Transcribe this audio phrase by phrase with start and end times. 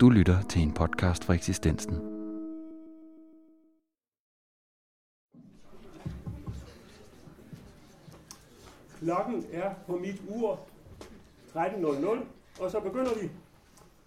[0.00, 1.94] Du lytter til en podcast fra eksistensen.
[8.98, 10.60] Klokken er på mit ur
[11.56, 12.18] 13.00,
[12.60, 13.30] og så begynder vi.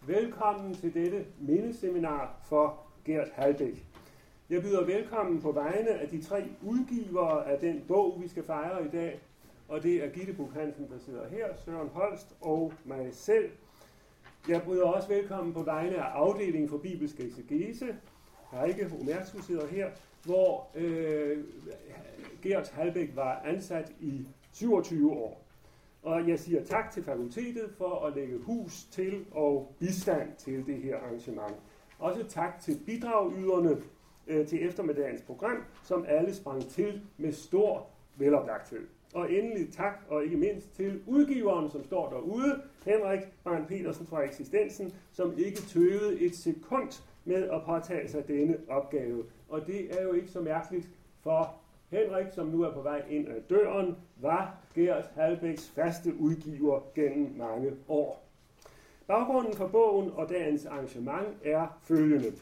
[0.08, 3.86] Velkommen til dette mindeseminar for Gert Halbæk.
[4.50, 8.86] Jeg byder velkommen på vegne af de tre udgivere af den bog, vi skal fejre
[8.86, 9.20] i dag,
[9.68, 13.50] og det er Gitte Buk Hansen, der sidder her, Søren Holst og mig selv.
[14.48, 17.96] Jeg byder også velkommen på vegne af afdelingen for bibelsk eksegese,
[18.52, 19.90] Heike Omertu sidder her,
[20.26, 21.44] hvor øh,
[22.42, 25.44] Gert Halbæk var ansat i 27 år.
[26.04, 30.76] Og jeg siger tak til fakultetet for at lægge hus til og bistand til det
[30.76, 31.56] her arrangement.
[32.00, 33.82] Også tak til bidragyderne
[34.28, 38.88] øh, til eftermiddagens program, som alle sprang til med stor veloplagthed.
[39.14, 44.24] Og endelig tak, og ikke mindst til udgiveren, som står derude, Henrik Barn Petersen fra
[44.24, 49.24] Eksistensen, som ikke tøvede et sekund med at påtage sig denne opgave.
[49.50, 50.90] Og det er jo ikke så mærkeligt,
[51.22, 51.56] for
[51.90, 57.36] Henrik, som nu er på vej ind ad døren, var Gert Halbæks faste udgiver gennem
[57.38, 58.24] mange år.
[59.08, 62.34] Baggrunden for bogen og dagens arrangement er følgende.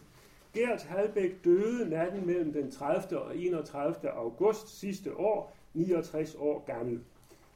[0.54, 3.20] Gert Halbæk døde natten mellem den 30.
[3.20, 4.10] og 31.
[4.12, 7.00] august sidste år, 69 år gammel.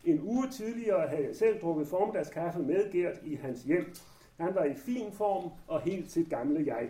[0.05, 3.93] En uge tidligere havde jeg selv drukket formiddagskaffe med Gert i hans hjem.
[4.39, 6.89] Han var i fin form og helt sit gamle jeg.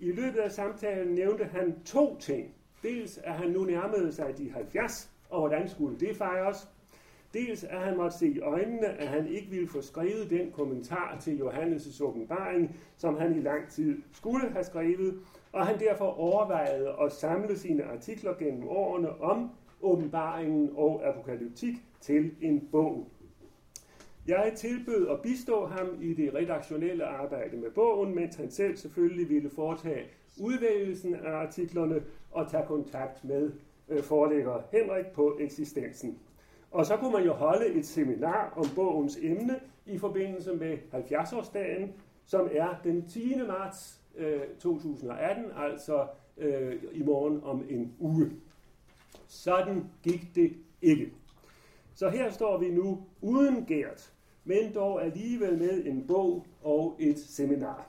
[0.00, 2.54] I løbet af samtalen nævnte han to ting.
[2.82, 6.68] Dels at han nu nærmede sig de 70, og hvordan skulle det fejres?
[7.34, 11.18] Dels at han måtte se i øjnene, at han ikke ville få skrevet den kommentar
[11.20, 15.20] til Johannes' åbenbaring, som han i lang tid skulle have skrevet,
[15.52, 19.50] og han derfor overvejede at samle sine artikler gennem årene om
[19.82, 23.08] åbenbaringen og apokalyptik til en bog.
[24.26, 29.28] Jeg tilbød at bistå ham i det redaktionelle arbejde med bogen, mens han selv selvfølgelig
[29.28, 30.06] ville foretage
[30.40, 33.52] udvælgelsen af artiklerne og tage kontakt med
[33.88, 36.18] øh, forlægger Henrik på eksistensen.
[36.70, 41.88] Og så kunne man jo holde et seminar om bogens emne i forbindelse med 70-årsdagen,
[42.24, 43.34] som er den 10.
[43.48, 46.06] marts øh, 2018, altså
[46.38, 48.30] øh, i morgen om en uge.
[49.28, 51.12] Sådan gik det ikke.
[51.94, 54.12] Så her står vi nu uden Gert,
[54.44, 57.86] men dog alligevel med en bog og et seminar.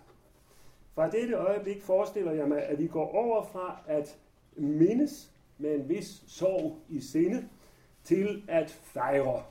[0.96, 4.18] Fra dette øjeblik forestiller jeg mig, at vi går over fra at
[4.56, 7.50] mindes med en vis sorg i sinde,
[8.04, 9.44] til at fejre.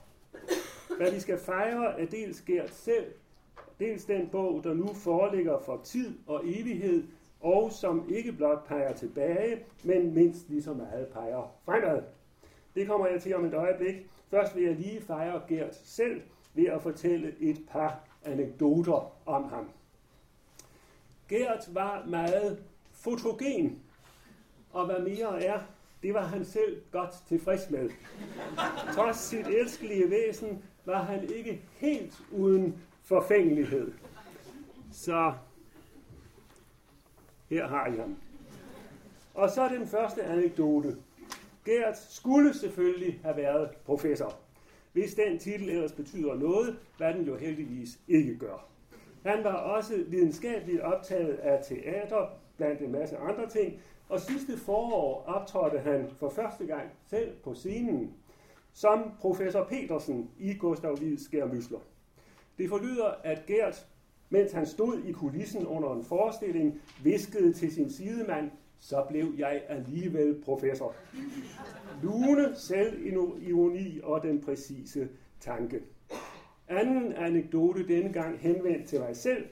[0.97, 3.05] Hvad vi skal fejre er dels Gert selv,
[3.79, 7.03] dels den bog, der nu foreligger for tid og evighed,
[7.47, 12.03] og som ikke blot peger tilbage, men mindst lige så meget peger fremad.
[12.75, 13.95] Det kommer jeg til om et øjeblik.
[14.29, 16.21] Først vil jeg lige fejre Gert selv
[16.53, 19.69] ved at fortælle et par anekdoter om ham.
[21.29, 23.81] Gert var meget fotogen,
[24.71, 25.59] og hvad mere er,
[26.03, 27.89] det var han selv godt tilfreds med.
[28.93, 33.91] Trods sit elskelige væsen var han ikke helt uden forfængelighed.
[34.91, 35.33] Så
[37.49, 38.17] her har I ham.
[39.33, 40.97] Og så den første anekdote.
[41.65, 44.35] Gert skulle selvfølgelig have været professor,
[44.93, 48.67] hvis den titel ellers betyder noget, hvad den jo heldigvis ikke gør.
[49.25, 52.27] Han var også videnskabeligt optaget af teater,
[52.57, 53.79] blandt en masse andre ting,
[54.09, 58.13] og sidste forår optrådte han for første gang selv på scenen
[58.73, 61.79] som professor Petersen i Gustav Wieds Skærmysler.
[62.57, 63.87] Det forlyder, at Gert,
[64.29, 69.61] mens han stod i kulissen under en forestilling, viskede til sin sidemand, så blev jeg
[69.67, 70.93] alligevel professor.
[72.03, 75.07] Lune, selvironi og den præcise
[75.39, 75.79] tanke.
[76.67, 79.45] Anden anekdote denne gang henvendt til mig selv.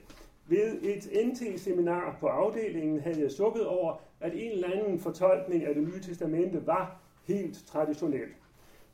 [0.48, 5.74] Ved et NT-seminar på afdelingen havde jeg sukket over, at en eller anden fortolkning af
[5.74, 8.28] det nye testamente var helt traditionel.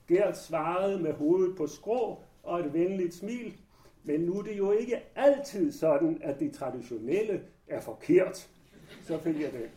[0.09, 3.57] Gert svarede med hovedet på skrå og et venligt smil,
[4.05, 8.49] men nu er det jo ikke altid sådan, at det traditionelle er forkert.
[9.03, 9.71] Så fik jeg det.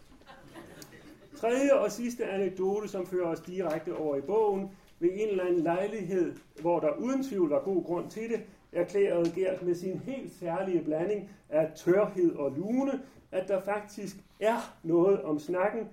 [1.36, 4.70] Tredje og sidste anekdote, som fører os direkte over i bogen,
[5.00, 8.42] ved en eller anden lejlighed, hvor der uden tvivl var god grund til det,
[8.72, 13.02] erklærede Gert med sin helt særlige blanding af tørhed og lune,
[13.32, 15.88] at der faktisk er noget om snakken,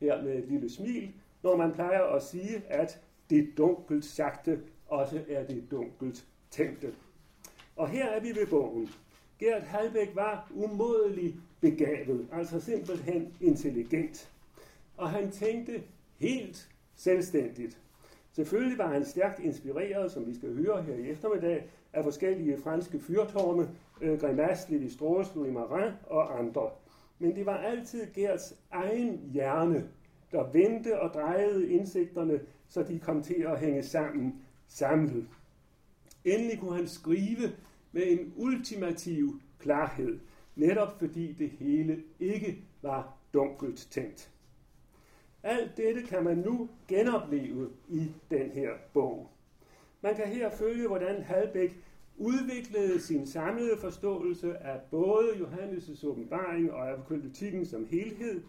[0.00, 1.10] her med et lille smil,
[1.42, 3.00] når man plejer at sige, at
[3.30, 6.92] det dunkelt sagte også er det dunkelt tænkte.
[7.76, 8.90] Og her er vi ved bogen.
[9.38, 14.30] Gert Halbæk var umådelig begavet, altså simpelthen intelligent.
[14.96, 15.82] Og han tænkte
[16.18, 17.80] helt selvstændigt.
[18.32, 23.00] Selvfølgelig var han stærkt inspireret, som vi skal høre her i eftermiddag, af forskellige franske
[23.00, 23.68] fyrtårne,
[24.00, 26.70] øh, Grimas, Levi Strauss, Louis Marin og andre.
[27.18, 29.88] Men det var altid Gerts egen hjerne,
[30.32, 34.34] der vendte og drejede indsigterne, så de kom til at hænge sammen
[34.68, 35.26] samlet.
[36.24, 37.52] Endelig kunne han skrive
[37.96, 40.18] med en ultimativ klarhed,
[40.56, 44.30] netop fordi det hele ikke var dunkelt tænkt.
[45.42, 49.30] Alt dette kan man nu genopleve i den her bog.
[50.00, 51.78] Man kan her følge, hvordan Halbæk
[52.16, 58.42] udviklede sin samlede forståelse af både Johannes' åbenbaring og apokalyptikken som helhed,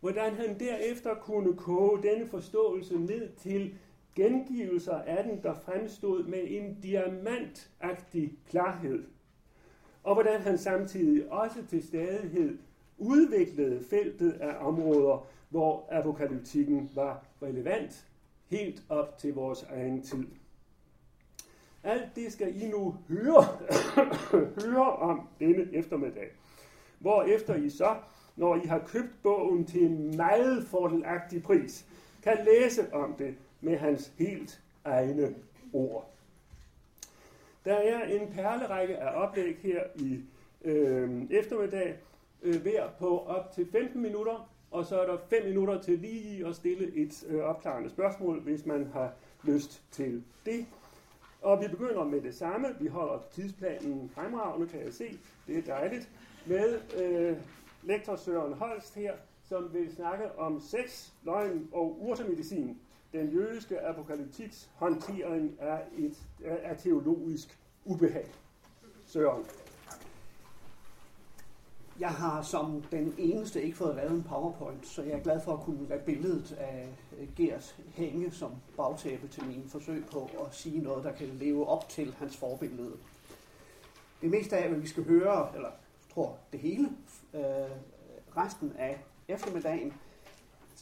[0.00, 3.74] hvordan han derefter kunne koge denne forståelse ned til
[4.14, 9.04] gengivelser af den, der fremstod med en diamantagtig klarhed,
[10.04, 12.58] og hvordan han samtidig også til stadighed
[12.98, 18.08] udviklede feltet af områder, hvor apokalyptikken var relevant,
[18.46, 20.26] helt op til vores egen tid.
[21.82, 23.44] Alt det skal I nu høre,
[24.64, 26.28] høre om denne eftermiddag.
[26.98, 27.96] Hvor efter I så,
[28.36, 31.86] når I har købt bogen til en meget fordelagtig pris,
[32.22, 35.34] kan læse om det med hans helt egne
[35.72, 36.10] ord.
[37.64, 40.20] Der er en perlerække af oplæg her i
[40.64, 41.96] øh, eftermiddag,
[42.42, 46.46] øh, hver på op til 15 minutter, og så er der 5 minutter til lige
[46.46, 49.12] at stille et øh, opklarende spørgsmål, hvis man har
[49.42, 50.66] lyst til det.
[51.42, 52.68] Og vi begynder med det samme.
[52.80, 55.18] Vi holder tidsplanen fremragende, kan jeg se.
[55.46, 56.08] Det er dejligt.
[56.46, 57.36] Med øh,
[57.82, 59.14] lektor Søren Holst her,
[59.44, 62.78] som vil snakke om sex, løgn og urtemedicin.
[63.12, 68.26] Den jødiske apokalyptiks håndtering er, et, er teologisk ubehag.
[69.06, 69.44] Søren.
[72.00, 75.52] Jeg har som den eneste ikke fået lavet en powerpoint, så jeg er glad for
[75.52, 76.88] at kunne lade billedet af
[77.36, 81.88] Gers hænge som bagtæppe til mine forsøg på at sige noget, der kan leve op
[81.88, 82.92] til hans forbillede.
[84.22, 85.70] Det meste af, hvad vi skal høre, eller
[86.14, 86.88] tror det hele,
[87.34, 87.42] øh,
[88.36, 89.92] resten af eftermiddagen,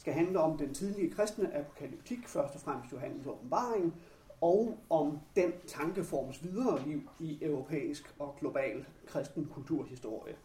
[0.01, 3.93] skal handle om den tidlige kristne apokalyptik, først og fremmest Johannes åbenbaring,
[4.41, 10.35] og om den tankeforms videre liv i europæisk og global kristen kulturhistorie.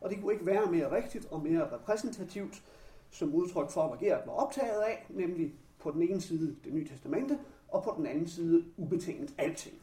[0.00, 2.62] Og det kunne ikke være mere rigtigt og mere repræsentativt
[3.10, 6.88] som udtryk for, hvad Gerhard var optaget af, nemlig på den ene side det nye
[6.88, 9.74] testamente, og på den anden side ubetinget alting.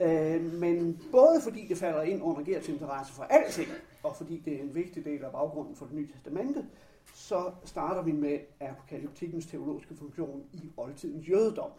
[0.00, 3.68] Øh, men både fordi det falder ind under Gerts interesse for alting,
[4.02, 6.66] og fordi det er en vigtig del af baggrunden for det nye testamente,
[7.14, 11.70] så starter vi med apokalyptikkens teologiske funktion i oldtidens jødedom.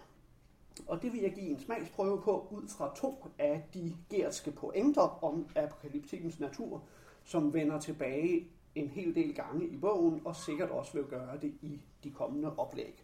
[0.88, 5.24] Og det vil jeg give en smagsprøve på ud fra to af de gertske pointer
[5.24, 6.84] om apokalyptikkens natur,
[7.24, 11.54] som vender tilbage en hel del gange i bogen, og sikkert også vil gøre det
[11.62, 13.04] i de kommende oplæg.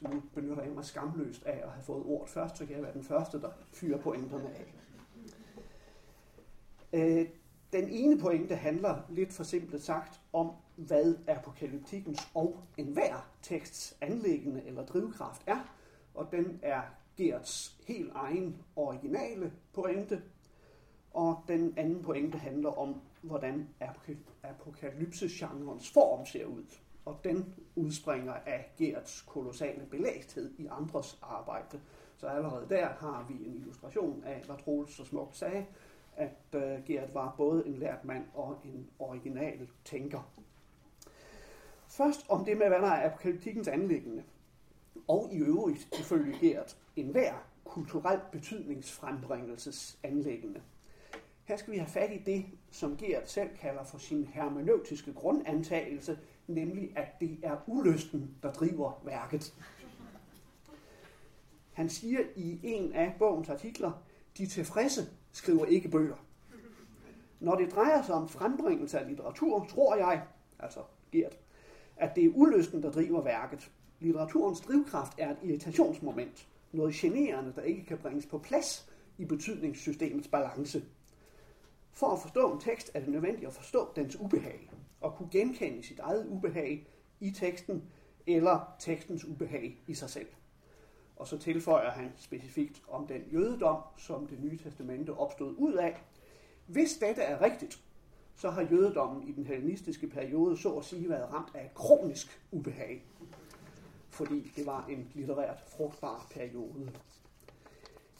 [0.00, 2.82] Så nu benytter jeg mig skamløst af at have fået ordet først, så kan jeg
[2.82, 4.74] være den første, der fyrer pointerne af.
[6.92, 7.26] Øh,
[7.72, 14.62] den ene pointe handler lidt for simpelt sagt om, hvad apokalyptikkens og enhver teksts anlæggende
[14.66, 15.74] eller drivkraft er,
[16.14, 16.82] og den er
[17.16, 20.22] Gerts helt egen originale pointe,
[21.10, 23.68] og den anden pointe handler om, hvordan
[24.42, 26.64] apokalypse-genrens form ser ud.
[27.04, 31.80] Og den udspringer af Gerts kolossale belægthed i andres arbejde.
[32.16, 35.66] Så allerede der har vi en illustration af, hvad Troels så smukt sagde,
[36.16, 40.32] at øh, uh, Gert var både en lært mand og en original tænker.
[41.88, 44.22] Først om det med, hvad der er apokalyptikkens anlæggende.
[45.08, 47.34] Og i øvrigt, ifølge Gert, enhver
[47.64, 50.62] kulturelt betydningsfrembringelses anlæggende.
[51.44, 56.18] Her skal vi have fat i det, som Gert selv kalder for sin hermeneutiske grundantagelse,
[56.46, 59.54] nemlig at det er ulysten, der driver værket.
[61.72, 63.92] Han siger i en af bogens artikler,
[64.38, 66.16] de tilfredse skriver ikke bøger.
[67.40, 70.22] Når det drejer sig om frembringelse af litteratur, tror jeg,
[70.58, 70.80] altså
[71.12, 71.38] Gert,
[71.96, 73.70] at det er ulysten, der driver værket.
[74.00, 80.28] Litteraturens drivkraft er et irritationsmoment, noget generende, der ikke kan bringes på plads i betydningssystemets
[80.28, 80.84] balance.
[81.92, 84.70] For at forstå en tekst er det nødvendigt at forstå dens ubehag,
[85.00, 86.88] og kunne genkende sit eget ubehag
[87.20, 87.82] i teksten,
[88.26, 90.26] eller tekstens ubehag i sig selv.
[91.16, 96.02] Og så tilføjer han specifikt om den jødedom, som det nye testamente opstod ud af.
[96.66, 97.82] Hvis dette er rigtigt,
[98.36, 103.04] så har jødedommen i den hellenistiske periode så at sige været ramt af kronisk ubehag,
[104.10, 106.92] fordi det var en litterært frugtbar periode.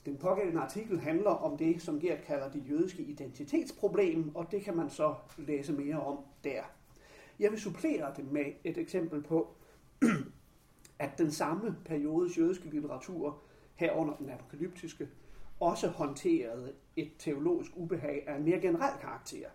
[0.04, 4.76] Den pågældende artikel handler om det, som Gert kalder det jødiske identitetsproblem, og det kan
[4.76, 6.62] man så læse mere om der.
[7.38, 9.54] Jeg vil supplere det med et eksempel på,
[11.02, 13.42] at den samme periodes jødiske litteratur,
[13.74, 15.08] herunder den apokalyptiske,
[15.60, 19.48] også håndterede et teologisk ubehag af en mere generel karakter,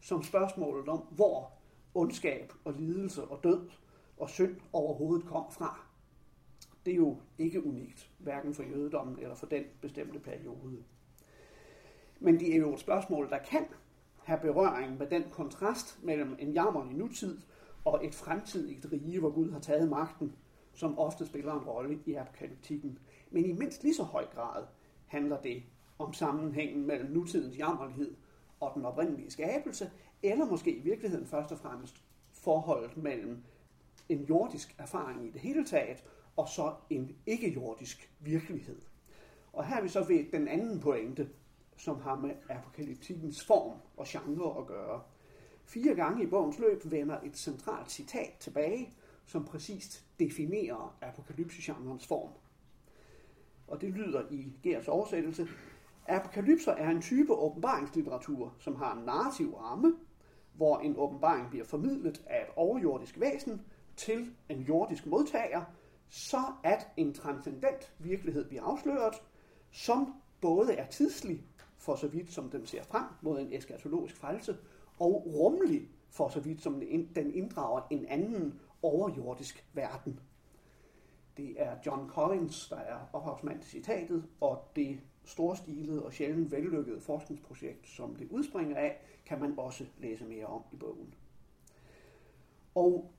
[0.00, 1.52] som spørgsmålet om, hvor
[1.94, 3.70] ondskab og lidelse og død
[4.16, 5.80] og synd overhovedet kom fra.
[6.86, 10.84] Det er jo ikke unikt, hverken for jødedommen eller for den bestemte periode.
[12.18, 13.66] Men det er jo et spørgsmål, der kan
[14.24, 17.40] have berøring med den kontrast mellem en jammer i nutid
[17.84, 20.32] og et fremtidigt rige, hvor Gud har taget magten,
[20.74, 22.98] som ofte spiller en rolle i apokalyptikken.
[23.30, 24.64] Men i mindst lige så høj grad
[25.06, 25.62] handler det
[25.98, 28.14] om sammenhængen mellem nutidens jammerlighed
[28.60, 29.90] og den oprindelige skabelse,
[30.22, 33.42] eller måske i virkeligheden først og fremmest forholdet mellem
[34.08, 36.04] en jordisk erfaring i det hele taget,
[36.36, 38.80] og så en ikke-jordisk virkelighed.
[39.52, 41.28] Og her er vi så ved den anden pointe,
[41.76, 45.02] som har med apokalyptikkens form og genre at gøre.
[45.64, 48.94] Fire gange i bogens løb vender et centralt citat tilbage,
[49.26, 52.30] som præcist definerer apokalypsegenrens form.
[53.68, 55.48] Og det lyder i Gers oversættelse.
[56.08, 59.94] Apokalypser er en type åbenbaringslitteratur, som har en narrativ ramme,
[60.54, 63.62] hvor en åbenbaring bliver formidlet af et overjordisk væsen
[63.96, 65.64] til en jordisk modtager,
[66.08, 69.14] så at en transcendent virkelighed bliver afsløret,
[69.70, 71.44] som både er tidslig,
[71.76, 74.56] for så vidt som den ser frem mod en eskatologisk frelse,
[74.98, 76.82] og rummelig, for så vidt som
[77.14, 80.20] den inddrager en anden overjordisk verden.
[81.36, 87.00] Det er John Collins, der er ophavsmand til citatet, og det storstilede og sjældent vellykkede
[87.00, 91.14] forskningsprojekt, som det udspringer af, kan man også læse mere om i bogen.
[92.74, 93.12] Og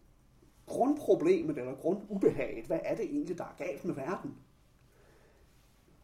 [0.66, 4.36] grundproblemet eller grundubehaget, hvad er det egentlig, der er galt med verden,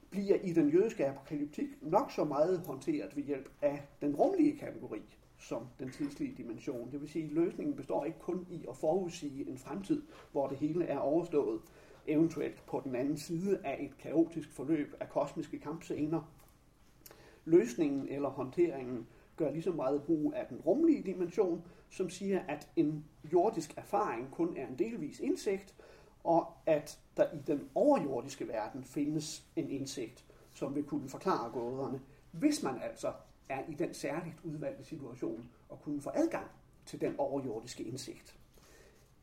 [0.09, 5.16] bliver i den jødiske apokalyptik nok så meget håndteret ved hjælp af den rumlige kategori,
[5.37, 6.91] som den tidslige dimension.
[6.91, 10.01] Det vil sige, at løsningen består ikke kun i at forudsige en fremtid,
[10.31, 11.61] hvor det hele er overstået,
[12.07, 16.31] eventuelt på den anden side af et kaotisk forløb af kosmiske kampscener.
[17.45, 22.69] Løsningen eller håndteringen gør lige så meget brug af den rumlige dimension, som siger, at
[22.75, 25.75] en jordisk erfaring kun er en delvis indsigt,
[26.23, 32.01] og at der i den overjordiske verden findes en indsigt, som vil kunne forklare gåderne,
[32.31, 33.13] hvis man altså
[33.49, 36.47] er i den særligt udvalgte situation at kunne få adgang
[36.85, 38.37] til den overjordiske indsigt.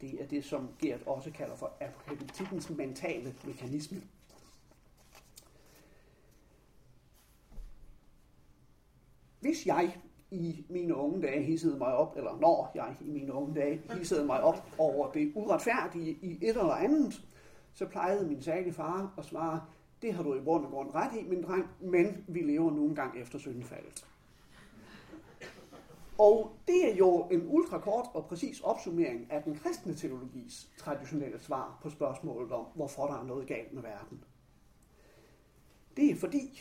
[0.00, 4.02] Det er det, som Gert også kalder for apokalyptikkens mentale mekanisme.
[9.40, 9.99] Hvis jeg
[10.31, 14.26] i mine unge dage hissede mig op, eller når jeg i mine unge dage hissede
[14.26, 17.26] mig op over det uretfærdige i et eller andet,
[17.73, 19.66] så plejede min særlige far at svare,
[20.02, 22.88] det har du i bund og grund ret i, min dreng, men vi lever nogle
[22.88, 24.07] engang efter syndefaldet.
[26.18, 31.78] Og det er jo en ultrakort og præcis opsummering af den kristne teologis traditionelle svar
[31.83, 34.25] på spørgsmålet om, hvorfor der er noget galt med verden.
[35.97, 36.61] Det er fordi,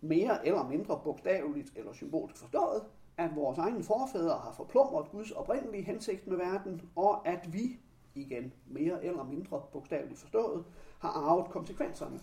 [0.00, 2.82] mere eller mindre bogstaveligt eller symbolsk forstået,
[3.16, 7.78] at vores egne forfædre har forplumret Guds oprindelige hensigt med verden, og at vi,
[8.14, 10.64] igen mere eller mindre bogstaveligt forstået,
[10.98, 12.20] har arvet konsekvenserne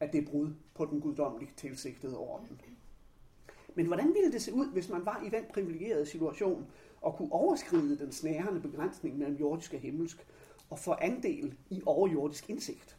[0.00, 2.60] af det brud på den guddommeligt tilsigtede orden.
[3.74, 6.66] Men hvordan ville det se ud, hvis man var i den privilegerede situation
[7.00, 10.26] og kunne overskride den snærende begrænsning mellem jordisk og himmelsk
[10.70, 12.96] og få andel i overjordisk indsigt?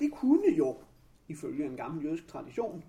[0.00, 0.76] Det kunne jo,
[1.28, 2.84] ifølge en gammel jødisk tradition,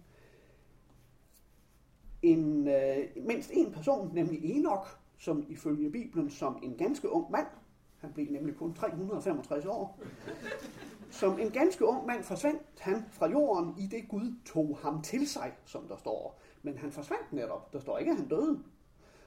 [2.22, 7.48] en, øh, mindst en person, nemlig Enoch, som ifølge Bibelen som en ganske ung mand,
[7.98, 10.00] han blev nemlig kun 365 år,
[11.12, 15.28] som en ganske ung mand forsvandt han fra jorden i det Gud tog ham til
[15.28, 16.42] sig, som der står.
[16.66, 17.74] Men han forsvandt netop.
[17.74, 18.64] Der står ikke, at han døde.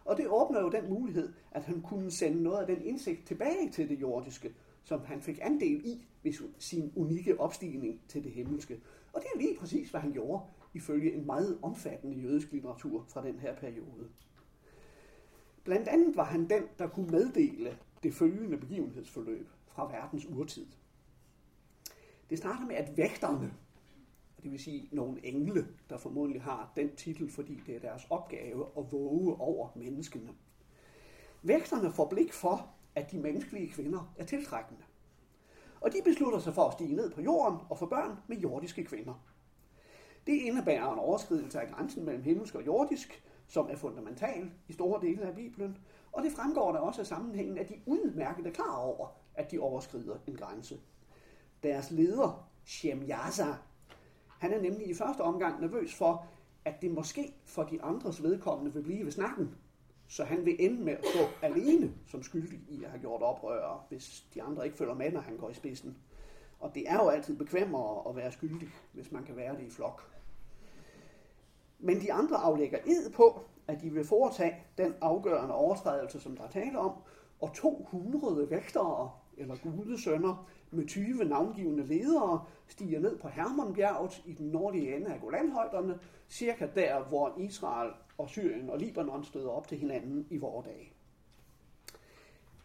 [0.04, 3.70] Og det åbner jo den mulighed, at han kunne sende noget af den indsigt tilbage
[3.70, 4.54] til det jordiske,
[4.84, 8.80] som han fik andel i ved sin unikke opstigning til det himmelske.
[9.12, 10.42] Og det er lige præcis, hvad han gjorde,
[10.74, 14.08] ifølge en meget omfattende jødisk litteratur fra den her periode.
[15.64, 20.66] Blandt andet var han den, der kunne meddele det følgende begivenhedsforløb fra verdens urtid.
[22.30, 23.52] Det starter med, at vægterne,
[24.42, 28.66] det vil sige nogle engle, der formodentlig har den titel, fordi det er deres opgave
[28.78, 30.30] at våge over menneskene.
[31.42, 34.82] Vægterne får blik for, at de menneskelige kvinder er tiltrækkende.
[35.80, 38.84] Og de beslutter sig for at stige ned på jorden og få børn med jordiske
[38.84, 39.24] kvinder.
[40.26, 45.00] Det indebærer en overskridelse af grænsen mellem himmelsk og jordisk, som er fundamental i store
[45.00, 45.78] dele af Bibelen,
[46.12, 49.58] og det fremgår der også af sammenhængen, at de udmærket er klar over, at de
[49.58, 50.80] overskrider en grænse.
[51.62, 53.54] Deres leder, Shemyaza,
[54.38, 56.26] han er nemlig i første omgang nervøs for,
[56.64, 59.54] at det måske for de andres vedkommende vil blive ved snakken.
[60.08, 63.86] Så han vil ende med at stå alene som skyldig i at have gjort oprør,
[63.88, 65.96] hvis de andre ikke følger med, når han går i spidsen.
[66.60, 69.70] Og det er jo altid bekvemmere at være skyldig, hvis man kan være det i
[69.70, 70.10] flok.
[71.78, 76.44] Men de andre aflægger ed på, at de vil foretage den afgørende overtrædelse, som der
[76.44, 76.92] er tale om,
[77.40, 84.46] og 200 vægtere eller gudesønner med 20 navngivende ledere stiger ned på Hermonbjerget i den
[84.46, 85.98] nordlige ende af Golanhøjderne,
[86.28, 90.92] cirka der, hvor Israel og Syrien og Libanon støder op til hinanden i vore dage.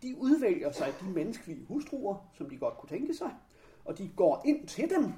[0.02, 3.32] De udvælger sig de menneskelige hustruer, som de godt kunne tænke sig,
[3.86, 5.14] og de går ind til dem,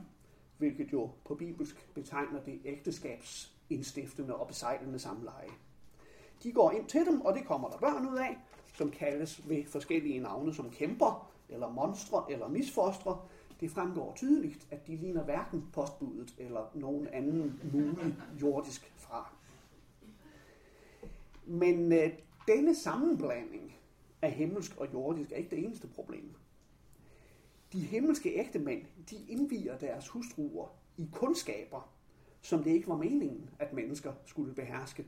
[0.57, 5.49] hvilket jo på bibelsk betegner det ægteskabsindstiftende og besejlende samleje.
[6.43, 8.37] De går ind til dem, og det kommer der børn ud af,
[8.73, 13.19] som kaldes ved forskellige navne som kæmper, eller monstre, eller misfostre.
[13.59, 19.35] Det fremgår tydeligt, at de ligner hverken postbudet eller nogen anden mulig jordisk fra.
[21.45, 22.09] Men øh,
[22.47, 23.75] denne sammenblanding
[24.21, 26.35] af himmelsk og jordisk er ikke det eneste problem.
[27.73, 31.91] De himmelske ægtemænd, de indviger deres hustruer i kundskaber,
[32.41, 35.05] som det ikke var meningen, at mennesker skulle beherske.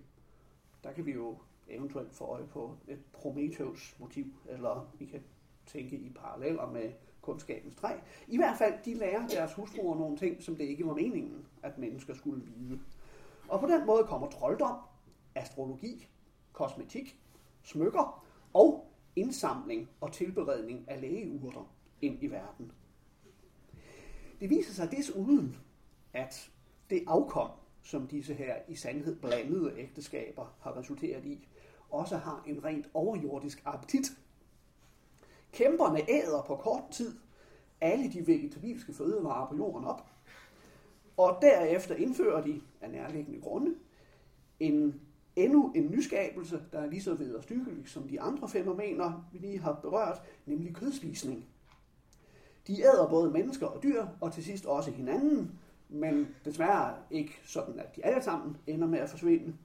[0.84, 5.24] Der kan vi jo eventuelt få øje på et Prometheus motiv, eller vi kan
[5.68, 7.94] tænke i paralleller med kundskabens træ.
[8.28, 11.78] I hvert fald, de lærer deres hustruer nogle ting, som det ikke var meningen, at
[11.78, 12.80] mennesker skulle vide.
[13.48, 14.78] Og på den måde kommer trolddom,
[15.36, 16.08] astrologi,
[16.54, 17.20] kosmetik,
[17.64, 22.72] smykker og indsamling og tilberedning af lægeurter ind i verden.
[24.40, 25.58] Det viser sig desuden,
[26.14, 26.52] at
[26.90, 27.50] det afkom,
[27.82, 31.48] som disse her i sandhed blandede ægteskaber har resulteret i,
[31.90, 34.06] også har en rent overjordisk appetit.
[35.58, 37.16] Kæmperne æder på kort tid
[37.82, 40.06] alle de vegetabilske fødevarer på jorden op,
[41.18, 43.76] og derefter indfører de af nærliggende grunde
[44.60, 45.02] en
[45.36, 49.74] endnu en nyskabelse, der er lige så vederstykkelig som de andre fænomener, vi lige har
[49.74, 51.46] berørt, nemlig kødspisning.
[52.68, 55.60] De æder både mennesker og dyr, og til sidst også hinanden,
[55.90, 59.56] men desværre ikke sådan, at de alle sammen ender med at forsvinde.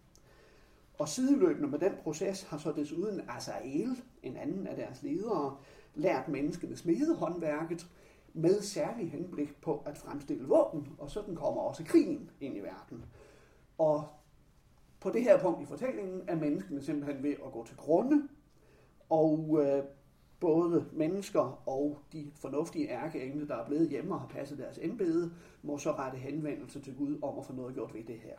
[0.98, 5.56] Og sideløbende med den proces har så desuden Azael, en anden af deres ledere,
[5.94, 7.86] lært menneskene smedehåndværket
[8.34, 13.04] med særlig henblik på at fremstille våben, og sådan kommer også krigen ind i verden.
[13.78, 14.08] Og
[15.00, 18.28] på det her punkt i fortællingen er menneskene simpelthen ved at gå til grunde,
[19.08, 19.84] og øh,
[20.40, 25.34] både mennesker og de fornuftige ærkeengle, der er blevet hjemme og har passet deres embede,
[25.62, 28.38] må så rette henvendelse til Gud om at få noget gjort ved det her.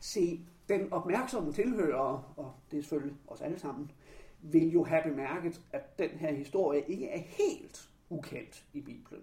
[0.00, 3.90] Se, den opmærksomme tilhører, og det er selvfølgelig os alle sammen,
[4.46, 9.22] vil jo have bemærket, at den her historie ikke er helt ukendt i Bibelen.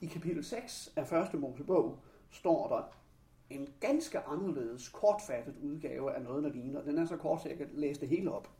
[0.00, 1.98] I kapitel 6 af første Mosebog
[2.30, 2.82] står der
[3.50, 6.82] en ganske anderledes kortfattet udgave af noget, der ligner.
[6.82, 8.50] Den er så kort, at jeg kan læse det hele op.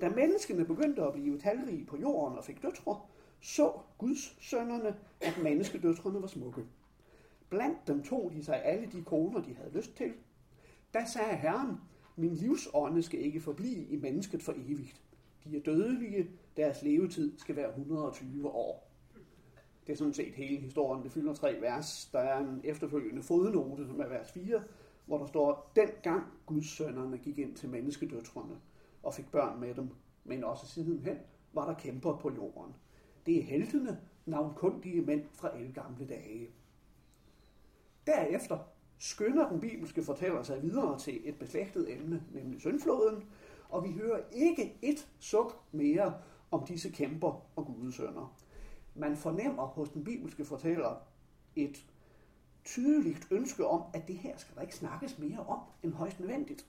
[0.00, 3.00] Da menneskene begyndte at blive talrige på jorden og fik døtre,
[3.40, 6.64] så Guds sønnerne, at menneskedøtrene var smukke.
[7.50, 10.12] Blandt dem tog de sig alle de koner, de havde lyst til.
[10.94, 11.80] Da sagde Herren,
[12.16, 15.02] min livsånde skal ikke forblive i mennesket for evigt.
[15.44, 18.92] De er dødelige, deres levetid skal være 120 år.
[19.86, 21.04] Det er sådan set hele historien.
[21.04, 22.08] Det fylder tre vers.
[22.12, 24.62] Der er en efterfølgende fodnote, som er vers 4,
[25.06, 28.60] hvor der står, den gang Guds sønnerne gik ind til menneskedøtrene
[29.02, 29.88] og fik børn med dem,
[30.24, 31.18] men også sidenhen
[31.52, 32.74] var der kæmper på jorden.
[33.26, 36.48] Det er heltene, navnkundige mænd fra gamle dage.
[38.06, 38.58] Derefter
[39.02, 43.24] skynder den bibelske fortæller sig videre til et beslægtet emne, nemlig syndfloden,
[43.68, 46.14] og vi hører ikke et suk mere
[46.50, 48.36] om disse kæmper og gudesønder.
[48.94, 50.96] Man fornemmer hos den bibelske fortæller
[51.56, 51.86] et
[52.64, 56.66] tydeligt ønske om, at det her skal der ikke snakkes mere om end højst nødvendigt.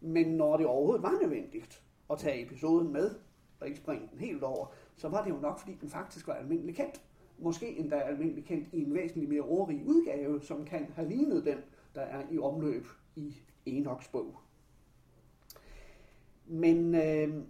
[0.00, 3.14] Men når det overhovedet var nødvendigt at tage episoden med,
[3.60, 6.34] og ikke springe den helt over, så var det jo nok, fordi den faktisk var
[6.34, 7.02] almindelig kendt.
[7.38, 11.58] Måske endda almindelig kendt i en væsentlig mere ordrig udgave, som kan have lignet den,
[11.94, 14.36] der er i omløb i Enoks bog.
[16.46, 17.44] Men øh,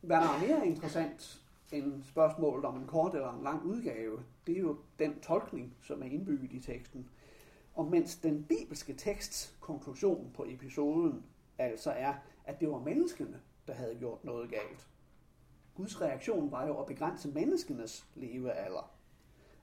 [0.00, 4.56] hvad der er mere interessant end spørgsmålet om en kort eller en lang udgave, det
[4.56, 7.08] er jo den tolkning, som er indbygget i teksten.
[7.74, 11.22] Og mens den bibelske teksts konklusion på episoden
[11.58, 12.14] altså er,
[12.44, 14.88] at det var menneskene, der havde gjort noget galt.
[15.74, 18.93] Guds reaktion var jo at begrænse menneskenes levealder.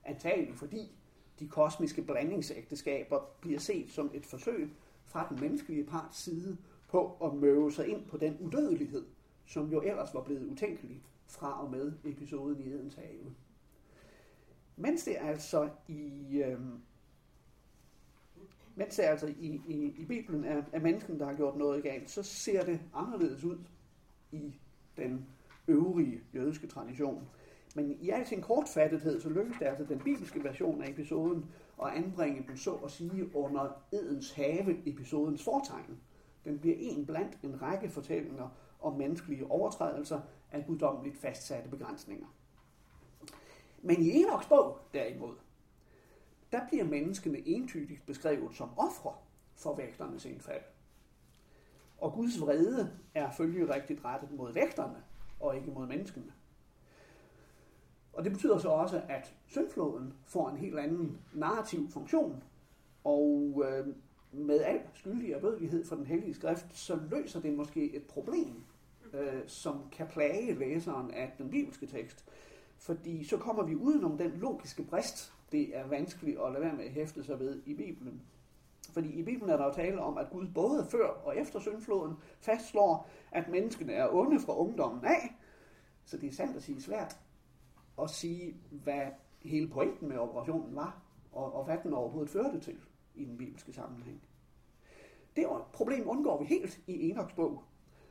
[0.04, 0.92] Antageligt fordi
[1.38, 4.70] de kosmiske blandingsægteskaber bliver set som et forsøg
[5.04, 6.56] fra den menneskelige parts side
[6.88, 9.04] på at møve sig ind på den udødelighed,
[9.46, 13.34] som jo ellers var blevet utænkelig fra og med episoden i Edens have.
[14.76, 16.60] Mens det altså i, øh,
[18.74, 22.10] mens det altså i, i, i Bibelen er, er mennesken, der har gjort noget galt,
[22.10, 23.58] så ser det anderledes ud
[24.32, 24.54] i
[24.96, 25.26] den
[25.68, 27.28] øvrige jødiske tradition.
[27.74, 31.50] Men i al sin kortfattethed, så lykkedes det altså den bibelske version af episoden
[31.82, 36.00] at anbringe den så at sige under Edens have episodens fortegn.
[36.44, 38.48] Den bliver en blandt en række fortællinger
[38.80, 40.20] om menneskelige overtrædelser
[40.52, 42.26] af guddommeligt fastsatte begrænsninger.
[43.82, 45.34] Men i Enochs bog, derimod,
[46.52, 49.14] der bliver menneskene entydigt beskrevet som ofre
[49.54, 50.62] for vægternes indfald.
[51.98, 55.02] Og Guds vrede er følgerigtigt rettet mod vægterne,
[55.40, 56.32] og ikke mod menneskene.
[58.12, 62.42] Og det betyder så også, at syndfloden får en helt anden narrativ funktion,
[63.04, 63.86] og øh,
[64.32, 68.64] med al skyldig erbødighed for den hellige skrift, så løser det måske et problem,
[69.12, 72.24] øh, som kan plage læseren af den bibelske tekst.
[72.78, 76.84] Fordi så kommer vi udenom den logiske brist, det er vanskeligt at lade være med
[76.84, 78.22] at hæfte sig ved i Bibelen.
[78.92, 82.16] Fordi i Bibelen er der jo tale om, at Gud både før og efter syndfloden
[82.40, 85.36] fastslår, at menneskene er onde fra ungdommen af.
[86.04, 87.16] Så det er sandt at sige svært
[88.02, 89.02] at sige, hvad
[89.42, 92.76] hele pointen med operationen var, og, og hvad den overhovedet førte til
[93.14, 94.22] i den bibelske sammenhæng.
[95.36, 97.62] Det problem undgår vi helt i Enoks bog.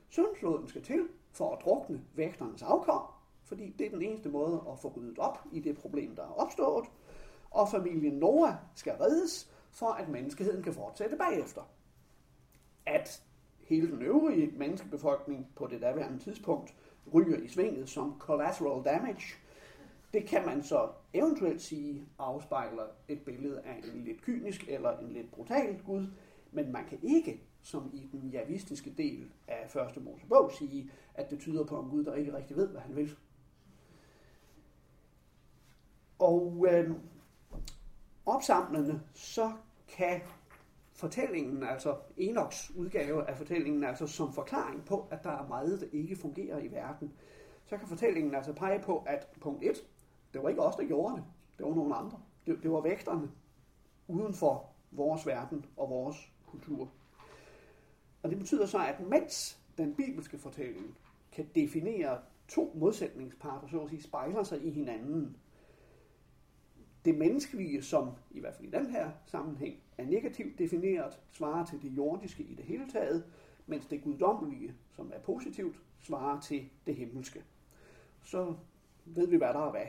[0.09, 3.01] Syndfloden skal til for at drukne vægternes afkom,
[3.43, 6.39] fordi det er den eneste måde at få ryddet op i det problem, der er
[6.41, 6.85] opstået,
[7.51, 11.61] og familien Noah skal reddes, for at menneskeheden kan fortsætte bagefter.
[12.85, 13.23] At
[13.59, 16.75] hele den øvrige menneskebefolkning på det daværende tidspunkt
[17.13, 19.37] ryger i svinget som collateral damage,
[20.13, 25.13] det kan man så eventuelt sige afspejler et billede af en lidt kynisk eller en
[25.13, 26.07] lidt brutal Gud,
[26.51, 31.39] men man kan ikke, som i den javistiske del af første Mosebog, sige, at det
[31.39, 33.15] tyder på en Gud, der ikke rigtig ved, hvad han vil.
[36.19, 36.91] Og øh,
[38.25, 39.51] opsamlende, så
[39.87, 40.21] kan
[40.93, 45.87] fortællingen, altså Enoks udgave af fortællingen, altså som forklaring på, at der er meget, der
[45.91, 47.13] ikke fungerer i verden,
[47.65, 49.83] så kan fortællingen altså pege på, at punkt 1,
[50.33, 51.23] det var ikke os, der gjorde det.
[51.57, 52.19] Det var nogle andre.
[52.45, 53.31] Det, det var vægterne
[54.07, 56.89] uden for vores verden og vores kultur.
[58.23, 60.97] Og det betyder så, at mens den bibelske fortælling
[61.31, 65.37] kan definere to modsætningsparter, så at sige, spejler sig i hinanden,
[67.05, 71.81] det menneskelige, som i hvert fald i den her sammenhæng er negativt defineret, svarer til
[71.81, 73.23] det jordiske i det hele taget,
[73.67, 77.43] mens det guddommelige, som er positivt, svarer til det himmelske.
[78.23, 78.55] Så
[79.05, 79.85] ved vi, hvad der er hvad.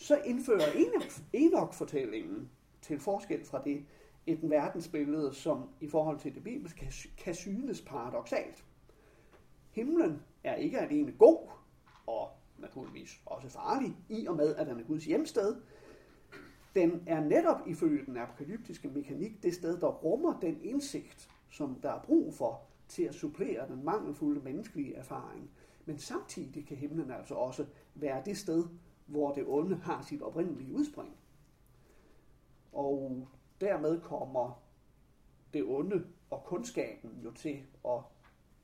[0.00, 0.86] Så indfører
[1.32, 2.50] Enoch-fortællingen
[2.82, 3.84] til forskel fra det
[4.26, 8.64] et verdensbillede, som i forhold til det bibelske kan, kan synes paradoxalt.
[9.70, 11.48] Himlen er ikke alene god,
[12.06, 15.56] og naturligvis også farlig, i og med, at den er Guds hjemsted,
[16.74, 21.90] den er netop ifølge den apokalyptiske mekanik det sted, der rummer den indsigt, som der
[21.90, 25.50] er brug for til at supplere den mangelfulde menneskelige erfaring.
[25.84, 28.64] Men samtidig kan himlen altså også være det sted,
[29.08, 31.16] hvor det onde har sit oprindelige udspring.
[32.72, 33.28] Og
[33.60, 34.62] dermed kommer
[35.52, 38.00] det onde og kundskaben jo til at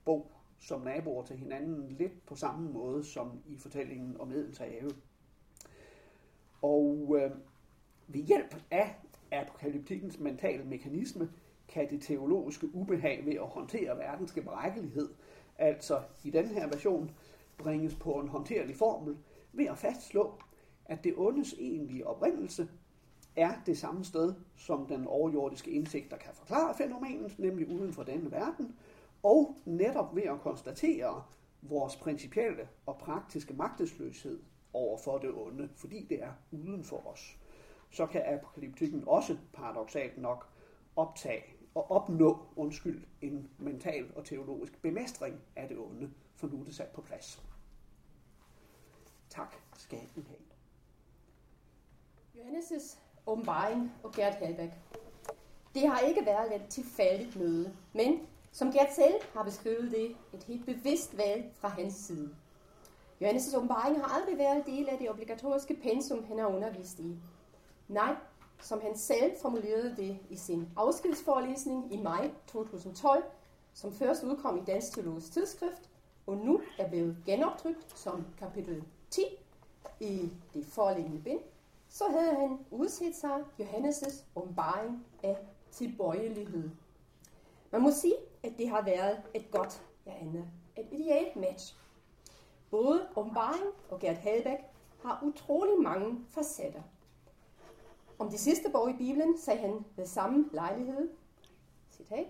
[0.04, 4.90] bo som naboer til hinanden lidt på samme måde som i fortællingen om Edens have.
[6.62, 7.30] Og øh,
[8.08, 8.96] ved hjælp af
[9.32, 11.30] apokalyptikkens mentale mekanisme
[11.68, 15.08] kan det teologiske ubehag ved at håndtere verdens gebrækkelighed,
[15.58, 17.10] altså i den her version,
[17.58, 19.16] bringes på en håndterlig formel
[19.56, 20.34] ved at fastslå,
[20.84, 22.68] at det ondes egentlige oprindelse
[23.36, 28.02] er det samme sted, som den overjordiske indsigt, der kan forklare fænomenet, nemlig uden for
[28.02, 28.76] denne verden,
[29.22, 31.22] og netop ved at konstatere
[31.62, 37.38] vores principielle og praktiske magtesløshed over for det onde, fordi det er uden for os
[37.94, 40.48] så kan apokalyptikken også paradoxalt nok
[40.96, 46.64] optage og opnå, undskyld, en mental og teologisk bemestring af det onde, for nu er
[46.64, 47.42] det sat på plads.
[49.34, 50.38] Tak skal I have.
[52.34, 54.70] Johannes' åbenbaring og Gert Halbæk.
[55.74, 60.42] Det har ikke været et tilfældigt møde, men som Gert selv har beskrevet det, et
[60.44, 62.34] helt bevidst valg fra hans side.
[63.22, 67.16] Johannes' åbenbaring har aldrig været del af det obligatoriske pensum, han har undervist i.
[67.88, 68.16] Nej,
[68.60, 73.24] som han selv formulerede det i sin afskedsforelæsning i maj 2012,
[73.72, 75.90] som først udkom i Dansk Teologisk Tidsskrift,
[76.26, 78.84] og nu er blevet genoptrykt som kapitel
[79.14, 79.22] 10
[80.00, 81.40] i det foreliggende bind,
[81.88, 85.36] så havde han udset sig Johannes' åbenbaring af
[85.70, 86.70] tilbøjelighed.
[87.70, 90.12] Man må sige, at det har været et godt, ja,
[90.76, 91.76] et idealt match.
[92.70, 94.58] Både åbenbaring og Gert Halbæk
[95.02, 96.82] har utrolig mange facetter.
[98.18, 101.08] Om det sidste bog i Bibelen sagde han ved samme lejlighed,
[101.90, 102.26] citat,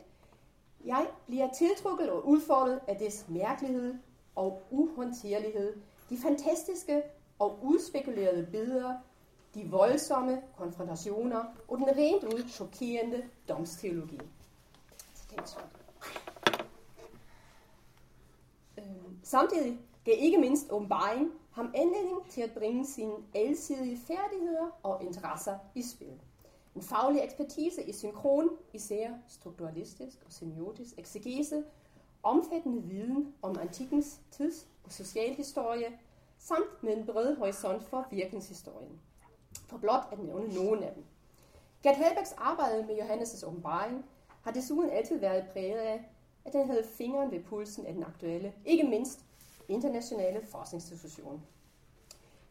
[0.85, 3.95] Jeg bliver tiltrukket og udfordret af dets mærkelighed
[4.35, 5.77] og uhåndterlighed,
[6.11, 7.03] de fantastiske
[7.39, 8.95] og udspekulerede billeder,
[9.55, 14.21] de voldsomme konfrontationer og den rent ud chokerende domsteologi.
[18.79, 25.03] Øhm, samtidig gav ikke mindst åbenbaring ham anledning til at bringe sine alsidige færdigheder og
[25.03, 26.21] interesser i spil.
[26.75, 31.65] En faglig ekspertise i synkron, især strukturalistisk og semiotisk eksegese,
[32.23, 35.99] omfattende viden om antikkens tids- og socialhistorie,
[36.39, 39.01] samt med en bred horisont for virkenshistorien.
[39.67, 41.05] For blot at nævne nogle af dem.
[41.83, 44.05] Gert Halbæks arbejde med Johannes' åbenbaring
[44.43, 46.05] har desuden altid været præget af,
[46.45, 49.21] at den havde fingeren ved pulsen af den aktuelle, ikke mindst
[49.69, 51.43] internationale forskningsinstitution.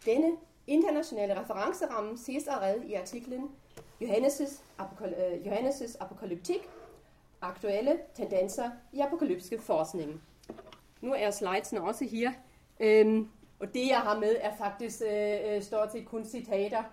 [0.06, 3.52] Denne internationale referenceramme ses allerede i artiklen
[4.02, 6.70] Johannes' apokal- øh, Johannes' apokalyptik,
[7.42, 10.22] aktuelle tendenser i apokalyptiske forskning.
[11.04, 12.32] Nu er slidesene også her,
[12.80, 16.84] øhm, og det jeg har med er faktisk øh, øh stort set kun citater.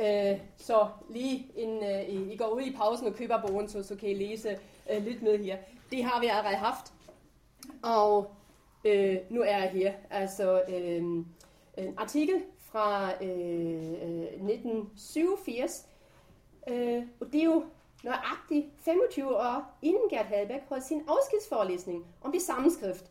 [0.00, 3.96] Øh, så lige en, øh, I går ud i pausen og køber bogen, så, så
[3.96, 4.58] kan I læse
[4.92, 5.56] øh, lidt med her.
[5.90, 6.92] Det har vi allerede haft.
[7.82, 8.30] Og
[8.84, 9.92] øh, nu er jeg her.
[10.10, 11.02] Altså øh,
[11.76, 15.88] en artikel fra øh, øh 1987.
[16.68, 17.64] Øh, og det er jo
[18.04, 23.09] nøjagtigt 25 år inden Gert Halbæk holdt sin afskedsforelæsning om det sammenskrift,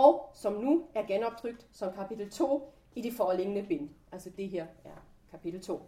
[0.00, 3.90] og som nu er genoptrykt som kapitel 2 i det foreliggende bind.
[4.12, 5.80] Altså det her er kapitel 2.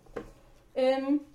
[0.79, 1.27] Øhm,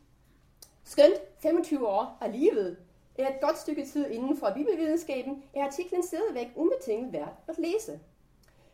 [0.83, 2.77] skønt 25 år alligevel
[3.17, 7.99] er et godt stykke tid inden for bibelvidenskaben, er artiklen stadigvæk ubetinget værd at læse.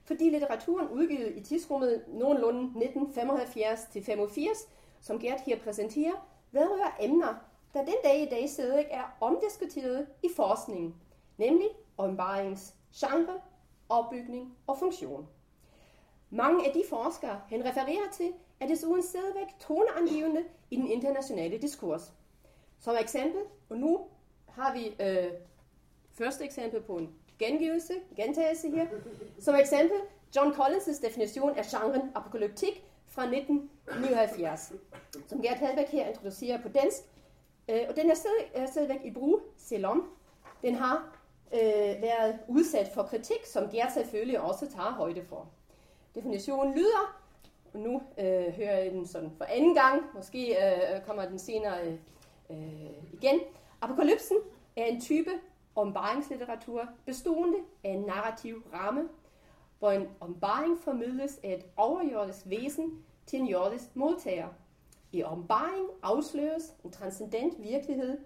[0.03, 4.67] Fordi litteraturen udgivet i tidsrummet nogenlunde 1975-85,
[5.01, 7.33] som Gert her præsenterer, vedrører emner,
[7.73, 10.95] der den dag i dag stadig er omdiskuteret i forskningen,
[11.37, 13.41] nemlig åbenbaringens genre,
[13.89, 15.28] opbygning og funktion.
[16.30, 22.13] Mange af de forskere, han refererer til, er desuden stadigvæk toneangivende i den internationale diskurs.
[22.80, 24.00] Som eksempel, og nu
[24.50, 25.32] har vi øh,
[26.12, 28.88] første eksempel på en gengivelse, gentagelse her.
[29.39, 29.98] Som eksempel,
[30.36, 34.74] John Collins' definition af genren apokalyptik fra 1979,
[35.28, 36.98] som Gert Halbæk her introducerer på dansk.
[37.69, 40.10] Øh, og den er, stadig, er stadigvæk i brug, selvom
[40.62, 41.12] den har
[41.53, 45.47] øh, været udsat for kritik, som Gert selvfølgelig også tager højde for.
[46.15, 47.19] Definitionen lyder,
[47.73, 51.87] og nu øh, hører jeg den sådan for anden gang, måske øh, kommer den senere
[52.49, 53.39] øh, igen.
[53.81, 54.37] Apokalypsen
[54.75, 55.29] er en type
[55.75, 59.09] ombaringslitteratur bestående af en narrativ ramme,
[59.79, 64.47] hvor en ombaring formidles af et overjordisk væsen til en jordisk modtager.
[65.11, 68.17] I ombaring afsløres en transcendent virkelighed,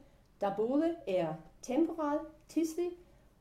[0.41, 2.89] der både er temporal, tidslig,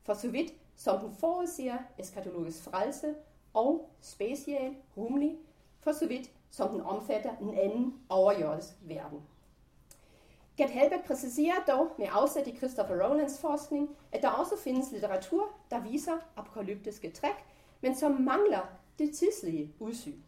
[0.07, 3.15] for så vidt som hun forudsiger eskatologisk frelse,
[3.53, 5.37] og spatial, rumlig,
[5.79, 9.21] for så vidt som hun omfatter en anden overjordisk verden.
[10.57, 15.49] Gert Halbert præciserer dog med afsæt i Christopher Rowlands forskning, at der også findes litteratur,
[15.71, 17.45] der viser apokalyptiske træk,
[17.81, 18.61] men som mangler
[18.99, 20.19] det tidslige udsyn.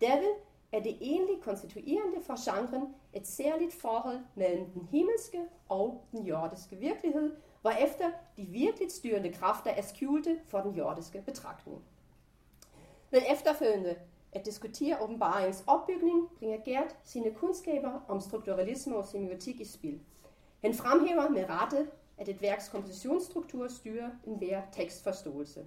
[0.00, 0.34] Derved
[0.72, 6.76] er det egentlig konstituerende for genren et særligt forhold mellem den himmelske og den jordiske
[6.76, 7.36] virkelighed,
[7.68, 11.82] hvorefter de virkelig styrende kræfter er skjulte for den jordiske betragtning.
[13.10, 13.96] Ved efterfølgende
[14.32, 20.00] at diskutere åbenbaringens opbygning bringer Gert sine kundskaber om strukturalisme og semiotik i spil.
[20.60, 25.66] Han fremhæver med rette, at et værks kompositionsstruktur styrer enhver tekstforståelse.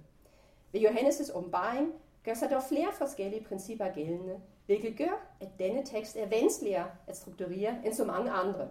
[0.72, 1.92] Ved Johannes' åbenbaring
[2.24, 7.16] gør sig dog flere forskellige principper gældende, hvilket gør, at denne tekst er vanskeligere at
[7.16, 8.68] strukturere end så mange andre.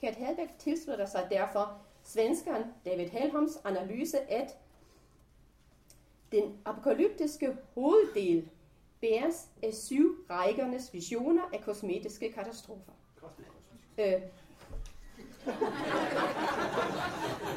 [0.00, 4.56] Gert Halbæk tilslutter sig derfor svenskeren David Helholms analyse, at
[6.32, 8.48] den apokalyptiske hoveddel
[9.00, 12.92] bæres af syv rækkernes visioner af kosmetiske katastrofer.
[13.98, 14.12] Øh.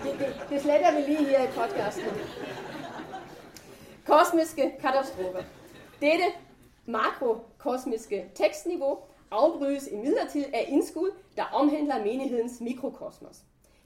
[0.03, 2.05] det, det, det sletter vi lige her i podcasten.
[4.05, 5.43] Kosmiske katastrofer.
[6.01, 6.25] Dette
[6.85, 8.99] makrokosmiske tekstniveau
[9.31, 13.43] afbrydes i midlertid af indskud, der omhandler menighedens mikrokosmos.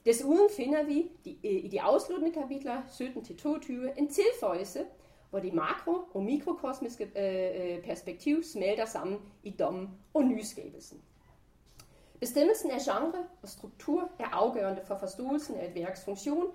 [0.08, 4.86] Desuden finder vi øh, i de afsluttende kapitler 17-22 en tilføjelse,
[5.30, 11.02] hvor det makro- og mikrokosmiske øh, øh, perspektiv smelter sammen i dommen og nyskabelsen.
[12.20, 16.46] Bestemmelsen af genre og struktur er afgørende for forståelsen af et værks funktion,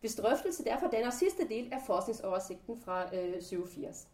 [0.00, 4.08] hvis drøftelse derfor danner sidste del af forskningsoversigten fra øh, 87.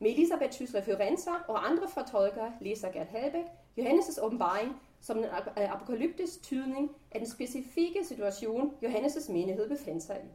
[0.00, 3.44] Med Elisabeth Tysler Fiorenza og andre fortolkere læser Gert Halbæk
[3.78, 10.20] Johannes' åbenbaring som en øh, apokalyptisk tydning af den specifikke situation, Johannes' menighed befandt sig
[10.24, 10.28] i.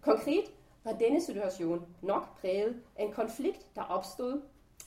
[0.00, 0.44] Konkret
[0.84, 4.40] var denne situation nok præget af en konflikt, der opstod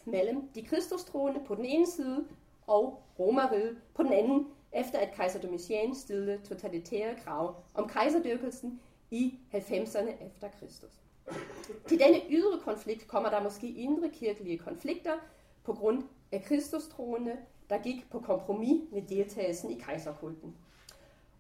[0.05, 2.25] mellem de kristustroende på den ene side
[2.67, 8.81] og romeriet på den anden, efter at kejser Domitian stillede totalitære krav om kejserdyrkelsen
[9.11, 10.91] i 90'erne efter Kristus.
[11.87, 15.13] Til denne ydre konflikt kommer der måske indre kirkelige konflikter
[15.63, 17.37] på grund af kristustroende,
[17.73, 20.55] der gik på kompromis med deltagelsen i kejserkulten.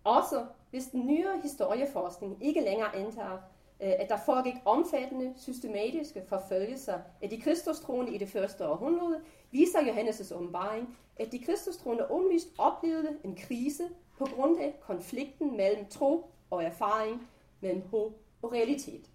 [0.03, 3.37] Også hvis den nyere historieforskning ikke længere antager,
[3.81, 9.79] øh, at der foregik omfattende systematiske forfølgelser af de kristustroende i det første århundrede, viser
[9.79, 16.31] Johannes' åbenbaring, at de kristustroende åbenlyst oplevede en krise på grund af konflikten mellem tro
[16.49, 17.27] og erfaring,
[17.61, 19.09] mellem håb og realitet.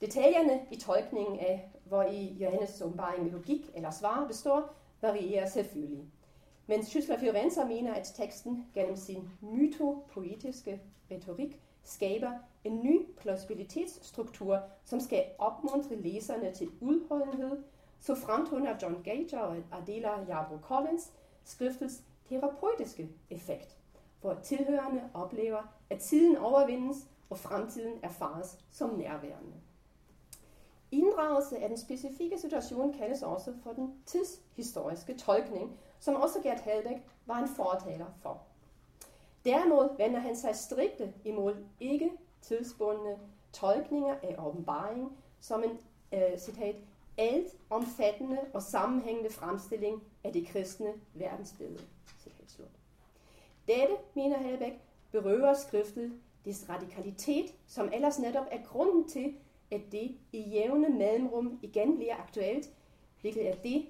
[0.00, 6.04] Detaljerne i tolkningen af, hvor i Johannes' åbenbaring logik eller svar består, varierer selvfølgelig.
[6.66, 12.30] Men Schüssler Fiorenza mener, at teksten gennem sin mytopoetiske retorik skaber
[12.64, 17.62] en ny plausibilitetsstruktur, som skal opmuntre læserne til udholdenhed,
[18.00, 21.12] så fremtoner John Gager og Adela Jabro Collins
[21.44, 23.76] skriftets terapeutiske effekt,
[24.20, 29.61] hvor tilhørende oplever, at tiden overvindes og fremtiden erfares som nærværende.
[30.92, 36.96] Inddragelse af den specifikke situation kaldes også for den tidshistoriske tolkning, som også Gert Halbæk
[37.26, 38.42] var en fortaler for.
[39.44, 43.18] Derimod vender han sig strikte imod ikke tidsbundne
[43.52, 45.78] tolkninger af åbenbaring som en
[46.12, 46.76] øh, citat,
[47.18, 51.84] alt omfattende og sammenhængende fremstilling af det kristne verdensbillede.
[52.22, 52.68] Citat slut.
[53.68, 54.80] Dette, mener Halbæk,
[55.12, 59.34] berøver skriftet dets radikalitet, som ellers netop er grunden til,
[59.72, 62.70] at det i jævne mellemrum igen bliver aktuelt,
[63.20, 63.86] hvilket er det,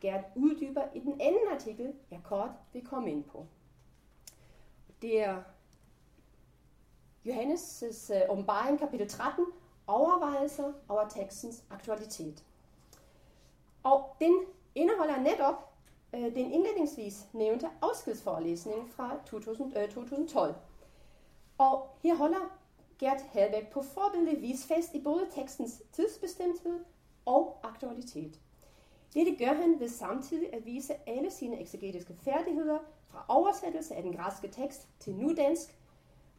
[0.00, 3.46] Gert uddyber i den anden artikel, jeg kort vil komme ind på.
[5.02, 5.42] Det er
[7.26, 9.46] Johannes' øh, åbenbaring kapitel 13,
[9.86, 12.44] overvejelser over tekstens aktualitet.
[13.82, 15.74] Og den indeholder netop
[16.14, 20.54] øh, den indledningsvis nævnte afskedsforelæsning fra 2000, øh, 2012.
[21.58, 22.58] Og her holder
[23.02, 26.80] Gert Halbæk på forbindelig vis fast i både tekstens tidsbestemthed
[27.26, 28.40] og aktualitet.
[29.14, 34.16] Dette gør han ved samtidig at vise alle sine eksegetiske færdigheder fra oversættelse af den
[34.16, 35.78] græske tekst til nudansk,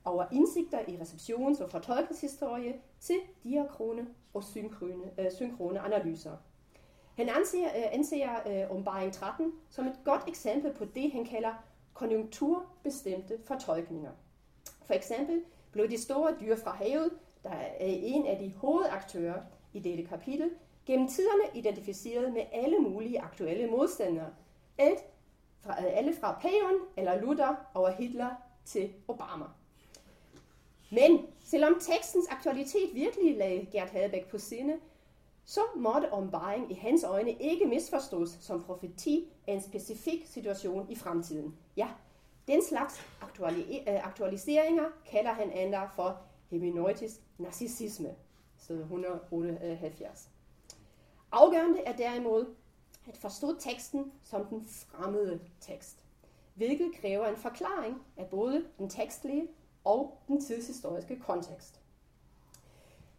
[0.06, 6.38] over indsigter i receptions- og fortolkningshistorie til diakrone og synkrone, øh, synkrone analyser.
[7.16, 11.54] Han anser, øh, anser øh, ombaring 13 som et godt eksempel på det, han kalder
[11.94, 14.12] konjunkturbestemte fortolkninger.
[14.86, 17.12] For eksempel blev de store dyr fra havet,
[17.44, 19.42] der er en af de hovedaktører
[19.74, 20.52] i dette kapitel,
[20.86, 24.30] gennem tiderne identificeret med alle mulige aktuelle modstandere.
[24.78, 25.00] Alt
[25.62, 28.30] fra, alle fra Paven eller Luther over Hitler
[28.66, 29.46] til Obama.
[30.92, 34.80] Men selvom tekstens aktualitet virkelig lagde Gert Hadebæk på sinde,
[35.46, 40.96] så måtte ombaring i hans øjne ikke misforstås som profeti af en specifik situation i
[40.96, 41.56] fremtiden.
[41.78, 41.88] Ja,
[42.48, 48.16] den slags aktuali- øh, aktualiseringer kalder han endda for hermeneutisk narcissisme,
[48.58, 50.30] sted 178.
[51.32, 52.56] Afgørende er derimod
[53.08, 56.06] at forstå teksten som den fremmede tekst,
[56.54, 59.48] hvilket kræver en forklaring af både den tekstlige
[59.84, 61.82] og den tidshistoriske kontekst.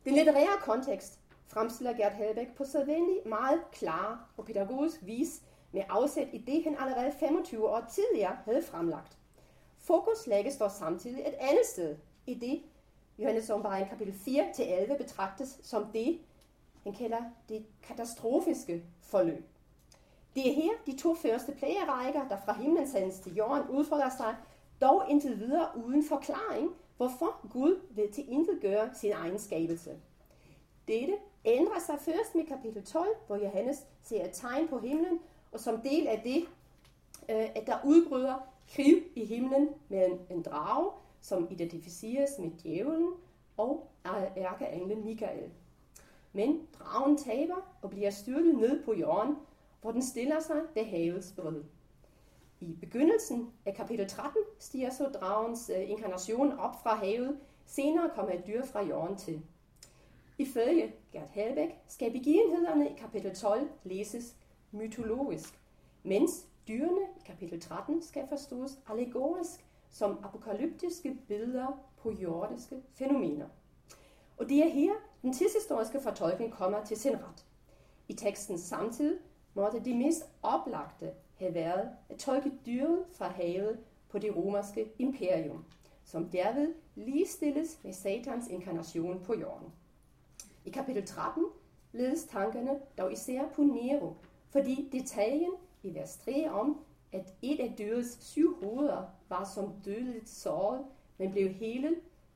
[0.05, 5.43] Den litterære kontekst fremstiller Gert Helbeck på sædvanlig meget klar og pædagogisk vis
[5.75, 9.19] med afsæt i det, han allerede 25 år tidligere havde fremlagt.
[9.79, 12.63] Fokus lægges dog samtidig et andet sted, i det
[13.19, 16.21] Johannes Åbenbaring kapitel 4-11 betragtes som det,
[16.83, 19.45] han kalder det katastrofiske forløb.
[20.35, 24.37] Det er her de to første plagerækker, der fra himlen sendes til jorden, udfolder sig,
[24.81, 29.97] dog indtil videre uden forklaring, hvorfor Gud vil til intet gøre sin egen skabelse.
[30.89, 35.21] Dette ændrer sig først med kapitel 12, hvor Johannes ser et tegn på himlen,
[35.55, 36.43] og som del af det,
[37.29, 38.35] øh, at der udbryder
[38.75, 40.91] krig i himlen med en, en drage,
[41.21, 43.11] som identificeres med djævlen
[43.57, 43.91] og
[44.37, 45.51] ærkeenglen Mikael.
[46.33, 49.37] Men dragen taber og bliver styrtet ned på jorden,
[49.81, 51.63] hvor den stiller sig ved havets bred.
[52.61, 58.33] I begyndelsen af kapitel 13 stiger så dragens øh, inkarnation op fra havet, senere kommer
[58.33, 59.43] et dyr fra jorden til.
[60.39, 64.37] Ifølge Gert Halbæk skal begivenhederne i kapitel 12 læses
[64.75, 65.61] mytologisk,
[66.03, 73.47] mens dyrene i kapitel 13 skal forstås allegorisk som apokalyptiske billeder på jordiske fænomener.
[74.37, 77.47] Og det er her, den tidshistoriske fortolkning kommer til sin ret.
[78.09, 79.19] I tekstens samtid
[79.55, 85.65] måtte det mest oplagte have været at tolke dyret fra havet på det romerske imperium,
[86.05, 89.73] som derved ligestilles med satans inkarnation på jorden.
[90.65, 91.45] I kapitel 13
[91.93, 94.13] ledes tankerne dog især på Nero,
[94.55, 95.53] fordi detaljen
[95.83, 100.85] i vers 3 om, at et af dyrets syv hoveder var som dødeligt såret,
[101.19, 101.95] men blev helet,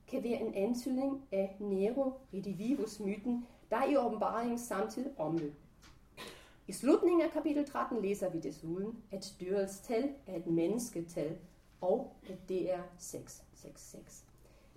[0.08, 5.54] kan være en antydning af Nero Redivivus-myten, der i åbenbaringen samtidig omløb.
[6.68, 11.38] I slutningen af kapitel 13 læser vi desuden, at dyrets tal er et mennesketal,
[11.80, 14.24] og at det er 666.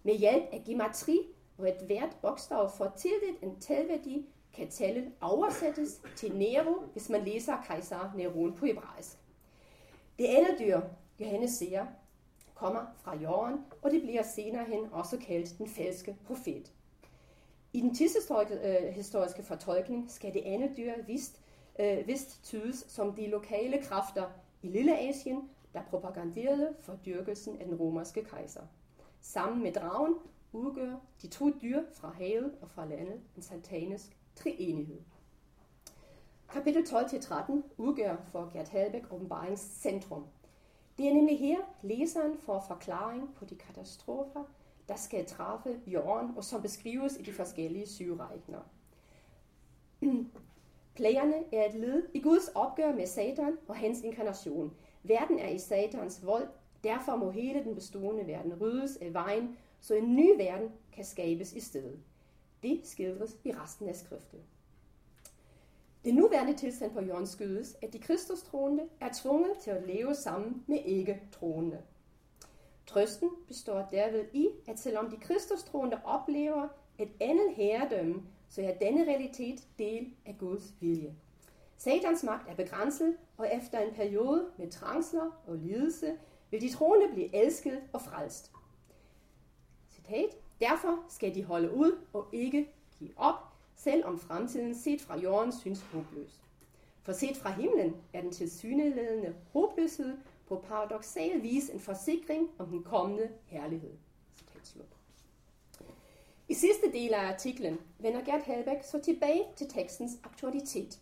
[0.03, 1.19] Med hjælp af gematri,
[1.55, 7.23] hvor et hvert bogstav får tildelt en talværdi, kan tallet oversættes til Nero, hvis man
[7.23, 9.17] læser kejser Neron på hebraisk.
[10.19, 10.81] Det andet dyr,
[11.19, 11.85] Johannes ser,
[12.55, 16.71] kommer fra jorden, og det bliver senere hen også kaldt den falske profet.
[17.73, 21.41] I den tidshistoriske øh, fortolkning skal det andet dyr vist,
[21.79, 24.25] øh, vist tydes som de lokale kræfter
[24.61, 28.61] i Lille Asien, der propaganderede for dyrkelsen af den romerske kejser.
[29.21, 30.15] Sammen med dragen
[30.51, 35.01] udgør de to dyr fra havet og fra landet en satanisk treenighed.
[36.49, 40.25] Kapitel 12-13 udgør for Gert Halbæk åbenbaringens centrum.
[40.97, 44.43] Det er nemlig her, læseren får forklaring på de katastrofer,
[44.87, 48.61] der skal træffe jorden, og som beskrives i de forskellige sygeregner.
[50.95, 54.73] Plagerne er et led i Guds opgør med Satan og hans inkarnation.
[55.03, 56.47] Verden er i Satans vold,
[56.83, 61.53] derfor må hele den bestående verden ryddes af vejen, så en ny verden kan skabes
[61.53, 61.99] i stedet.
[62.63, 64.39] Det skildres i resten af skriften.
[66.05, 70.63] Det nuværende tilstand på jorden skyldes, at de kristustroende er tvunget til at leve sammen
[70.67, 71.81] med ikke-troende.
[72.87, 79.03] Trøsten består derved i, at selvom de kristustroende oplever et andet herredømme, så er denne
[79.05, 81.15] realitet del af Guds vilje.
[81.77, 86.17] Satans magt er begrænset, og efter en periode med trængsler og lidelse,
[86.51, 88.51] vil de troende blive elsket og frelst.
[89.89, 90.37] Citat.
[90.61, 92.67] Derfor skal de holde ud og ikke
[92.99, 93.35] give op,
[93.75, 96.39] selvom fremtiden set fra jorden synes håbløs.
[97.03, 102.83] For set fra himlen er den tilsyneladende håbløshed på paradoxal vis en forsikring om den
[102.83, 103.93] kommende herlighed.
[106.49, 110.99] I sidste del af artiklen vender Gert Halbæk så tilbage til tekstens aktualitet.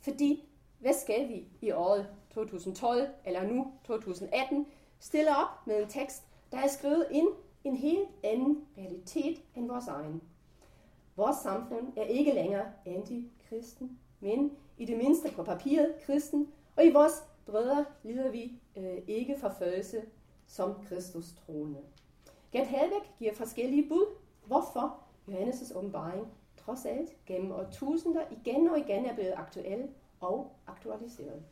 [0.00, 0.48] Fordi,
[0.78, 4.66] hvad skal vi i året 2012 eller nu 2018
[5.00, 9.68] stille op med en tekst, der er skrevet ind i en helt anden realitet end
[9.68, 10.22] vores egen?
[11.16, 16.92] Vores samfund er ikke længere antikristen, men i det mindste på papiret kristen, og i
[16.92, 17.12] vores
[17.46, 20.02] brødre lider vi øh, ikke forfølgelse
[20.46, 21.78] som Kristus troende.
[22.52, 24.06] Gert Halbæk giver forskellige bud,
[24.46, 24.98] hvorfor
[25.28, 29.88] Johannes' åbenbaring trods alt gennem årtusinder igen og igen er blevet aktuel
[30.20, 31.42] og aktualiseret.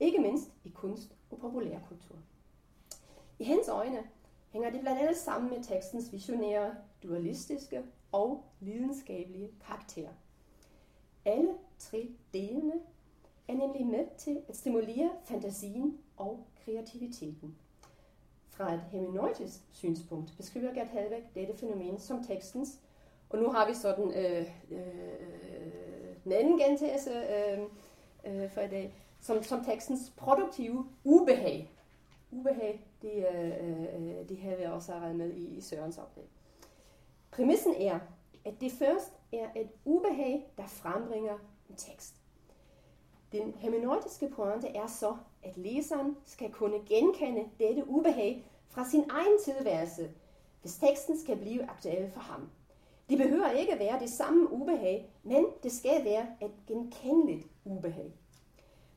[0.00, 2.16] Ikke mindst i kunst og populærkultur.
[3.38, 4.04] I hans øjne
[4.50, 7.82] hænger det blandt andet sammen med tekstens visionære, dualistiske
[8.12, 10.08] og videnskabelige karakter.
[11.24, 12.72] Alle tre delene
[13.48, 17.56] er nemlig med til at stimulere fantasien og kreativiteten.
[18.48, 22.78] Fra et hermeneutisk synspunkt beskriver Gert Halbæk dette fænomen som tekstens,
[23.30, 24.86] og nu har vi sådan øh, øh,
[26.24, 27.58] den anden gentagelse øh,
[28.24, 31.70] øh, for i dag, som, som tekstens produktive ubehag.
[32.30, 33.50] Ubehag, det, øh,
[33.94, 36.26] øh, det havde vi også arbejdet med i, i Sørens oplæg.
[37.30, 37.98] Præmissen er,
[38.44, 41.38] at det først er et ubehag, der frembringer
[41.70, 42.14] en tekst.
[43.32, 49.38] Den hermeneutiske pointe er så, at læseren skal kunne genkende dette ubehag fra sin egen
[49.44, 50.10] tilværelse,
[50.60, 52.50] hvis teksten skal blive aktuel for ham.
[53.08, 58.12] Det behøver ikke være det samme ubehag, men det skal være et genkendeligt ubehag,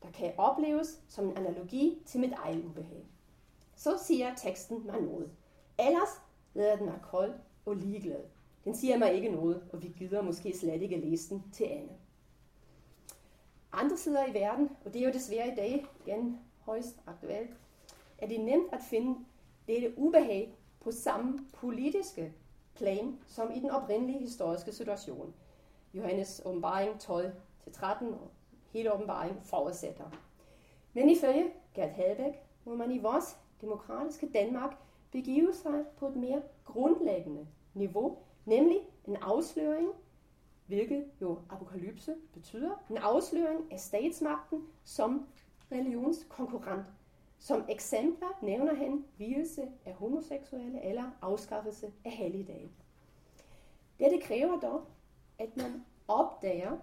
[0.03, 3.05] der kan opleves som en analogi til mit eget ubehag.
[3.83, 5.31] Så siger teksten mig noget.
[5.79, 6.21] Ellers
[6.53, 7.33] lader den mig kold
[7.65, 8.23] og ligeglad.
[8.63, 11.91] Den siger mig ikke noget, og vi gider måske slet ikke læse den til Anne.
[13.71, 17.49] Andre sider i verden, og det er jo desværre i dag igen højst aktuelt,
[18.17, 19.19] er det nemt at finde
[19.67, 22.33] dette ubehag på samme politiske
[22.75, 25.33] plan som i den oprindelige historiske situation.
[25.93, 28.31] Johannes åbenbaring 12-13 og
[28.71, 30.05] hele åbenbaring forudsætter.
[30.93, 32.33] Men ifølge Gert Halbæk
[32.65, 34.77] må man i vores demokratiske Danmark
[35.11, 39.89] begive sig på et mere grundlæggende niveau, nemlig en afsløring,
[40.67, 45.27] hvilket jo apokalypse betyder, en afsløring af statsmagten som
[45.71, 46.85] religionskonkurrent.
[47.39, 52.71] Som eksempler nævner han vielse af homoseksuelle eller afskaffelse af helligdage.
[53.99, 54.85] Dette kræver dog,
[55.39, 56.77] at man opdager,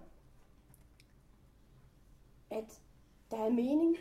[2.49, 2.81] at
[3.31, 3.97] der er mening,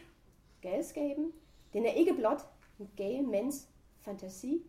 [0.62, 1.32] galskaben.
[1.72, 2.46] Den er ikke blot
[2.80, 3.68] en gave mands
[3.98, 4.62] fantasi,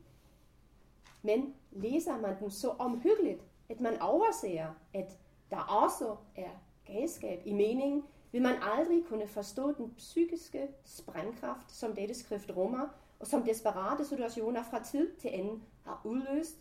[1.22, 6.49] men læser man den så omhyggeligt, at man overser, at der også er
[6.86, 12.88] galskab i meningen, vil man aldrig kunne forstå den psykiske sprængkraft, som dette skrift rummer,
[13.20, 16.57] og som desperate situationer fra tid til anden har udløst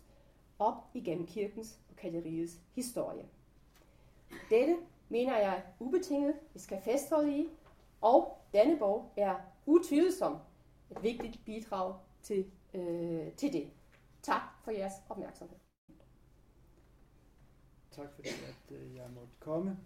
[0.59, 3.25] op igennem kirkens og katteriets historie.
[4.49, 4.77] Dette
[5.09, 7.49] mener jeg ubetinget, vi skal fastholde i,
[8.01, 9.35] og denne bog er
[9.65, 10.37] utvivlsom
[10.91, 13.69] et vigtigt bidrag til, øh, til det.
[14.21, 15.57] Tak for jeres opmærksomhed.
[17.91, 19.77] Tak fordi at øh, jeg måtte komme.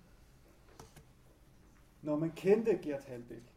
[2.01, 3.53] Når man kendte Gert Halbæk,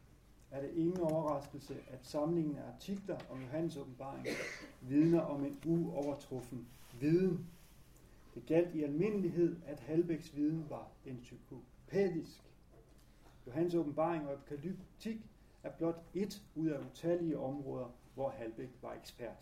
[0.51, 4.27] er det ingen overraskelse, at samlingen af artikler om Johannes åbenbaring
[4.81, 6.69] vidner om en uovertruffen
[7.01, 7.47] viden.
[8.35, 12.43] Det galt i almindelighed, at Halbæks viden var encyklopædisk.
[13.47, 15.19] Johannes åbenbaring og apokalyptik
[15.63, 19.37] er blot et ud af utallige områder, hvor Halbæk var ekspert.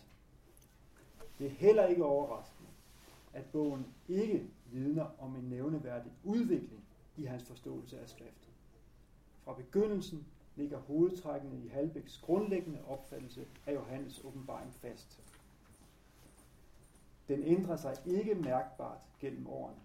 [1.39, 2.69] Det er heller ikke overraskende,
[3.33, 6.83] at bogen ikke vidner om en nævneværdig udvikling
[7.17, 8.49] i hans forståelse af skriftet.
[9.43, 15.23] Fra begyndelsen ligger hovedtrækkene i Halbæks grundlæggende opfattelse af Johannes åbenbaring fast.
[17.27, 19.77] Den ændrer sig ikke mærkbart gennem årene.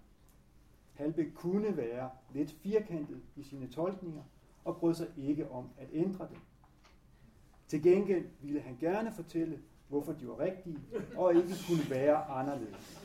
[0.94, 4.22] Halbæk kunne være lidt firkantet i sine tolkninger
[4.64, 6.38] og brød sig ikke om at ændre dem.
[7.68, 9.58] Til gengæld ville han gerne fortælle,
[9.88, 10.78] hvorfor de var rigtige
[11.16, 13.02] og ikke kunne være anderledes.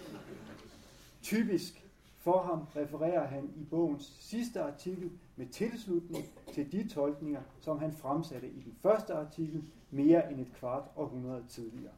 [1.22, 1.88] Typisk
[2.18, 7.94] for ham refererer han i bogens sidste artikel med tilslutning til de tolkninger, som han
[7.94, 11.94] fremsatte i den første artikel mere end et kvart århundrede tidligere.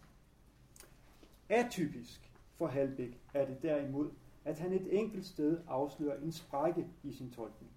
[1.50, 4.10] Atypisk for Halbæk er det derimod,
[4.46, 7.69] at han et enkelt sted afslører en sprække i sin tolkning.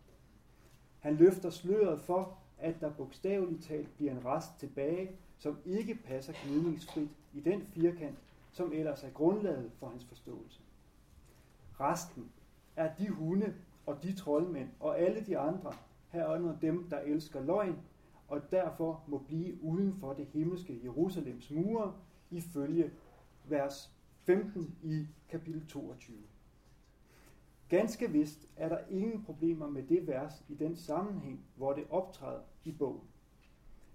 [1.03, 6.33] Han løfter sløret for, at der bogstaveligt talt bliver en rest tilbage, som ikke passer
[6.45, 8.19] gnidningsfrit i den firkant,
[8.53, 10.61] som ellers er grundlaget for hans forståelse.
[11.81, 12.31] Resten
[12.77, 13.55] er de hunde
[13.87, 15.73] og de troldmænd og alle de andre,
[16.09, 17.77] herunder dem, der elsker løgn,
[18.29, 21.95] og derfor må blive uden for det himmelske Jerusalems mure,
[22.31, 22.91] ifølge
[23.45, 23.93] vers
[24.25, 26.17] 15 i kapitel 22.
[27.73, 32.43] Ganske vist er der ingen problemer med det vers i den sammenhæng, hvor det optræder
[32.65, 33.09] i bogen.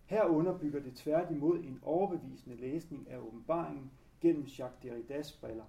[0.06, 5.64] Her underbygger det tværtimod en overbevisende læsning af åbenbaringen gennem Jacques Derridas briller.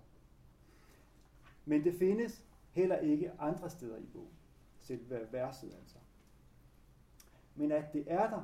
[1.65, 4.35] Men det findes heller ikke andre steder i bogen,
[4.81, 5.99] selve verset altså.
[7.55, 8.43] Men at det er der,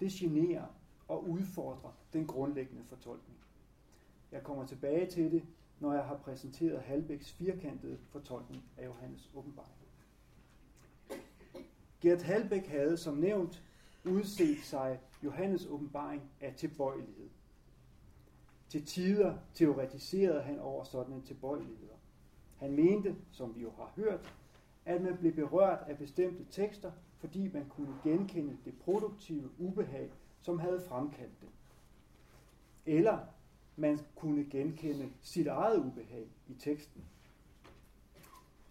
[0.00, 0.66] det generer
[1.08, 3.38] og udfordrer den grundlæggende fortolkning.
[4.32, 5.42] Jeg kommer tilbage til det,
[5.80, 9.72] når jeg har præsenteret Halbæks firkantede fortolkning af Johannes åbenbaring.
[12.00, 13.62] Gert Halbæk havde som nævnt
[14.04, 17.28] udset sig Johannes åbenbaring af tilbøjelighed.
[18.68, 21.94] Til tider teoretiserede han over sådanne tilbøjeligheder.
[22.56, 24.34] Han mente, som vi jo har hørt,
[24.84, 30.10] at man blev berørt af bestemte tekster, fordi man kunne genkende det produktive ubehag,
[30.42, 31.48] som havde fremkaldt det.
[32.86, 33.18] Eller
[33.76, 37.04] man kunne genkende sit eget ubehag i teksten.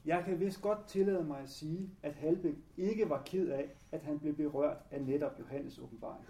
[0.06, 4.01] Jeg kan vist godt tillade mig at sige, at Halbæk ikke var ked af, at
[4.01, 6.26] han blev berørt af netop Johannes åbenbaring.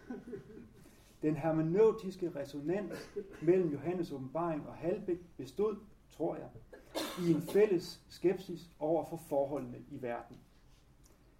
[1.22, 3.10] Den hermeneutiske resonans
[3.42, 5.76] mellem Johannes åbenbaring og Halbæk bestod,
[6.12, 6.50] tror jeg,
[7.28, 10.38] i en fælles skepsis over for forholdene i verden.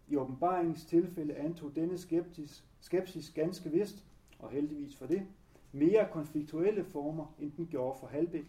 [0.08, 4.06] I åbenbaringens tilfælde antog denne skepsis, skepsis ganske vist,
[4.40, 5.28] og heldigvis for det,
[5.76, 8.46] mere konfliktuelle former, end den gjorde for Halbæk.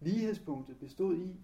[0.00, 1.36] Lighedspunktet bestod i,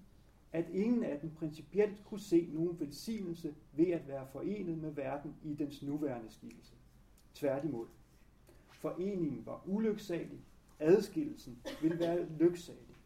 [0.52, 5.34] at ingen af dem principielt kunne se nogen velsignelse ved at være forenet med verden
[5.42, 6.74] i dens nuværende skikkelse.
[7.34, 7.86] Tværtimod.
[8.70, 10.40] Foreningen var ulyksalig,
[10.78, 12.96] adskillelsen ville være lyksalig.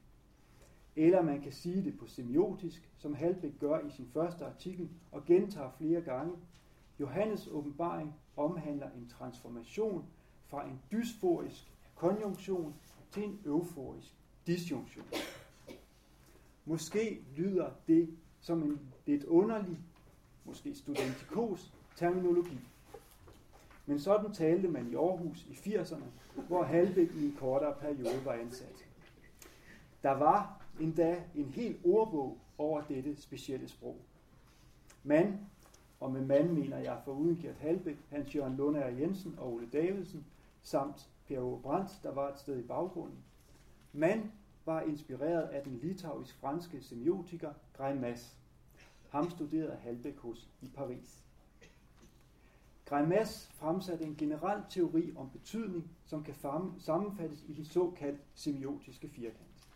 [0.97, 5.25] Eller man kan sige det på semiotisk, som Halbæk gør i sin første artikel og
[5.25, 6.37] gentager flere gange.
[7.01, 10.05] Johannes åbenbaring omhandler en transformation
[10.53, 12.75] fra en dysforisk konjunktion
[13.11, 14.15] til en euforisk
[14.47, 15.05] disjunktion.
[16.65, 19.79] Måske lyder det som en lidt underlig,
[20.45, 22.59] måske studentikos terminologi.
[23.87, 26.05] Men sådan talte man i Aarhus i 80'erne,
[26.49, 28.87] hvor Halbæk i en kortere periode var ansat.
[30.03, 33.97] Der var endda en hel ordbog over dette specielle sprog.
[35.05, 35.41] Man,
[36.01, 39.69] og med mand mener jeg for uden Gert Halbæk, Hans Jørgen Lundager Jensen og Ole
[39.73, 40.27] Davidsen,
[40.63, 41.57] samt Per O.
[41.63, 43.25] Brandt, der var et sted i baggrunden.
[43.93, 44.33] Man
[44.65, 48.37] var inspireret af den litauisk-franske semiotiker Greimas.
[49.09, 51.23] Ham studerede Halbæk hos i Paris.
[52.85, 56.35] Greimas fremsatte en generel teori om betydning, som kan
[56.79, 59.69] sammenfattes i den såkaldt semiotiske firkant.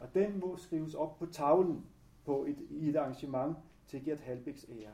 [0.00, 1.86] Og den må skrives op på tavlen
[2.24, 3.56] på et, i et arrangement
[3.86, 4.92] til Gert Halbæks ære.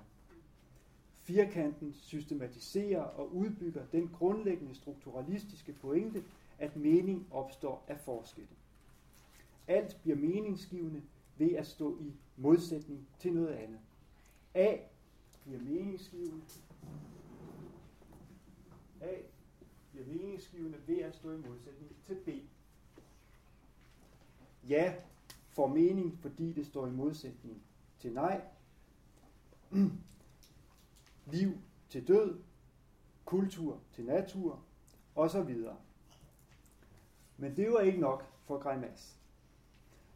[1.23, 6.25] Firkanten systematiserer og udbygger den grundlæggende strukturalistiske pointe,
[6.59, 8.49] at mening opstår af forskelle.
[9.67, 11.03] Alt bliver meningsgivende
[11.39, 13.81] ved at stå i modsætning til noget andet.
[14.55, 14.77] A
[15.45, 16.43] bliver meningsgivende.
[19.01, 19.15] A
[19.93, 22.29] bliver meningsgivende ved at stå i modsætning til B.
[24.69, 24.95] Ja
[25.51, 27.63] får mening, fordi det står i modsætning
[27.99, 28.41] til nej.
[31.27, 31.59] Liv
[31.89, 32.41] til død,
[33.25, 34.63] kultur til natur,
[35.15, 35.57] osv.
[37.37, 39.19] Men det var ikke nok for Greimas.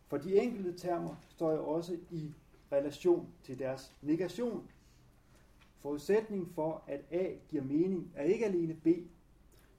[0.07, 2.35] For de enkelte termer står jo også i
[2.73, 4.71] relation til deres negation.
[5.79, 8.87] Forudsætning for, at A giver mening, er ikke alene B,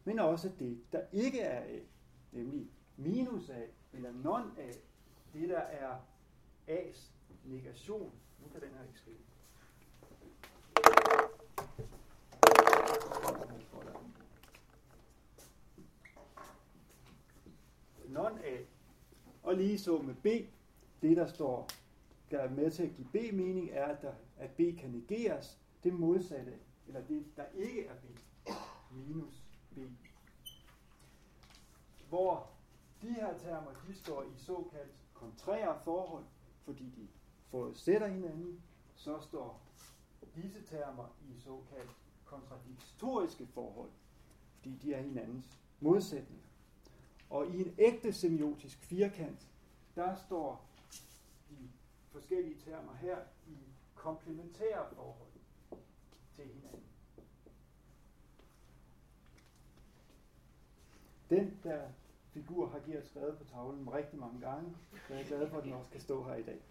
[0.04, 1.80] men også det, der ikke er A,
[2.32, 2.68] nemlig
[2.98, 3.62] minus A
[3.94, 4.72] eller non-A,
[5.34, 5.98] det der er
[6.68, 7.12] A's
[7.46, 8.12] negation.
[8.42, 9.18] Nu kan den her ikke skrive.
[18.18, 18.58] Non-A.
[19.44, 20.26] Og lige så med B,
[21.02, 21.68] det der står,
[22.32, 25.60] der er med til at give B mening, er, at, der, at B kan negeres.
[25.84, 26.54] Det modsatte,
[26.88, 28.06] eller det, der ikke er B,
[28.92, 29.44] minus
[29.76, 29.78] B.
[32.10, 32.50] Hvor
[33.02, 36.24] de her termer, de står i såkaldt kontrære forhold,
[36.64, 37.08] fordi de
[37.50, 38.62] forudsætter hinanden,
[38.96, 39.62] så står
[40.36, 41.92] disse termer i såkaldt
[42.26, 43.90] kontradiktoriske forhold,
[44.58, 46.47] fordi de er hinandens modsætninger.
[47.30, 49.48] Og i en ægte semiotisk firkant,
[49.96, 50.66] der står
[51.50, 51.70] de
[52.12, 53.18] forskellige termer her
[53.48, 53.58] i
[53.96, 55.32] komplementære forhold
[56.36, 56.84] til hinanden.
[61.30, 61.82] Den der
[62.30, 64.76] figur har Gert skrevet på tavlen rigtig mange gange,
[65.08, 66.62] så jeg er glad for, at den også kan stå her i dag.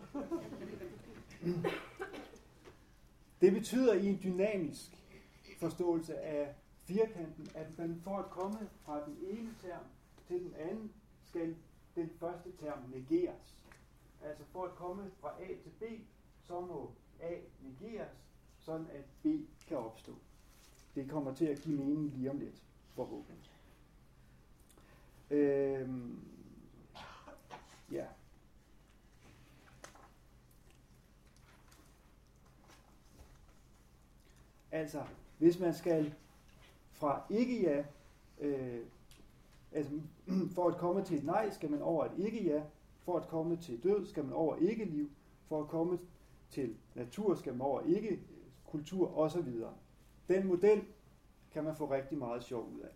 [3.40, 4.90] Det betyder i en dynamisk
[5.58, 9.84] forståelse af firkanten, at man for at komme fra den ene term
[10.28, 10.92] til den anden,
[11.24, 11.56] skal
[11.94, 13.58] den første term negeres.
[14.22, 15.82] Altså for at komme fra A til B,
[16.42, 19.26] så må A negeres, sådan at B
[19.68, 20.14] kan opstå.
[20.94, 22.62] Det kommer til at give mening lige om lidt,
[22.94, 23.52] forhåbentlig.
[25.30, 26.20] Øhm,
[27.92, 28.06] ja.
[34.70, 35.04] Altså,
[35.38, 36.14] hvis man skal
[36.92, 37.84] fra ikke-ja,
[38.38, 38.86] øh,
[39.76, 40.00] altså
[40.54, 42.62] for at komme til et nej, skal man over et ikke-ja,
[43.02, 45.10] for at komme til død, skal man over ikke-liv,
[45.46, 45.98] for at komme
[46.50, 49.54] til natur, skal man over ikke-kultur osv.
[50.28, 50.82] Den model
[51.50, 52.90] kan man få rigtig meget sjov ud af.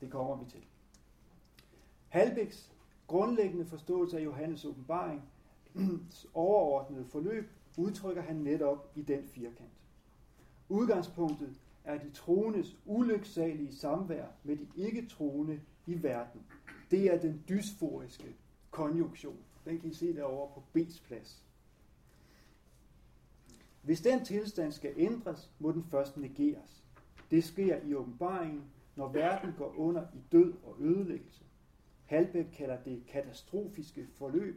[0.00, 0.64] Det kommer vi til.
[2.08, 2.72] Halbæks
[3.06, 5.22] grundlæggende forståelse af Johannes åbenbaring
[6.34, 9.72] overordnede forløb udtrykker han netop i den firkant.
[10.68, 16.40] Udgangspunktet er de troendes ulyksalige samvær med de ikke-troende i verden.
[16.90, 18.36] Det er den dysforiske
[18.70, 19.38] konjunktion.
[19.64, 21.44] Den kan I se derovre på B's plads.
[23.82, 26.84] Hvis den tilstand skal ændres, må den først negeres.
[27.30, 28.64] Det sker i åbenbaringen,
[28.96, 31.44] når verden går under i død og ødelæggelse.
[32.04, 34.56] Halbæk kalder det katastrofiske forløb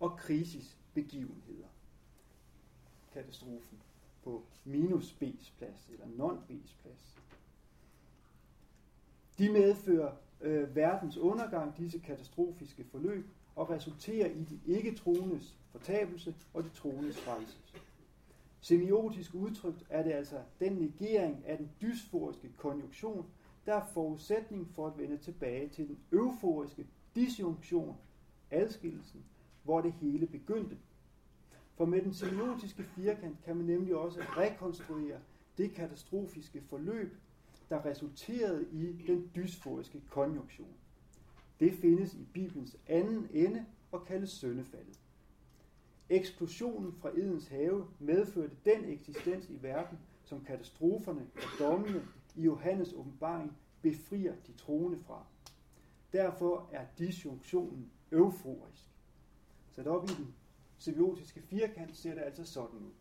[0.00, 1.68] og krisisbegivenheder.
[3.12, 3.78] Katastrofen
[4.26, 7.16] på minus B's plads eller non-B's plads.
[9.38, 16.64] De medfører øh, verdens undergang, disse katastrofiske forløb, og resulterer i de ikke-troendes fortabelse og
[16.64, 17.56] de troendes frelse.
[18.60, 23.26] Semiotisk udtrykt er det altså den negering af den dysforiske konjunktion,
[23.66, 27.96] der er forudsætning for at vende tilbage til den euforiske disjunktion,
[28.50, 29.24] adskillelsen,
[29.62, 30.76] hvor det hele begyndte.
[31.76, 35.18] For med den semiotiske firkant kan man nemlig også rekonstruere
[35.58, 37.16] det katastrofiske forløb,
[37.68, 40.74] der resulterede i den dysforiske konjunktion.
[41.60, 45.00] Det findes i Bibelens anden ende og kaldes søndefaldet.
[46.08, 52.92] Eksplosionen fra Edens have medførte den eksistens i verden, som katastroferne og dommene i Johannes
[52.92, 55.26] åbenbaring befrier de troende fra.
[56.12, 58.90] Derfor er disjunktionen euforisk.
[59.70, 60.34] Sat op i den
[60.78, 62.92] semiotiske firkant ser det altså sådan ud.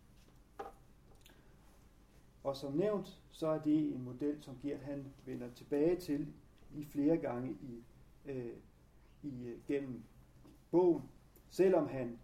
[2.43, 6.33] Og som nævnt, så er det en model, som Gert han vender tilbage til
[6.75, 7.83] i flere gange i,
[8.25, 8.53] øh,
[9.23, 10.03] i øh, gennem
[10.71, 11.03] bogen,
[11.49, 12.19] selvom han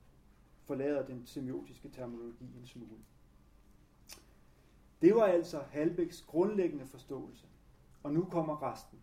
[0.64, 2.98] forlader den semiotiske terminologi en smule.
[5.02, 7.48] Det var altså Halbæks grundlæggende forståelse.
[8.04, 9.00] Og nu kommer resten.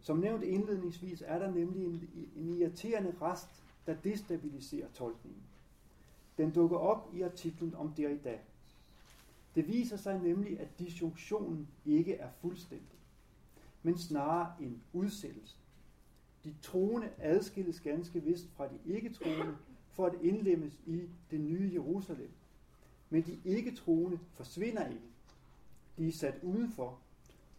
[0.00, 5.42] Som nævnt indledningsvis er der nemlig en, en irriterende rest, der destabiliserer tolkningen.
[6.38, 8.38] Den dukker op i artiklen om Derrida.
[9.54, 12.98] Det viser sig nemlig, at disjunktionen ikke er fuldstændig,
[13.82, 15.56] men snarere en udsættelse.
[16.44, 19.56] De troende adskilles ganske vist fra de ikke-troende
[19.90, 22.30] for at indlemmes i det nye Jerusalem.
[23.10, 25.02] Men de ikke-troende forsvinder ikke.
[25.98, 26.98] De er sat udenfor.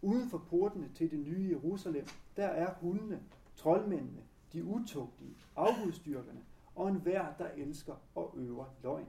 [0.02, 2.06] Uden for portene til det nye Jerusalem,
[2.36, 3.22] der er hundene,
[3.56, 4.22] troldmændene,
[4.56, 6.40] de utugtige, afgudstyrkerne
[6.74, 9.06] og enhver, der elsker og øver løgn.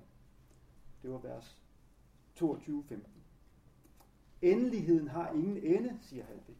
[1.02, 1.62] Det var vers
[2.40, 2.96] 22.15.
[4.42, 6.56] Endeligheden har ingen ende, siger Halbæk.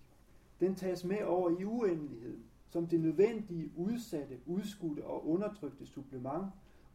[0.60, 6.46] Den tages med over i uendeligheden, som det nødvendige, udsatte, udskudte og undertrykte supplement,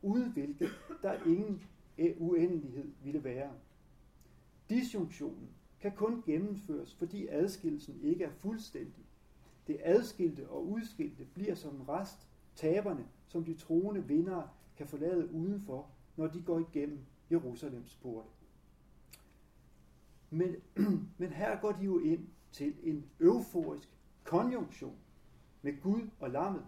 [0.03, 0.71] uden hvilket
[1.03, 1.63] der ingen
[1.99, 3.51] eh, uendelighed ville være.
[4.69, 5.49] Disjunktionen
[5.81, 9.05] kan kun gennemføres, fordi adskillelsen ikke er fuldstændig.
[9.67, 15.33] Det adskilte og udskilte bliver som en rest taberne, som de troende vindere kan forlade
[15.33, 16.99] udenfor, når de går igennem
[17.31, 18.29] Jerusalems porte.
[20.31, 20.57] Men,
[21.19, 23.89] men her går de jo ind til en euforisk
[24.25, 24.97] konjunktion
[25.63, 26.67] med Gud og lammet.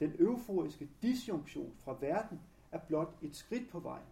[0.00, 2.40] Den euforiske disjunktion fra verden
[2.72, 4.06] er blot et skridt på vejen.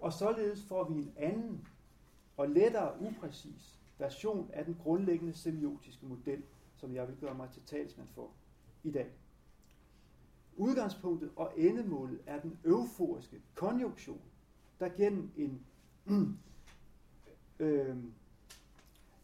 [0.00, 1.68] Og således får vi en anden
[2.36, 6.42] og lettere upræcis version af den grundlæggende semiotiske model,
[6.84, 8.30] som jeg vil gøre mig til talsmand for
[8.82, 9.10] i dag.
[10.56, 14.20] Udgangspunktet og endemålet er den euforiske konjunktion,
[14.80, 15.66] der gennem en
[17.58, 17.96] øh,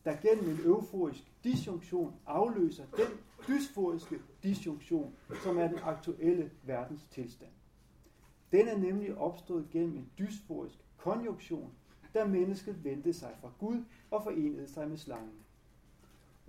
[0.04, 7.52] der gennem en euforisk disjunktion afløser den dysforiske disjunktion, som er den aktuelle verdens tilstand.
[8.52, 11.72] Den er nemlig opstået gennem en dysforisk konjunktion,
[12.14, 15.44] da mennesket vendte sig fra Gud og forenede sig med slangen.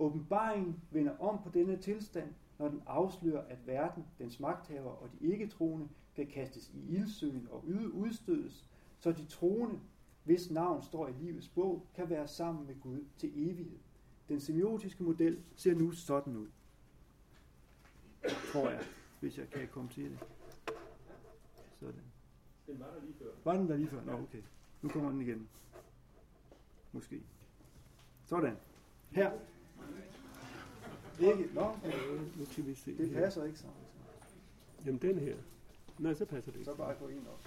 [0.02, 5.26] Åbenbaringen vender om på denne tilstand, når den afslører, at verden, dens magthaver og de
[5.26, 9.80] ikke-troende kan kastes i ildsøen og udstødes, så de troende,
[10.24, 13.78] hvis navn står i livets bog, kan være sammen med Gud til evighed.
[14.28, 16.48] Den semiotiske model ser nu sådan ud.
[18.52, 18.82] Tror jeg,
[19.20, 20.18] hvis jeg kan komme til det.
[21.80, 22.02] Sådan.
[22.66, 23.30] Den var der lige før.
[23.44, 24.04] Var den der lige før?
[24.04, 24.42] Nå, okay.
[24.82, 25.48] Nu kommer den igen.
[26.92, 27.22] Måske.
[28.24, 28.56] Sådan.
[29.10, 29.32] Her.
[31.20, 31.54] Ikke?
[31.54, 31.76] Nå,
[32.66, 32.98] vi se.
[32.98, 33.76] det passer ikke sammen.
[34.86, 35.36] Jamen den her.
[35.98, 36.70] Nej, så passer det ikke.
[36.70, 37.40] Så bare gå ind op.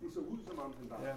[0.00, 1.02] Det så ud som om den var.
[1.06, 1.14] Ja.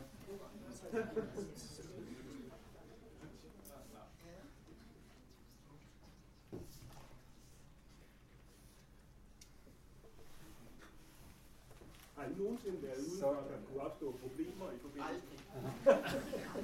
[12.16, 15.43] Har I nogensinde været ude at der kunne opstå problemer i forbindelse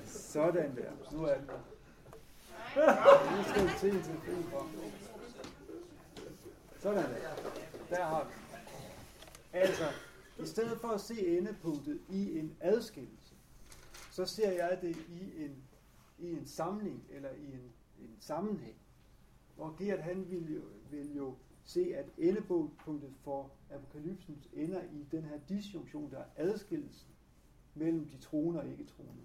[0.05, 0.91] sådan der.
[1.11, 1.59] Nu er den der.
[3.37, 4.03] Nu skal vi se.
[6.79, 7.35] Sådan der.
[7.89, 8.31] Der har vi.
[9.53, 9.83] Altså,
[10.43, 13.35] i stedet for at se endepunktet i en adskillelse,
[14.11, 15.63] så ser jeg det i en,
[16.19, 18.75] i en samling eller i en, en sammenhæng.
[19.57, 20.61] Og Gert han vil jo,
[20.91, 21.35] vil jo
[21.65, 27.09] se, at endepunktet for apokalypsen ender i den her disjunktion, der er adskillelsen
[27.76, 29.22] mellem de troende og ikke troende.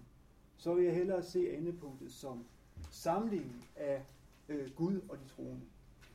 [0.57, 2.45] Så vil jeg hellere se endepunktet som
[2.91, 4.05] samlingen af
[4.49, 5.61] øh, Gud og de troende.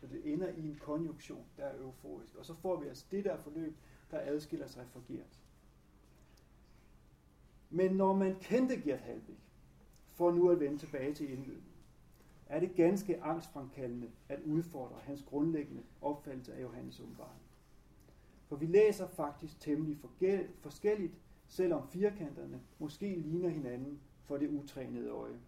[0.01, 2.37] Så det ender i en konjunktion, der er euforisk.
[2.37, 3.77] Og så får vi altså det der forløb,
[4.11, 5.41] der adskiller sig fra Gert.
[7.71, 9.37] Men når man kendte Gert Halbæk,
[10.07, 11.71] for nu at vende tilbage til indledningen,
[12.47, 17.43] er det ganske angstfremkaldende at udfordre hans grundlæggende opfattelse af Johannes åbenbaring.
[18.47, 19.99] For vi læser faktisk temmelig
[20.61, 21.13] forskelligt,
[21.51, 25.39] selvom firkanterne måske ligner hinanden for det utrænede øje.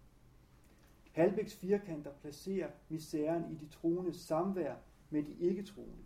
[1.11, 4.75] Halbæks firkanter placerer misæren i de troende samvær
[5.09, 6.03] med de ikke-troende.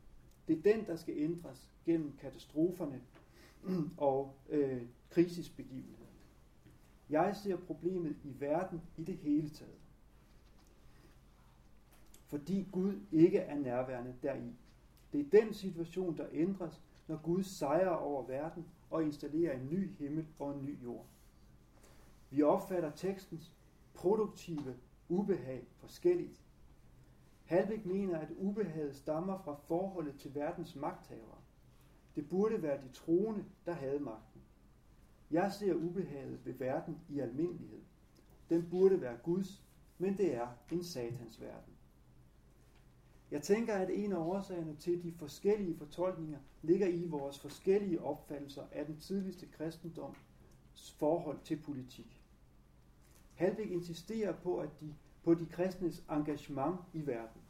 [0.47, 3.01] Det er den, der skal ændres gennem katastroferne
[3.97, 6.07] og øh, krisisbegivenheder.
[7.09, 9.79] Jeg ser problemet i verden i det hele taget.
[12.25, 14.55] Fordi Gud ikke er nærværende deri.
[15.13, 19.95] Det er den situation, der ændres, når Gud sejrer over verden og installere en ny
[19.95, 21.05] himmel og en ny jord.
[22.29, 23.53] Vi opfatter tekstens
[23.93, 24.77] produktive
[25.09, 26.43] ubehag forskelligt.
[27.45, 31.41] Halvik mener, at ubehaget stammer fra forholdet til verdens magthavere.
[32.15, 34.41] Det burde være de troende, der havde magten.
[35.31, 37.81] Jeg ser ubehaget ved verden i almindelighed.
[38.49, 39.63] Den burde være Guds,
[39.97, 41.76] men det er en satans verden.
[43.31, 48.63] Jeg tænker, at en af årsagerne til de forskellige fortolkninger ligger i vores forskellige opfattelser
[48.71, 50.17] af den tidligste kristendoms
[50.97, 52.23] forhold til politik.
[53.33, 57.41] Halvik insisterer på, at de, på de kristnes engagement i verden.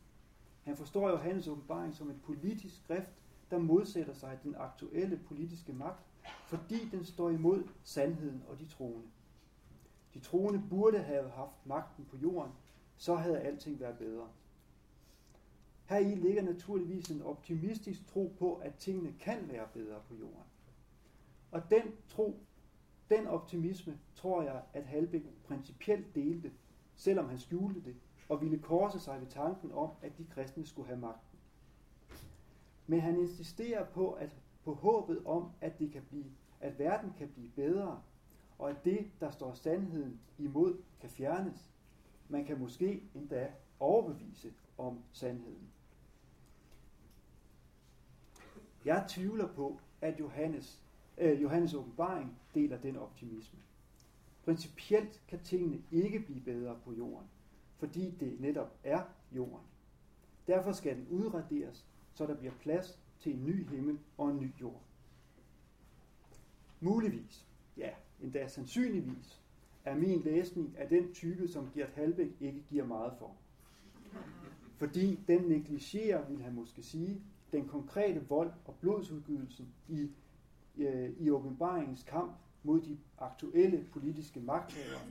[0.64, 3.12] Han forstår jo hans åbenbaring som et politisk skrift,
[3.52, 6.06] der modsætter sig den aktuelle politiske magt,
[6.48, 9.08] fordi den står imod sandheden og de troende.
[10.14, 12.52] De troende burde have haft magten på jorden,
[12.98, 14.28] så havde alting været bedre.
[15.88, 20.44] Her i ligger naturligvis en optimistisk tro på, at tingene kan være bedre på jorden.
[21.52, 22.40] Og den tro,
[23.10, 26.52] den optimisme, tror jeg, at Halbæk principielt delte,
[26.96, 27.96] selvom han skjulte det,
[28.30, 31.40] og ville korse sig ved tanken om, at de kristne skulle have magten.
[32.88, 37.30] Men han insisterer på, at på håbet om, at, det kan blive, at verden kan
[37.30, 38.02] blive bedre,
[38.58, 41.70] og at det, der står sandheden imod, kan fjernes.
[42.30, 45.72] Man kan måske endda overbevise om sandheden.
[48.88, 50.84] Jeg tvivler på, at Johannes,
[51.18, 53.60] øh, Johannes åbenbaring deler den optimisme.
[54.46, 57.28] Principielt kan tingene ikke blive bedre på jorden,
[57.78, 59.66] fordi det netop er jorden.
[60.48, 64.52] Derfor skal den udraderes, så der bliver plads til en ny himmel og en ny
[64.62, 64.82] jord.
[66.80, 67.90] Muligvis, ja,
[68.22, 69.42] endda sandsynligvis,
[69.86, 73.36] er min læsning af den type, som Gert Halbæk ikke giver meget for.
[74.78, 77.22] Fordi den negligerer, vil han måske sige,
[77.52, 80.10] den konkrete vold og blodsudgydelsen i,
[80.78, 82.32] øh, i åbenbaringens kamp
[82.64, 85.02] mod de aktuelle politiske magthavere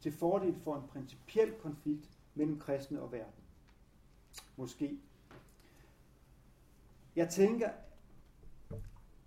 [0.00, 3.42] til fordel for en principiel konflikt mellem kristne og verden.
[4.56, 4.98] Måske.
[7.16, 7.70] Jeg tænker,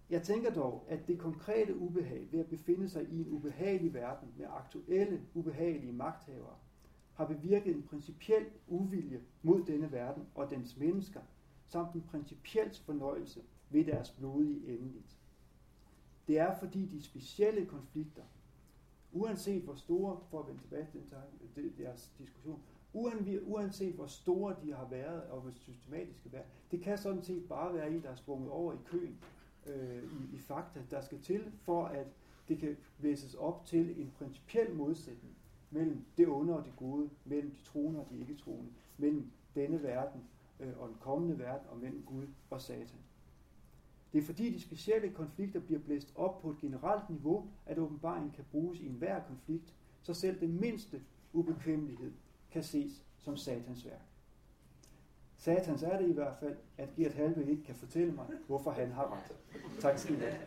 [0.09, 4.29] jeg tænker dog, at det konkrete ubehag ved at befinde sig i en ubehagelig verden
[4.37, 6.55] med aktuelle ubehagelige magthavere,
[7.13, 11.21] har bevirket en principiel uvilje mod denne verden og dens mennesker,
[11.71, 15.17] samt en principiel fornøjelse ved deres blodige endeligt.
[16.27, 18.23] Det er fordi de specielle konflikter,
[19.11, 21.01] uanset hvor store, for at vende tilbage til
[21.57, 22.61] øh, deres diskussion,
[23.47, 27.73] uanset hvor store de har været og hvor systematiske været, det kan sådan set bare
[27.73, 29.17] være en, der er sprunget over i køen
[29.65, 32.07] øh, i, i fakta, der skal til for at
[32.47, 35.35] det kan væses op til en principiel modsætning
[35.71, 39.83] mellem det onde og det gode, mellem de troende og de ikke troende, mellem denne
[39.83, 40.21] verden
[40.61, 42.99] Øh, og den kommende verden, og mellem Gud og Satan.
[44.13, 48.31] Det er fordi de specielle konflikter bliver blæst op på et generelt niveau, at åbenbaringen
[48.31, 51.01] kan bruges i enhver konflikt, så selv den mindste
[51.33, 52.11] ubekvemmelighed
[52.51, 54.01] kan ses som satans værk.
[55.37, 58.91] Satans er det i hvert fald, at Gert Halve ikke kan fortælle mig, hvorfor han
[58.91, 59.37] har ret.
[59.79, 60.37] Tak skal I have.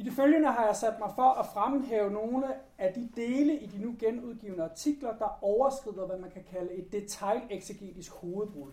[0.00, 2.46] I det følgende har jeg sat mig for at fremhæve nogle
[2.78, 6.92] af de dele i de nu genudgivende artikler, der overskrider, hvad man kan kalde et
[6.92, 8.70] detaljeksegetisk hovedbrud.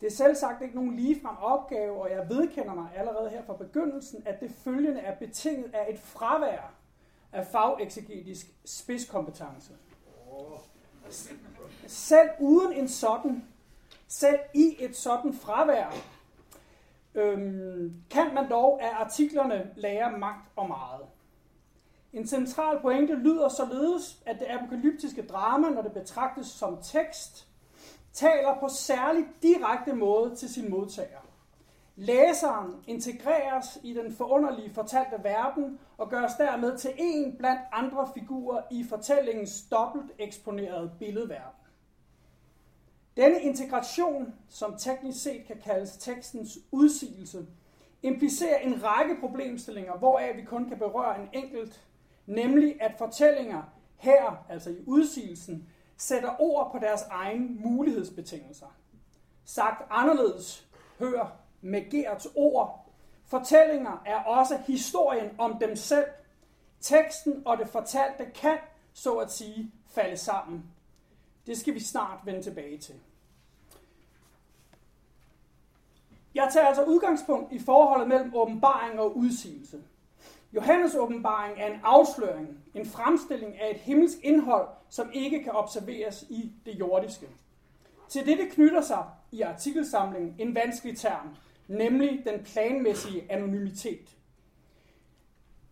[0.00, 3.56] Det er selv sagt ikke nogen ligefrem opgave, og jeg vedkender mig allerede her fra
[3.56, 6.74] begyndelsen, at det følgende er betinget af et fravær
[7.32, 9.72] af fageksegetisk spidskompetence.
[11.86, 13.44] Selv uden en sådan,
[14.08, 16.13] selv i et sådan fravær,
[17.14, 21.06] øhm, kan man dog af artiklerne lære magt og meget.
[22.12, 27.48] En central pointe lyder således, at det apokalyptiske drama, når det betragtes som tekst,
[28.12, 31.18] taler på særlig direkte måde til sin modtager.
[31.96, 38.62] Læseren integreres i den forunderlige fortalte verden og gøres dermed til en blandt andre figurer
[38.70, 41.63] i fortællingens dobbelt eksponerede billedverden.
[43.16, 47.46] Denne integration, som teknisk set kan kaldes tekstens udsigelse,
[48.02, 51.80] implicerer en række problemstillinger, hvoraf vi kun kan berøre en enkelt,
[52.26, 53.62] nemlig at fortællinger
[53.96, 58.76] her, altså i udsigelsen, sætter ord på deres egen mulighedsbetingelser.
[59.44, 60.66] Sagt anderledes,
[60.98, 62.92] hør med Gerts ord.
[63.26, 66.06] Fortællinger er også historien om dem selv.
[66.80, 68.58] Teksten og det fortalte kan,
[68.92, 70.73] så at sige, falde sammen.
[71.46, 72.94] Det skal vi snart vende tilbage til.
[76.34, 79.82] Jeg tager altså udgangspunkt i forholdet mellem åbenbaring og udsigelse.
[80.52, 86.24] Johannes åbenbaring er en afsløring, en fremstilling af et himmelsk indhold, som ikke kan observeres
[86.28, 87.26] i det jordiske.
[88.08, 91.36] Til dette knytter sig i artikelsamlingen en vanskelig term,
[91.68, 94.16] nemlig den planmæssige anonymitet.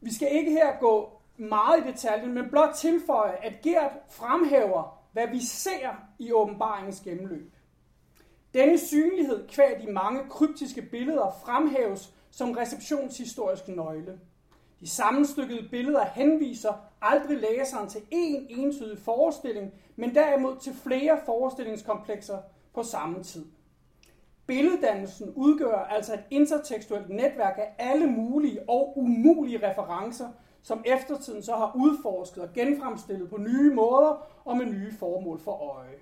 [0.00, 5.26] Vi skal ikke her gå meget i detaljen, men blot tilføje, at Gert fremhæver, hvad
[5.28, 5.88] vi ser
[6.18, 7.52] i åbenbaringens gennemløb.
[8.54, 14.20] Denne synlighed kvæg de mange kryptiske billeder fremhæves som receptionshistorisk nøgle.
[14.80, 22.38] De sammenstykkede billeder henviser aldrig læseren til én entydig forestilling, men derimod til flere forestillingskomplekser
[22.74, 23.44] på samme tid.
[24.46, 30.28] Billeddannelsen udgør altså et intertekstuelt netværk af alle mulige og umulige referencer,
[30.62, 35.52] som eftertiden så har udforsket og genfremstillet på nye måder og med nye formål for
[35.52, 35.98] øje.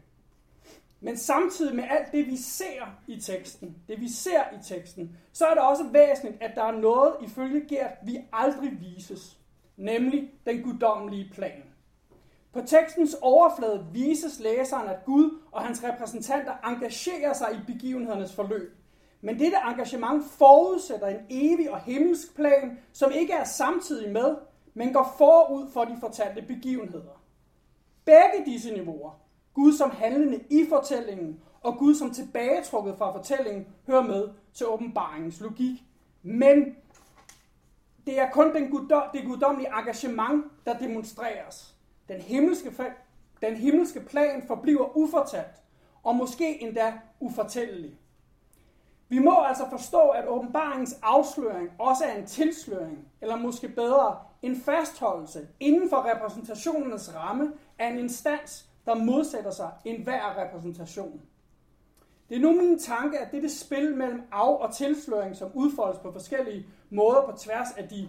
[1.01, 5.47] Men samtidig med alt det, vi ser i teksten, det vi ser i teksten, så
[5.47, 9.39] er det også væsentligt, at der er noget ifølge Gert, vi aldrig vises,
[9.77, 11.63] nemlig den guddommelige plan.
[12.53, 18.77] På tekstens overflade vises læseren, at Gud og hans repræsentanter engagerer sig i begivenhedernes forløb.
[19.21, 24.37] Men dette engagement forudsætter en evig og himmelsk plan, som ikke er samtidig med,
[24.75, 27.23] men går forud for de fortalte begivenheder.
[28.05, 29.11] Begge disse niveauer,
[29.55, 35.41] Gud som handlende i fortællingen, og Gud som tilbagetrukket fra fortællingen, hører med til åbenbaringens
[35.41, 35.85] logik.
[36.23, 36.77] Men
[38.07, 41.75] det er kun den guddom, det guddommelige engagement, der demonstreres.
[42.09, 42.73] Den himmelske,
[43.43, 45.63] den himmelske plan forbliver ufortalt,
[46.03, 47.99] og måske endda ufortællelig.
[49.09, 54.57] Vi må altså forstå, at åbenbaringens afsløring også er en tilsløring, eller måske bedre, en
[54.57, 61.21] fastholdelse inden for repræsentationernes ramme af en instans, der modsætter sig enhver repræsentation.
[62.29, 66.13] Det er nu min tanke, at dette spil mellem af- og tilsløring, som udfoldes på
[66.13, 68.09] forskellige måder på tværs af de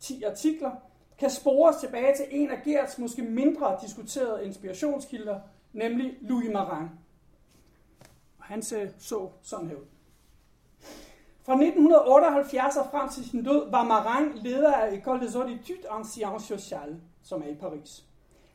[0.00, 0.70] 10 artikler,
[1.18, 5.40] kan spores tilbage til en af Gerts måske mindre diskuterede inspirationskilder,
[5.72, 6.88] nemlig Louis Marin.
[8.38, 9.95] Han så sådan her ud.
[11.46, 16.04] Fra 1978 og frem til sin død var Marin leder af École des Auditudes en
[16.04, 18.04] Sciences Sociales, som er i Paris.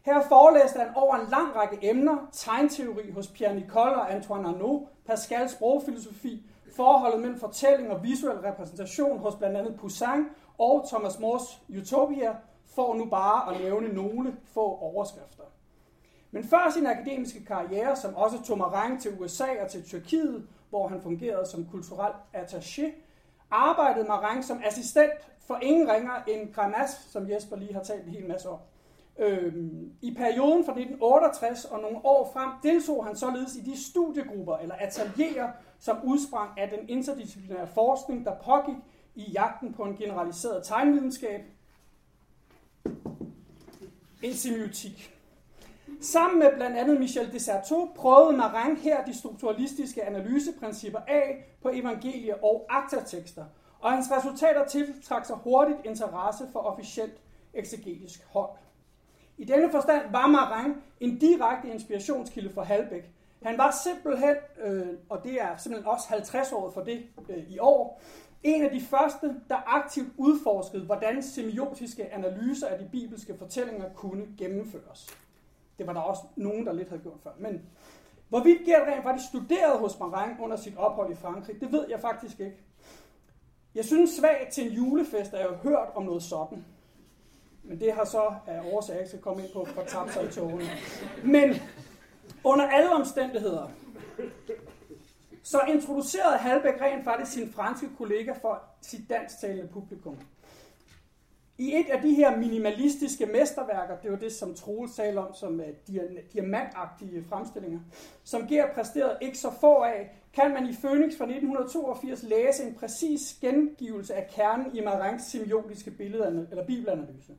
[0.01, 4.87] Her forelæste han over en lang række emner, tegnteori hos Pierre Nicole og Antoine Arnaud,
[5.05, 10.25] Pascals sprogfilosofi, forholdet mellem fortælling og visuel repræsentation hos blandt andet Poussin
[10.57, 12.35] og Thomas Mores Utopia,
[12.75, 15.43] for nu bare at nævne nogle få overskrifter.
[16.31, 20.88] Men før sin akademiske karriere, som også tog Marang til USA og til Tyrkiet, hvor
[20.88, 22.91] han fungerede som kulturel attaché,
[23.51, 25.11] arbejdede Marang som assistent
[25.47, 28.59] for ingen ringer end Granas, som Jesper lige har talt en hel masse om.
[29.17, 34.57] Øhm, I perioden fra 1968 og nogle år frem deltog han således i de studiegrupper
[34.57, 38.76] eller atelierer, som udsprang af den interdisciplinære forskning, der pågik
[39.15, 41.41] i jagten på en generaliseret tegnvidenskab,
[44.22, 45.11] en semiotik.
[46.02, 52.43] Sammen med blandt andet Michel Desserteau prøvede Marang her de strukturalistiske analyseprincipper af på evangelie-
[52.43, 53.45] og aktatekster,
[53.80, 57.22] og hans resultater tiltrak sig hurtigt interesse for officielt
[57.54, 58.49] eksegetisk hold.
[59.38, 63.12] I denne forstand var Marang en direkte inspirationskilde for Halbæk.
[63.43, 67.60] Han var simpelthen, øh, og det er simpelthen også 50 år for det øh, i
[67.60, 68.02] år,
[68.43, 74.28] en af de første, der aktivt udforskede, hvordan semiotiske analyser af de bibelske fortællinger kunne
[74.38, 75.08] gennemføres.
[75.78, 77.32] Det var der også nogen, der lidt havde gjort før.
[77.39, 77.61] Men
[78.30, 81.99] hvorvidt Gert rent faktisk studerede hos Marin under sit ophold i Frankrig, det ved jeg
[81.99, 82.57] faktisk ikke.
[83.76, 86.65] Jeg synes svagt til en julefest, at jeg har hørt om noget sådan.
[87.63, 90.28] Men det har så af årsager, jeg skal komme ind på, for tabt sig i
[90.28, 90.69] togene.
[91.24, 91.55] Men
[92.43, 93.72] under alle omstændigheder,
[95.43, 100.17] så introducerede Halbæk rent faktisk sin franske kollega for sit dansktalende publikum.
[101.62, 105.59] I et af de her minimalistiske mesterværker, det var det, som Troels talte om som
[105.59, 105.95] uh,
[106.34, 107.80] diamantagtige fremstillinger,
[108.24, 112.76] som Gert præsterede ikke så få af, kan man i Phoenix fra 1982 læse en
[112.76, 117.34] præcis gengivelse af kernen i Marangs semiotiske billeder, eller bibelanalyse.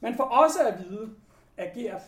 [0.00, 1.10] Man får også at vide
[1.56, 2.02] af Gert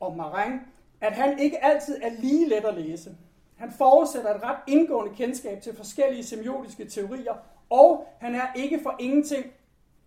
[0.00, 0.60] og Marin,
[1.00, 3.16] at han ikke altid er lige let at læse.
[3.56, 7.34] Han forudsætter et ret indgående kendskab til forskellige semiotiske teorier,
[7.70, 9.44] og han er ikke for ingenting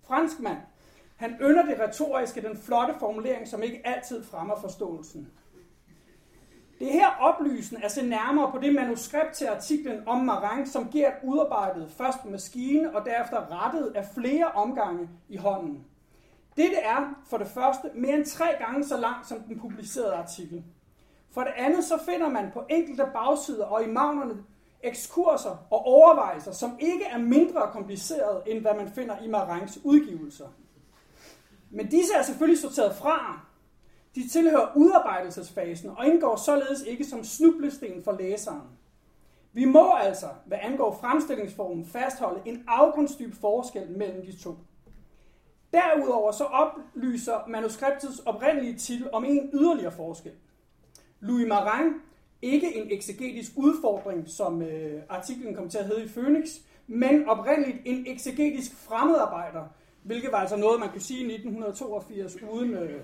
[0.08, 0.58] franskmand.
[1.18, 5.28] Han ynder det retoriske, den flotte formulering, som ikke altid fremmer forståelsen.
[6.80, 10.92] Det er her oplysende at se nærmere på det manuskript til artiklen om Marang, som
[10.92, 15.86] Gert udarbejdede først på maskine og derefter rettet af flere omgange i hånden.
[16.58, 20.64] Dette er for det første mere end tre gange så langt som den publicerede artikel.
[21.32, 24.44] For det andet så finder man på enkelte bagsider og i magnerne
[24.84, 30.48] ekskurser og overvejelser, som ikke er mindre komplicerede, end hvad man finder i Marangs udgivelser.
[31.72, 33.40] Men disse er selvfølgelig sorteret fra.
[34.16, 38.62] De tilhører udarbejdelsesfasen og indgår således ikke som snublesten for læseren.
[39.54, 44.56] Vi må altså, hvad angår fremstillingsformen, fastholde en afgrundsdyb forskel mellem de to.
[45.74, 50.32] Derudover så oplyser manuskriptets oprindelige titel om en yderligere forskel.
[51.20, 51.94] Louis Marin,
[52.42, 56.50] ikke en eksegetisk udfordring, som øh, artiklen kom til at hedde i Phoenix,
[56.88, 59.64] men oprindeligt en eksegetisk fremmedarbejder,
[60.08, 63.02] hvilket var altså noget, man kunne sige i 1982 uden øh,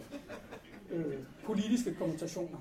[0.92, 1.14] øh,
[1.46, 2.58] politiske kommentationer.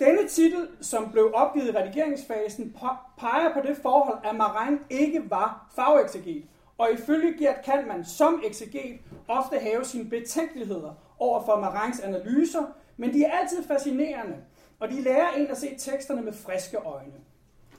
[0.00, 2.76] Denne titel, som blev opgivet i redigeringsfasen,
[3.18, 6.44] peger på det forhold, at Marin ikke var fagekseget,
[6.78, 12.64] og ifølge Gert kan man som ekseget ofte have sine betænkeligheder over for Marins analyser,
[12.96, 14.36] men de er altid fascinerende,
[14.80, 17.25] og de lærer en at se teksterne med friske øjne.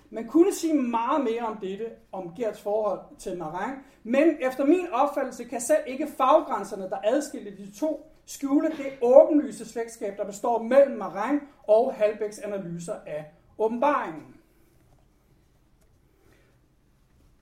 [0.09, 4.87] Man kunne sige meget mere om dette, om Gerts forhold til Marang, men efter min
[4.91, 10.63] opfattelse kan selv ikke faggrænserne, der adskiller de to, skjule det åbenlyse slægtskab, der består
[10.63, 13.25] mellem Marang og Halbæks analyser af
[13.57, 14.37] åbenbaringen.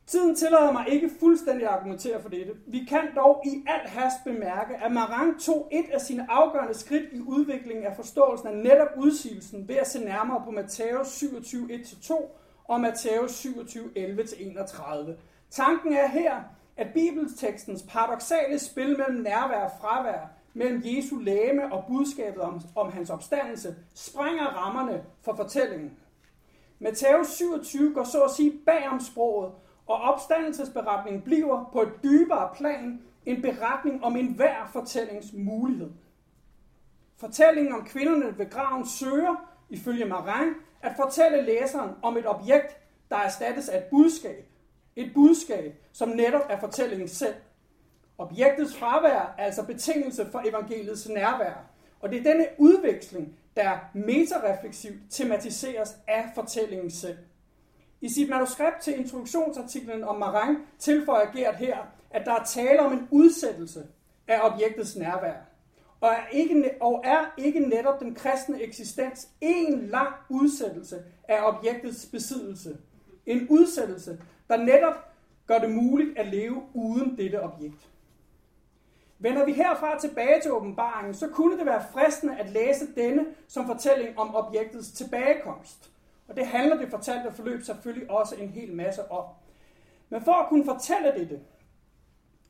[0.08, 2.54] Tiden tillader mig ikke fuldstændig at argumentere for dette.
[2.68, 7.14] Vi kan dog i al hast bemærke, at Marang tog et af sine afgørende skridt
[7.14, 12.26] i udviklingen af forståelsen af netop udsigelsen ved at se nærmere på Matthæus 27, 1-2
[12.68, 15.12] og Matthæus 27, 11-31.
[15.50, 16.42] Tanken er her,
[16.78, 22.92] at bibeltekstens paradoxale spil mellem nærvær og fravær, mellem Jesu læme og budskabet om, om
[22.92, 25.92] hans opstandelse, sprænger rammerne for fortællingen.
[26.80, 29.52] Matthæus 27 går så at sige bag om sproget
[29.88, 35.92] og opstandelsesberetningen bliver på et dybere plan en beretning om enhver fortællings mulighed.
[37.18, 39.36] Fortællingen om kvinderne ved graven søger,
[39.70, 40.54] ifølge Marin,
[40.86, 42.78] at fortælle læseren om et objekt,
[43.10, 44.46] der erstattes af et budskab.
[44.96, 47.36] Et budskab, som netop er fortællingen selv.
[48.18, 51.66] Objektets fravær er altså betingelse for evangeliets nærvær.
[52.00, 57.18] Og det er denne udveksling, der metarefleksivt tematiseres af fortællingen selv.
[58.02, 61.78] I sit manuskript til introduktionsartiklen om Marang tilføjer Gert her,
[62.12, 63.88] at der er tale om en udsættelse
[64.28, 65.36] af objektets nærvær,
[66.06, 72.06] og er ikke, og er ikke netop den kristne eksistens en lang udsættelse af objektets
[72.06, 72.78] besiddelse.
[73.26, 74.94] En udsættelse, der netop
[75.48, 77.90] gør det muligt at leve uden dette objekt.
[79.20, 83.66] Vender vi herfra tilbage til åbenbaringen, så kunne det være fristende at læse denne som
[83.66, 85.92] fortælling om objektets tilbagekomst–
[86.28, 89.26] og det handler det fortalte forløb selvfølgelig også en hel masse om.
[90.10, 91.40] Men for at kunne fortælle dette,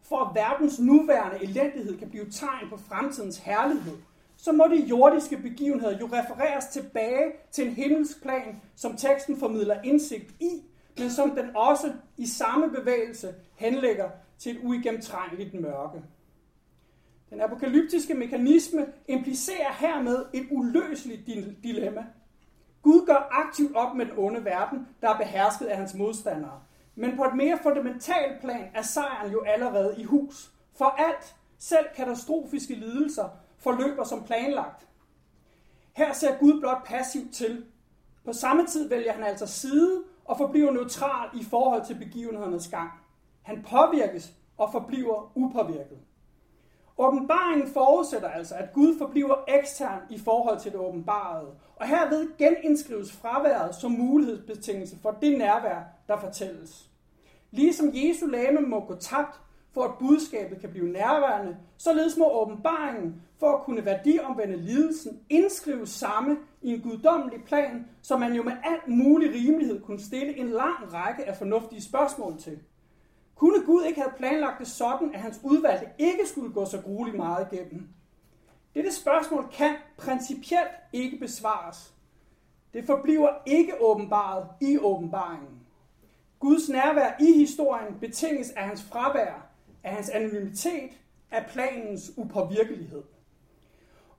[0.09, 3.97] for at verdens nuværende elendighed kan blive tegn på fremtidens herlighed,
[4.37, 9.81] så må de jordiske begivenheder jo refereres tilbage til en himmelsk plan, som teksten formidler
[9.83, 10.61] indsigt i,
[10.99, 16.01] men som den også i samme bevægelse henlægger til et uigennemtrængeligt mørke.
[17.29, 21.27] Den apokalyptiske mekanisme implicerer hermed et uløseligt
[21.63, 22.05] dilemma.
[22.81, 26.61] Gud gør aktivt op med den onde verden, der er behersket af hans modstandere.
[26.95, 30.51] Men på et mere fundamentalt plan er sejren jo allerede i hus.
[30.77, 34.87] For alt, selv katastrofiske lidelser, forløber som planlagt.
[35.93, 37.65] Her ser Gud blot passivt til.
[38.25, 42.91] På samme tid vælger han altså side og forbliver neutral i forhold til begivenhedernes gang.
[43.41, 45.97] Han påvirkes og forbliver upåvirket.
[46.97, 53.11] Åbenbaringen forudsætter altså, at Gud forbliver ekstern i forhold til det åbenbarede, og herved genindskrives
[53.11, 56.89] fraværet som mulighedsbetingelse for det nærvær, der fortælles.
[57.51, 59.39] Ligesom Jesu lame må gå tabt,
[59.73, 65.87] for at budskabet kan blive nærværende, således må åbenbaringen, for at kunne værdiomvende lidelsen, indskrive
[65.87, 70.49] samme i en guddommelig plan, som man jo med al mulig rimelighed kunne stille en
[70.49, 72.59] lang række af fornuftige spørgsmål til.
[73.35, 77.17] Kunne Gud ikke have planlagt det sådan, at hans udvalgte ikke skulle gå så grueligt
[77.17, 77.87] meget igennem?
[78.75, 81.93] Dette spørgsmål kan principielt ikke besvares.
[82.73, 85.59] Det forbliver ikke åbenbaret i åbenbaringen.
[86.39, 89.47] Guds nærvær i historien betinges af hans fravær,
[89.83, 90.91] af hans anonymitet,
[91.31, 93.03] af planens upåvirkelighed.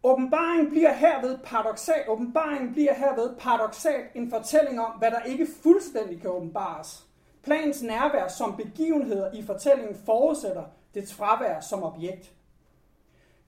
[0.03, 6.21] Åbenbaringen bliver herved paradoxalt, åbenbaringen bliver herved paradoxalt en fortælling om, hvad der ikke fuldstændig
[6.21, 7.06] kan åbenbares.
[7.47, 10.64] Plans nærvær som begivenheder i fortællingen forudsætter
[10.94, 12.32] dets fravær som objekt.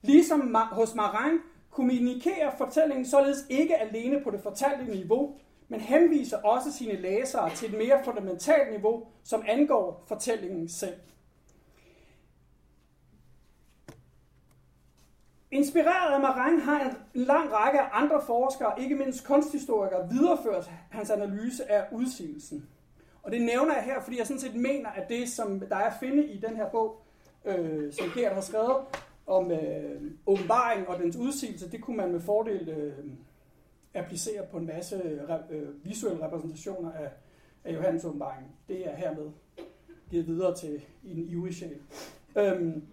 [0.01, 1.39] Ligesom hos Marang
[1.69, 5.35] kommunikerer fortællingen således ikke alene på det fortalte niveau,
[5.67, 10.99] men henviser også sine læsere til et mere fundamentalt niveau, som angår fortællingen selv.
[15.51, 21.09] Inspireret af Marang har en lang række af andre forskere, ikke mindst kunsthistorikere, videreført hans
[21.09, 22.69] analyse af udsigelsen.
[23.29, 25.89] Og det nævner jeg her, fordi jeg sådan set mener, at det, som der er
[25.89, 27.01] at finde i den her bog,
[27.45, 28.77] øh, som Gert har skrevet
[29.27, 32.93] om øh, åbenbaring og dens udsigelse, det kunne man med fordel øh,
[33.93, 34.95] applicere på en masse
[35.51, 37.09] øh, visuelle repræsentationer af,
[37.63, 38.55] af Johannes åbenbaring.
[38.67, 39.31] Det er hermed
[40.09, 41.77] givet videre til i den ivrige sjæl.
[42.37, 42.83] Øhm,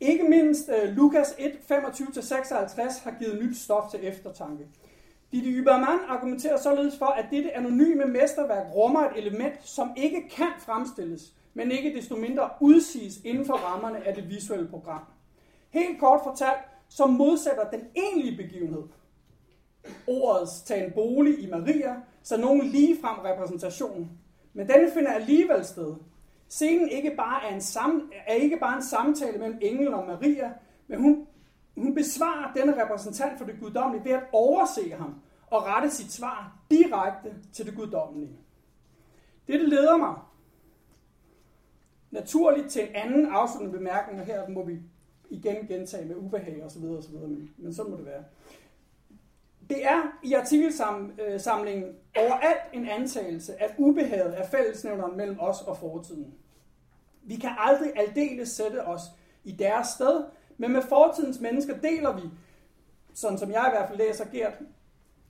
[0.00, 4.66] ikke mindst øh, Lukas 1, 25-56 har givet nyt stof til eftertanke.
[5.32, 10.48] Didi Übermann argumenterer således for, at dette anonyme mesterværk rummer et element, som ikke kan
[10.58, 15.02] fremstilles, men ikke desto mindre udsiges inden for rammerne af det visuelle program.
[15.70, 18.82] Helt kort fortalt, så modsætter den egentlige begivenhed.
[20.06, 24.10] Ordets tage en bolig i Maria, så nogen ligefrem repræsentation.
[24.52, 25.94] Men denne finder alligevel sted.
[26.48, 30.52] Scenen ikke bare er, en sam, er ikke bare en samtale mellem englen og Maria,
[30.86, 31.26] men hun
[31.80, 35.14] hun besvarer denne repræsentant for det guddommelige ved at overse ham
[35.46, 38.36] og rette sit svar direkte til det guddommelige.
[39.48, 40.14] Dette leder mig
[42.10, 44.78] naturligt til en anden afsluttende bemærkning, og her må vi
[45.30, 46.84] igen gentage med ubehag osv.
[46.84, 47.14] osv.
[47.14, 48.24] Men, men sådan må det være.
[49.68, 56.34] Det er i artikelsamlingen overalt en antagelse, at ubehaget er fællesnævneren mellem os og fortiden.
[57.22, 59.00] Vi kan aldrig aldeles sætte os
[59.44, 60.24] i deres sted,
[60.60, 62.22] men med fortidens mennesker deler vi,
[63.14, 64.52] sådan som jeg i hvert fald læser Gert,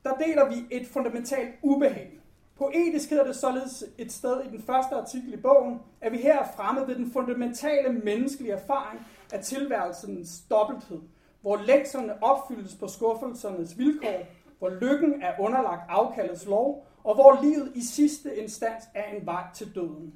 [0.05, 2.21] der deler vi et fundamentalt ubehag.
[2.59, 6.39] Poetisk hedder det således et sted i den første artikel i bogen, at vi her
[6.39, 9.01] er fremme ved den fundamentale menneskelige erfaring
[9.33, 11.01] af tilværelsens dobbelthed,
[11.41, 14.27] hvor lektionerne opfyldes på skuffelsernes vilkår,
[14.59, 19.45] hvor lykken er underlagt afkaldets lov, og hvor livet i sidste instans er en vej
[19.55, 20.15] til døden.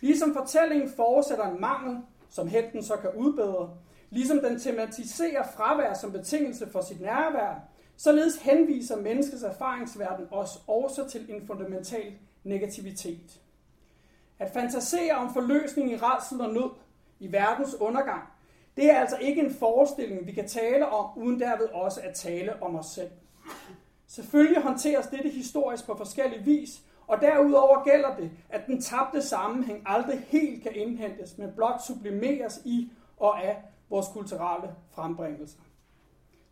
[0.00, 1.98] Ligesom fortællingen forudsætter en mangel,
[2.28, 3.70] som hætten så kan udbedre,
[4.12, 7.54] ligesom den tematiserer fravær som betingelse for sit nærvær,
[7.96, 12.12] således henviser menneskets erfaringsverden os også til en fundamental
[12.44, 13.40] negativitet.
[14.38, 16.70] At fantasere om forløsning i redsel og nød,
[17.20, 18.22] i verdens undergang,
[18.76, 22.62] det er altså ikke en forestilling, vi kan tale om, uden derved også at tale
[22.62, 23.10] om os selv.
[24.06, 29.82] Selvfølgelig håndteres dette historisk på forskellig vis, og derudover gælder det, at den tabte sammenhæng
[29.86, 33.62] aldrig helt kan indhentes, men blot sublimeres i og af
[33.92, 35.58] vores kulturelle frembringelser.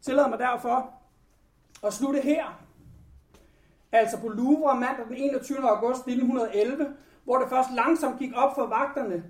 [0.03, 0.91] Tillad mig derfor
[1.85, 2.45] at slutte her,
[3.93, 5.59] altså på Louvre mandag den 21.
[5.71, 9.25] august 1911, hvor det først langsomt gik op for vagterne,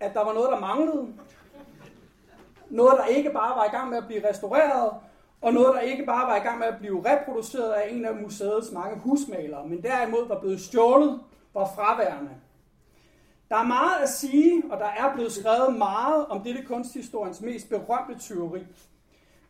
[0.00, 1.14] at der var noget, der manglede.
[2.70, 4.90] Noget, der ikke bare var i gang med at blive restaureret,
[5.40, 8.14] og noget, der ikke bare var i gang med at blive reproduceret af en af
[8.14, 11.20] museets mange husmalere, men derimod var blevet stjålet,
[11.54, 12.30] var fraværende.
[13.52, 17.68] Der er meget at sige, og der er blevet skrevet meget om dette kunsthistoriens mest
[17.68, 18.66] berømte tyveri.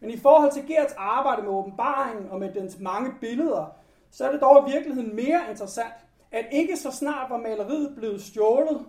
[0.00, 3.66] Men i forhold til Gerts arbejde med åbenbaringen og med dens mange billeder,
[4.10, 5.94] så er det dog i virkeligheden mere interessant,
[6.32, 8.86] at ikke så snart var maleriet blevet stjålet,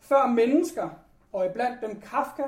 [0.00, 0.88] før mennesker,
[1.32, 2.44] og iblandt dem Kafka,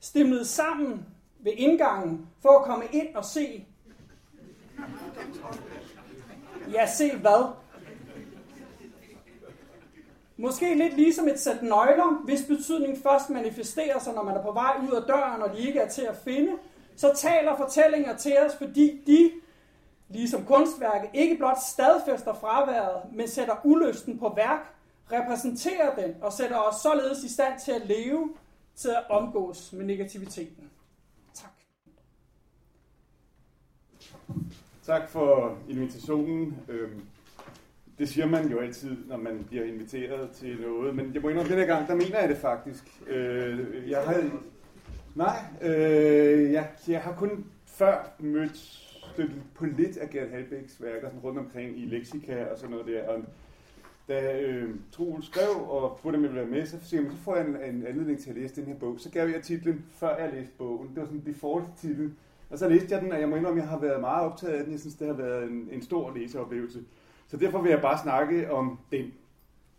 [0.00, 1.06] stemlede sammen
[1.38, 3.66] ved indgangen for at komme ind og se.
[6.72, 7.63] Ja, se hvad?
[10.36, 14.52] Måske lidt ligesom et sæt nøgler, hvis betydning først manifesterer sig, når man er på
[14.52, 16.52] vej ud af døren, og de ikke er til at finde,
[16.96, 19.30] så taler fortællinger til os, fordi de,
[20.08, 24.74] ligesom kunstværket, ikke blot stadfæster fraværet, men sætter ulysten på værk,
[25.12, 28.34] repræsenterer den og sætter os således i stand til at leve,
[28.76, 30.70] til at omgås med negativiteten.
[31.34, 31.50] Tak.
[34.86, 36.58] Tak for invitationen.
[36.68, 37.02] Øhm,
[37.98, 41.50] det siger man jo altid, når man bliver inviteret til noget, men jeg må indrømme,
[41.50, 43.02] denne gang, der mener jeg det faktisk.
[43.06, 44.30] Øh, jeg har,
[45.14, 48.56] nej, øh, jeg, jeg har kun før mødt
[49.14, 52.86] støttet på lidt af Gerd Halbæks værker, sådan rundt omkring i Lexika og sådan noget
[52.86, 53.08] der.
[53.08, 53.20] Og
[54.08, 57.46] da øh, Troel skrev og spurgte, om jeg ville være med, så, så får jeg
[57.46, 59.00] en, en anledning til at læse den her bog.
[59.00, 60.88] Så gav jeg titlen, før jeg læste bogen.
[60.88, 62.12] Det var sådan default titel.
[62.50, 64.52] Og så læste jeg den, og jeg må indrømme, at jeg har været meget optaget
[64.52, 64.72] af den.
[64.72, 66.78] Jeg synes, det har været en, en stor læseoplevelse.
[67.26, 69.12] Så derfor vil jeg bare snakke om den.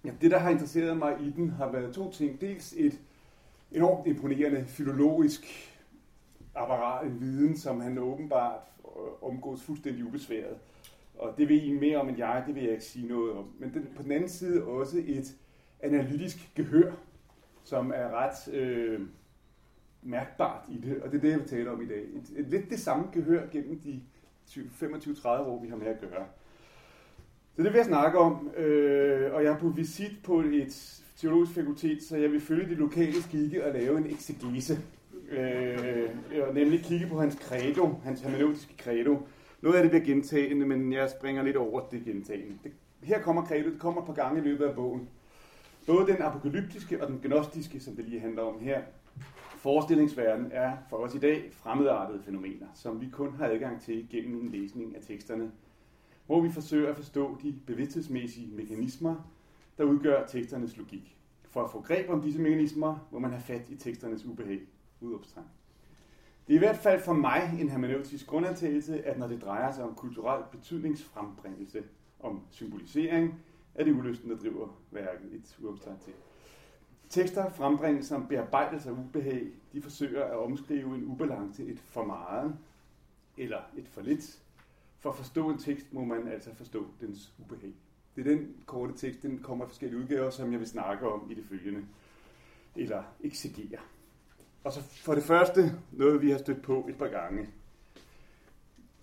[0.06, 2.42] Ja, det, der har interesseret mig i den, har været to ting.
[2.42, 3.02] Dels et
[3.72, 5.46] enormt imponerende filologisk
[6.56, 8.60] apparat, en viden, som han åbenbart
[9.22, 10.58] omgås fuldstændig ubesværet.
[11.18, 13.52] Og det ved I mere om end jeg, det vil jeg ikke sige noget om.
[13.60, 15.36] Men den, på den anden side også et
[15.80, 16.92] analytisk gehør,
[17.64, 19.02] som er ret øh,
[20.02, 22.04] mærkbart i det, og det er det, jeg vil tale om i dag.
[22.04, 24.02] Et, et, lidt det samme gehør gennem de
[24.48, 26.26] 25-30 år, vi har med at gøre.
[27.56, 31.52] Så det vil jeg snakke om, øh, og jeg er på visit på et teologisk
[31.52, 34.80] fakultet, så jeg vil følge de lokale skikke og lave en exegese.
[35.32, 36.10] Øh,
[36.48, 39.18] og nemlig kigge på hans credo, hans hermeneutiske credo.
[39.62, 42.58] Noget af det bliver gentagende, men jeg springer lidt over det gentagende.
[42.64, 42.72] Det,
[43.04, 45.10] her kommer credo, det kommer på gange i løbet af bogen.
[45.88, 48.82] Både den apokalyptiske og den gnostiske, som det lige handler om her,
[49.58, 54.42] forestillingsverden er for os i dag fremmedartede fænomener, som vi kun har adgang til gennem
[54.42, 55.52] en læsning af teksterne
[56.26, 59.16] hvor vi forsøger at forstå de bevidsthedsmæssige mekanismer,
[59.78, 61.18] der udgør teksternes logik.
[61.44, 64.62] For at få greb om disse mekanismer, må man have fat i teksternes ubehag.
[65.02, 65.46] Udopstegn.
[66.48, 69.84] Det er i hvert fald for mig en hermeneutisk grundantagelse, at når det drejer sig
[69.84, 71.84] om kulturel betydningsfrembringelse,
[72.20, 73.42] om symbolisering,
[73.76, 76.14] er det ulysten, der driver værket et udopstegn til.
[77.10, 79.48] Tekster frembringes som bearbejdelse af ubehag.
[79.74, 82.58] De forsøger at omskrive en ubalance, et for meget
[83.38, 84.40] eller et for lidt,
[85.06, 87.74] for at forstå en tekst, må man altså forstå dens ubehag.
[88.16, 91.32] Det er den korte tekst, den kommer i forskellige udgaver, som jeg vil snakke om
[91.32, 91.86] i det følgende.
[92.76, 93.80] Eller exegere.
[94.64, 95.62] Og så for det første,
[95.92, 97.50] noget vi har stødt på et par gange.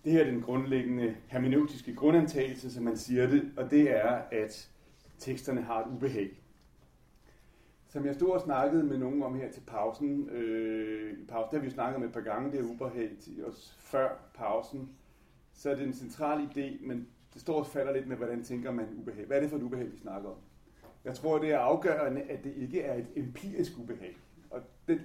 [0.04, 4.70] Det her er den grundlæggende hermeneutiske grundantagelse, som man siger det, og det er, at
[5.18, 6.30] teksterne har et ubehag.
[7.88, 11.58] Som jeg stod og snakkede med nogen om her til pausen, øh, i pausen, der
[11.58, 14.96] har vi snakket med et par gange, det er ubehag til os før pausen,
[15.62, 18.70] så er det en central idé, men det står og falder lidt med, hvordan tænker
[18.70, 19.26] man ubehag.
[19.26, 20.36] Hvad er det for et ubehag, vi snakker om?
[21.04, 24.16] Jeg tror, det er afgørende, at det ikke er et empirisk ubehag.
[24.50, 25.00] Og den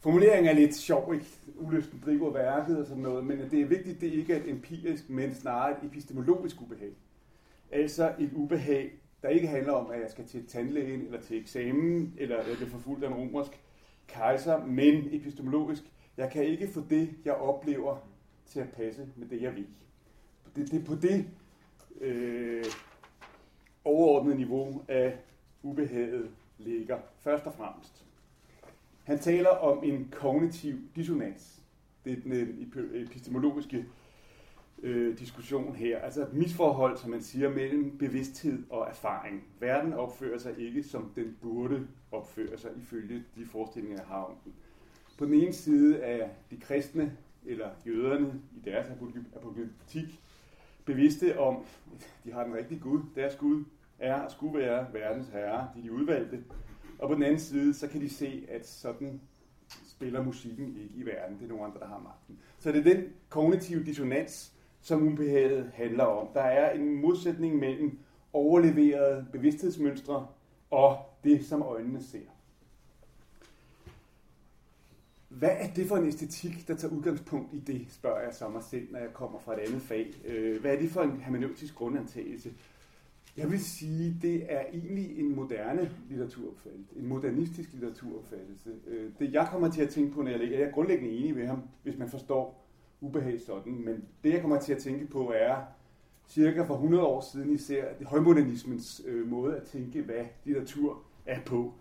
[0.00, 1.26] formulering er lidt sjov, ikke?
[1.56, 4.50] Ulysten driver værket og sådan noget, men det er vigtigt, at det ikke er et
[4.50, 6.92] empirisk, men snarere et epistemologisk ubehag.
[7.70, 8.92] Altså et ubehag,
[9.22, 12.70] der ikke handler om, at jeg skal til tandlægen, eller til eksamen, eller jeg bliver
[12.70, 13.60] forfulgt af en romersk
[14.08, 15.82] kejser, men epistemologisk,
[16.16, 18.15] jeg kan ikke få det, jeg oplever,
[18.46, 19.64] til at passe med det, jeg ved.
[20.56, 21.26] Det, det er på det
[22.00, 22.64] øh,
[23.84, 25.18] overordnede niveau af
[25.62, 28.04] ubehaget ligger, først og fremmest.
[29.04, 31.62] Han taler om en kognitiv dissonans.
[32.04, 33.84] Det er den øh, epistemologiske
[34.82, 35.98] øh, diskussion her.
[35.98, 39.44] Altså et misforhold, som man siger, mellem bevidsthed og erfaring.
[39.60, 44.34] Verden opfører sig ikke, som den burde opføre sig, ifølge de forestillinger, jeg har om
[44.44, 44.52] den.
[45.18, 47.16] På den ene side er de kristne,
[47.46, 48.86] eller jøderne i deres
[49.36, 50.20] apokalyptik,
[50.84, 51.56] bevidste om,
[51.94, 53.00] at de har den rigtige Gud.
[53.14, 53.64] Deres Gud
[53.98, 56.44] er og skulle være verdens herre, de er de udvalgte.
[56.98, 59.20] Og på den anden side, så kan de se, at sådan
[59.86, 61.36] spiller musikken ikke i verden.
[61.38, 62.38] Det er nogle andre, der har magten.
[62.58, 66.28] Så det er den kognitive dissonans, som ubehaget handler om.
[66.34, 67.98] Der er en modsætning mellem
[68.32, 70.26] overleverede bevidsthedsmønstre
[70.70, 72.35] og det, som øjnene ser.
[75.38, 78.62] Hvad er det for en æstetik, der tager udgangspunkt i det, spørger jeg så mig
[78.62, 80.14] selv, når jeg kommer fra et andet fag.
[80.24, 82.52] Øh, hvad er det for en hermeneutisk grundantagelse?
[83.36, 88.70] Jeg vil sige, det er egentlig en moderne litteraturopfattelse, en modernistisk litteraturopfattelse.
[88.86, 91.34] Øh, det jeg kommer til at tænke på, når jeg lægger, jeg er grundlæggende enig
[91.34, 92.66] med ham, hvis man forstår
[93.00, 95.56] ubehag sådan, men det jeg kommer til at tænke på er
[96.28, 101.74] cirka for 100 år siden især højmodernismens øh, måde at tænke, hvad litteratur er på.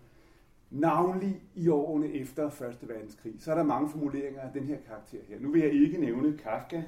[0.72, 5.18] Navnlig i årene efter Første verdenskrig, så er der mange formuleringer af den her karakter
[5.28, 5.40] her.
[5.40, 6.84] Nu vil jeg ikke nævne Kafka,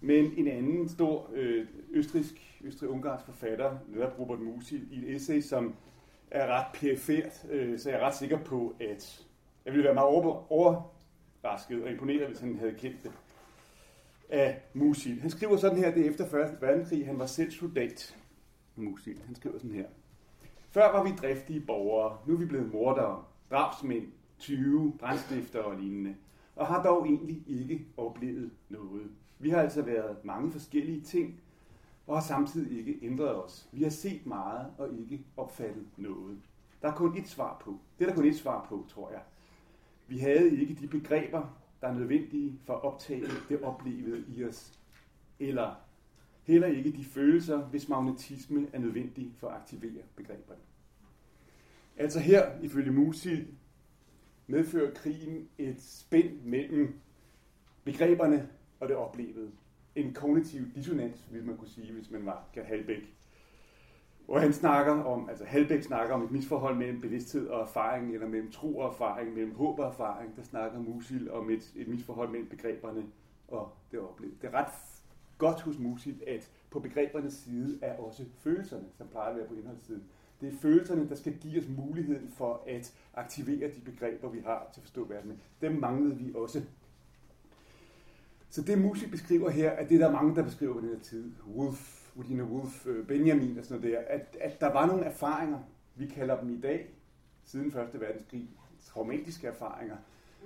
[0.00, 5.74] men en anden stor øh, østrisk, østrig-ungarsk forfatter, netop Robert Musil, i et essay, som
[6.30, 9.26] er ret perifert, øh, så jeg er ret sikker på, at
[9.64, 13.12] jeg ville være meget over, overrasket og imponeret, hvis han havde kendt det,
[14.28, 15.20] af Musil.
[15.20, 16.56] Han skriver sådan her, det er efter 1.
[16.60, 18.16] verdenskrig, han var selv soldat,
[18.76, 19.22] Musil.
[19.26, 19.86] Han skriver sådan her.
[20.72, 24.06] Før var vi driftige borgere, nu er vi blevet mordere, drabsmænd,
[24.38, 26.16] 20, brændstifter og lignende,
[26.56, 29.10] og har dog egentlig ikke oplevet noget.
[29.38, 31.40] Vi har altså været mange forskellige ting,
[32.06, 33.68] og har samtidig ikke ændret os.
[33.72, 36.38] Vi har set meget og ikke opfattet noget.
[36.82, 37.78] Der er kun et svar på.
[37.98, 39.20] Det er der kun et svar på, tror jeg.
[40.08, 41.42] Vi havde ikke de begreber,
[41.80, 44.78] der er nødvendige for at optage det oplevede i os.
[45.38, 45.74] Eller
[46.42, 50.60] heller ikke de følelser, hvis magnetisme er nødvendig for at aktivere begreberne.
[51.96, 53.46] Altså her, ifølge Musil,
[54.46, 56.94] medfører krigen et spænd mellem
[57.84, 58.48] begreberne
[58.80, 59.50] og det oplevede.
[59.94, 63.14] En kognitiv dissonans, vil man kunne sige, hvis man var Gert Halbæk.
[64.26, 68.28] Hvor han snakker om, altså Halbæk snakker om et misforhold mellem bevidsthed og erfaring, eller
[68.28, 70.36] mellem tro og erfaring, mellem håb og erfaring.
[70.36, 73.04] Der snakker Musil om et, et misforhold mellem begreberne
[73.48, 74.36] og det oplevede.
[74.42, 74.72] Det er ret
[75.42, 79.54] godt hos Musil, at på begrebernes side er også følelserne, som plejer at være på
[79.54, 80.02] indholdssiden.
[80.40, 84.70] Det er følelserne, der skal give os muligheden for at aktivere de begreber, vi har
[84.72, 85.40] til at forstå verden.
[85.60, 86.62] Dem manglede vi også
[88.50, 90.98] så det Musil beskriver her, at det der er mange, der beskriver på den her
[90.98, 95.04] tid, Wolf, Virginia Wolf, øh, Benjamin og sådan noget der, at, at der var nogle
[95.04, 95.58] erfaringer,
[95.94, 96.90] vi kalder dem i dag,
[97.44, 98.00] siden 1.
[98.00, 98.48] verdenskrig,
[98.82, 99.96] traumatiske erfaringer,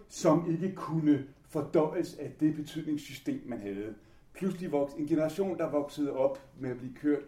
[0.09, 3.95] som ikke kunne fordøjes af det betydningssystem, man havde.
[4.37, 7.23] Pludselig voks, en generation, der voksede op med at blive kørt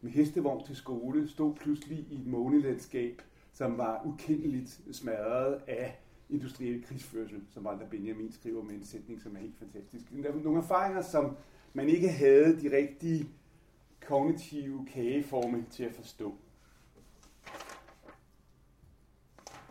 [0.00, 3.22] med hestevogn til skole, stod pludselig i et månelandskab,
[3.52, 6.00] som var ukendeligt smadret af
[6.30, 10.04] industriel krigsførsel, som Walter Benjamin skriver med en sætning, som er helt fantastisk.
[10.12, 11.36] Nogle erfaringer, som
[11.72, 13.28] man ikke havde de rigtige
[14.06, 16.34] kognitive kageforme til at forstå.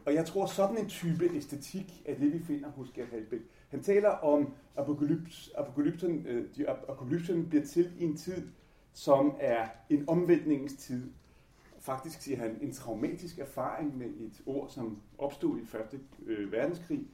[0.06, 3.41] Og jeg tror, sådan en type æstetik er det, vi finder hos Gert Halbæk.
[3.74, 8.48] Han taler om, apokalyps, apokalypsen, øh, de apokalypsen bliver til i en tid,
[8.94, 11.12] som er en omvæltningstid.
[11.80, 17.08] faktisk siger han en traumatisk erfaring med et ord, som opstod i første øh, verdenskrig.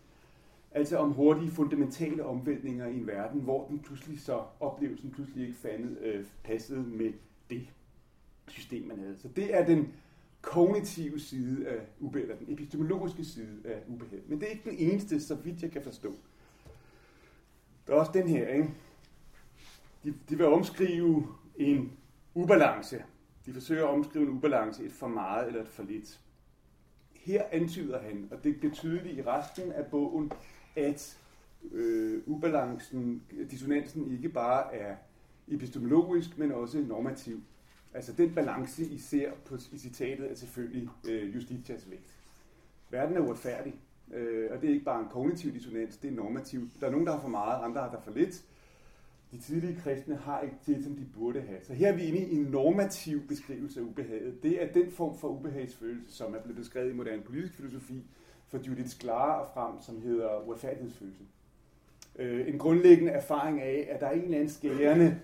[0.71, 5.59] Altså om hurtige fundamentale omvæltninger i en verden, hvor den pludselig så oplevelsen pludselig ikke
[5.59, 7.13] fandet, øh, passede med
[7.49, 7.73] det
[8.47, 9.17] system, man havde.
[9.17, 9.93] Så det er den
[10.41, 14.19] kognitive side af ubehag, eller den epistemologiske side af ubehag.
[14.27, 16.15] Men det er ikke den eneste, så vidt jeg kan forstå.
[17.89, 18.69] Der er også den her, ikke?
[20.03, 21.91] De, de vil omskrive en
[22.33, 23.03] ubalance.
[23.45, 26.19] De forsøger at omskrive en ubalance, et for meget eller et for lidt.
[27.13, 30.31] Her antyder han, og det bliver tydeligt i resten af bogen,
[30.75, 31.19] at
[31.71, 34.95] øh, ubalancen, dissonansen ikke bare er
[35.47, 37.43] epistemologisk, men også normativ.
[37.93, 42.19] Altså den balance, I ser på, i citatet, er selvfølgelig øh, Justitias vægt.
[42.89, 43.75] Verden er uretfærdig,
[44.13, 46.69] øh, og det er ikke bare en kognitiv dissonans, det er normativ.
[46.79, 48.43] Der er nogen, der har for meget, andre har der for lidt.
[49.31, 51.59] De tidlige kristne har ikke det, som de burde have.
[51.63, 54.43] Så her er vi inde i en normativ beskrivelse af ubehaget.
[54.43, 58.03] Det er den form for ubehagsfølelse, som er blevet beskrevet i moderne politisk filosofi
[58.47, 61.23] for Judith Sklar og frem, som hedder uretfærdighedsfølelse.
[62.15, 65.19] Øh, en grundlæggende erfaring af, at der er en eller anden skærende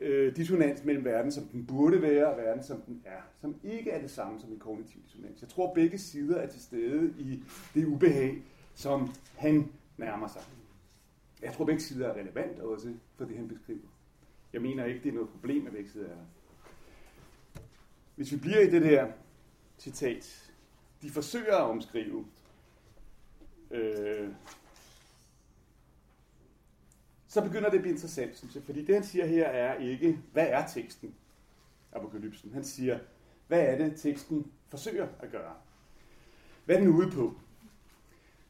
[0.00, 3.90] øh, dissonans mellem verden, som den burde være, og verden, som den er, som ikke
[3.90, 5.40] er det samme som en kognitiv dissonans.
[5.42, 7.42] Jeg tror, at begge sider er til stede i
[7.74, 8.42] det ubehag,
[8.74, 10.42] som han nærmer sig.
[11.42, 13.88] Jeg tror, at begge sider er relevant også for det, han beskriver.
[14.52, 16.16] Jeg mener ikke, det er noget problem, at begge sider er.
[18.16, 19.06] Hvis vi bliver i det der
[19.78, 20.52] citat,
[21.02, 22.26] de forsøger at omskrive
[23.70, 24.28] øh,
[27.36, 28.62] så begynder det at blive interessant, synes jeg.
[28.62, 31.14] Fordi det, han siger her, er ikke, hvad er teksten?
[31.92, 32.50] Apokalypsen.
[32.52, 32.98] Han siger,
[33.48, 35.52] hvad er det, teksten forsøger at gøre?
[36.64, 37.34] Hvad er den ude på?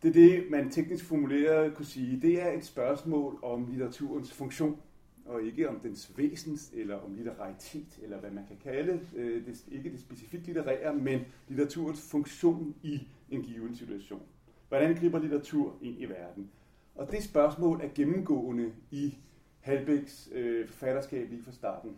[0.03, 4.81] Det er det, man teknisk formuleret kunne sige, det er et spørgsmål om litteraturens funktion,
[5.25, 9.65] og ikke om dens væsens, eller om litteraritet, eller hvad man kan kalde øh, det.
[9.71, 14.23] Ikke det specifikt litterære, men litteraturens funktion i en given situation.
[14.69, 16.51] Hvordan griber litteratur ind i verden?
[16.97, 19.19] Og det spørgsmål er gennemgående i
[19.61, 21.97] Halbæks øh, forfatterskab lige fra starten.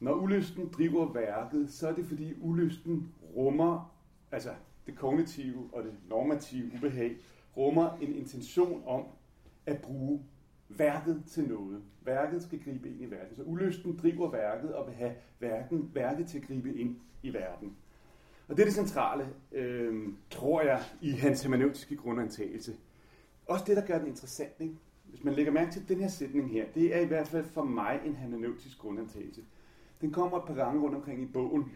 [0.00, 3.94] Når ulysten driver værket, så er det fordi ulysten rummer,
[4.32, 4.50] altså
[4.86, 7.16] det kognitive og det normative ubehag,
[7.56, 9.04] rummer en intention om
[9.66, 10.22] at bruge
[10.68, 11.82] værket til noget.
[12.02, 13.36] Værket skal gribe ind i verden.
[13.36, 17.76] Så ulysten driver værket og vil have værken, værket til at gribe ind i verden.
[18.48, 22.76] Og det er det centrale, øh, tror jeg, i hans hermeneutiske grundantagelse
[23.52, 24.74] også det, der gør den interessant, ikke?
[25.12, 27.64] hvis man lægger mærke til den her sætning her, det er i hvert fald for
[27.64, 29.40] mig en hermeneutisk grundantagelse.
[30.00, 31.72] Den kommer et par gange rundt omkring i bogen.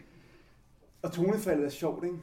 [1.01, 2.17] Og tonefaldet er sjovt, ikke?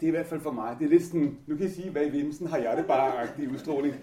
[0.00, 0.76] Det er i hvert fald for mig.
[0.78, 3.28] Det er lidt sådan, nu kan jeg sige, hvad i vimsen har jeg det bare
[3.38, 3.94] i udstråling.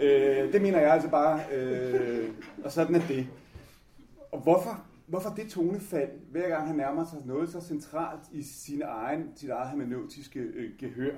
[0.00, 2.30] Øh, det mener jeg altså bare, øh,
[2.64, 3.26] og sådan er det.
[4.32, 8.82] Og hvorfor, hvorfor det tonefald, hver gang han nærmer sig noget så centralt i sin
[8.82, 11.16] egen, sit eget hermeneutiske øh, gehør?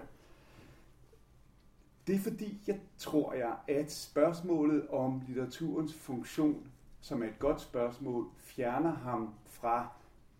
[2.07, 6.67] Det er fordi, jeg tror jeg, at spørgsmålet om litteraturens funktion,
[7.01, 9.89] som er et godt spørgsmål, fjerner ham fra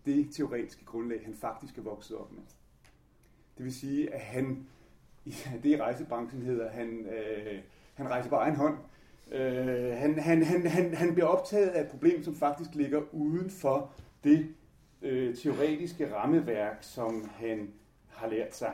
[0.05, 2.43] det teoretiske grundlag, han faktisk er vokset op med.
[3.57, 4.67] Det vil sige, at han,
[5.25, 5.31] ja,
[5.63, 7.61] det i rejsebranchen hedder, han, øh,
[7.93, 8.77] han rejser på egen hånd.
[9.31, 13.49] Øh, han, han, han, han, han bliver optaget af et problem, som faktisk ligger uden
[13.49, 13.91] for
[14.23, 14.55] det
[15.01, 17.73] øh, teoretiske rammeværk, som han
[18.07, 18.73] har lært sig.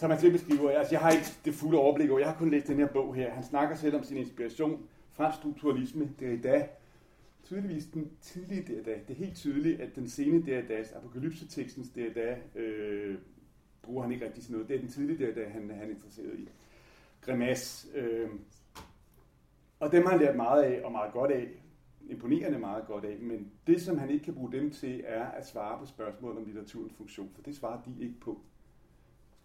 [0.00, 0.70] Som han selv beskriver.
[0.70, 2.18] Altså, jeg har ikke det fulde overblik over.
[2.18, 3.30] Jeg har kun læst den her bog her.
[3.30, 6.66] Han snakker selv om sin inspiration fra strukturalisme, Derrida.
[7.44, 9.00] Tydeligvis den tidlige Derrida.
[9.08, 13.18] Det er helt tydeligt, at den sene Derridas, apokalypsetekstens Derrida, øh,
[13.82, 14.68] bruger han ikke rigtig til noget.
[14.68, 16.48] Det er den tidlige Derrida, han, han er interesseret i.
[17.20, 17.88] Grimas.
[17.94, 18.28] Øh,
[19.80, 21.48] og dem har han lært meget af, og meget godt af.
[22.08, 23.18] Imponerende meget godt af.
[23.18, 26.44] Men det, som han ikke kan bruge dem til, er at svare på spørgsmålet om
[26.44, 27.30] litteraturens funktion.
[27.34, 28.40] For det svarer de ikke på.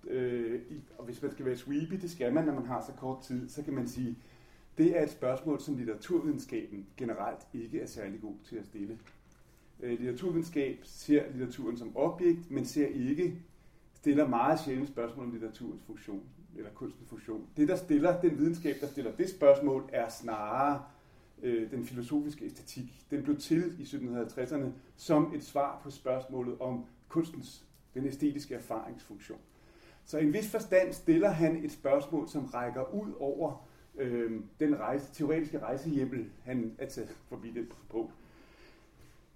[0.08, 0.62] Øh,
[0.98, 3.50] og hvis man skal være sweepy, det skal man, når man har så kort tid,
[3.50, 4.18] så kan man sige,
[4.78, 9.00] det er et spørgsmål, som litteraturvidenskaben generelt ikke er særlig god til at stille.
[9.80, 13.42] Øh, litteraturvidenskab ser litteraturen som objekt, men ser ikke,
[13.94, 16.24] stiller meget sjældent spørgsmål om litteraturens funktion,
[16.56, 17.48] eller kunstens funktion.
[17.58, 20.84] Det, der stiller, den videnskab, der stiller det spørgsmål, er snarere
[21.44, 23.06] øh, den filosofiske æstetik.
[23.12, 29.40] Den blev til i 1750'erne som et svar på spørgsmålet om kunstens, den æstetiske erfaringsfunktion.
[30.06, 33.68] Så i en vis forstand stiller han et spørgsmål, som rækker ud over
[33.98, 38.12] øh, den rejse, teoretiske rejsehjemmel, han er taget forbi det på.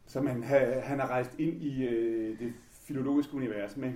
[0.05, 0.43] Som han,
[0.83, 3.93] han har rejst ind i øh, det filologiske univers med.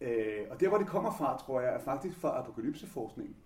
[0.00, 3.36] Øh, og der, hvor det kommer fra, tror jeg, er faktisk fra apokalypseforskning.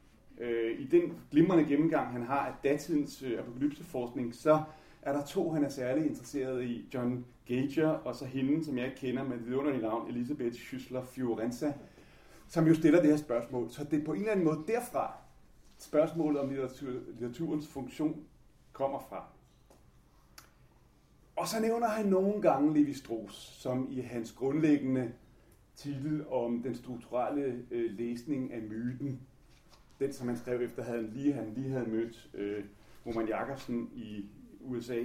[0.41, 4.63] Øh, I den glimrende gennemgang, han har af datidens øh, apokalypseforskning, så
[5.03, 6.89] er der to, han er særlig interesseret i.
[6.95, 11.73] John Gager, og så hende, som jeg kender med det vidunderlige navn, Elisabeth Schüssler Fiorenza,
[12.51, 13.71] som jo stiller det her spørgsmål.
[13.71, 15.13] Så det er på en eller anden måde derfra,
[15.79, 18.25] spørgsmålet om litteratur, litteraturens funktion
[18.73, 19.25] kommer fra.
[21.37, 25.13] Og så nævner han nogle gange Levi Strauss, som i hans grundlæggende
[25.77, 29.21] titel om den strukturelle øh, læsning af myten,
[30.01, 32.65] den som han skrev efter, havde han lige, han lige havde mødt øh,
[33.07, 34.25] Roman Jakobsen i
[34.61, 35.03] USA,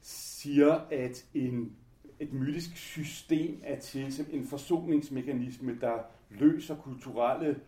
[0.00, 1.76] siger, at en,
[2.18, 5.98] et mytisk system er til som en forsoningsmekanisme, der
[6.30, 7.60] løser kulturelle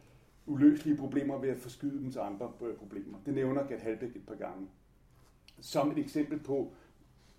[0.47, 3.19] uløselige problemer ved at forskyde dem til andre øh, problemer.
[3.27, 4.69] Det nævner Gert Halbæk et par gange.
[5.61, 6.73] Som et eksempel på,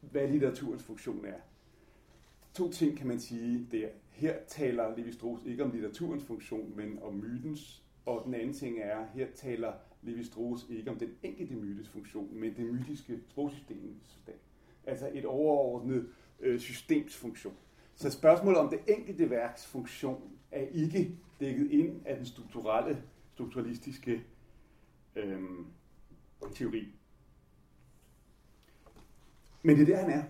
[0.02, 1.40] hvad litteraturens funktion er.
[2.54, 3.88] To ting kan man sige der.
[4.10, 7.84] Her taler Levi Strauss ikke om litteraturens funktion, men om mytens.
[8.06, 12.30] Og den anden ting er, her taler Levi Strauss ikke om den enkelte mytes funktion,
[12.32, 14.20] men det mytiske sprogsystemets
[14.86, 16.10] Altså et overordnet
[16.40, 17.54] øh, systemsfunktion.
[17.95, 23.04] Så spørgsmålet om det enkelte værks funktion er ikke dækket ind af den strukturelle,
[23.34, 24.24] strukturalistiske
[25.16, 25.66] øhm,
[26.56, 26.88] teori.
[29.64, 30.24] Men det er der, han er.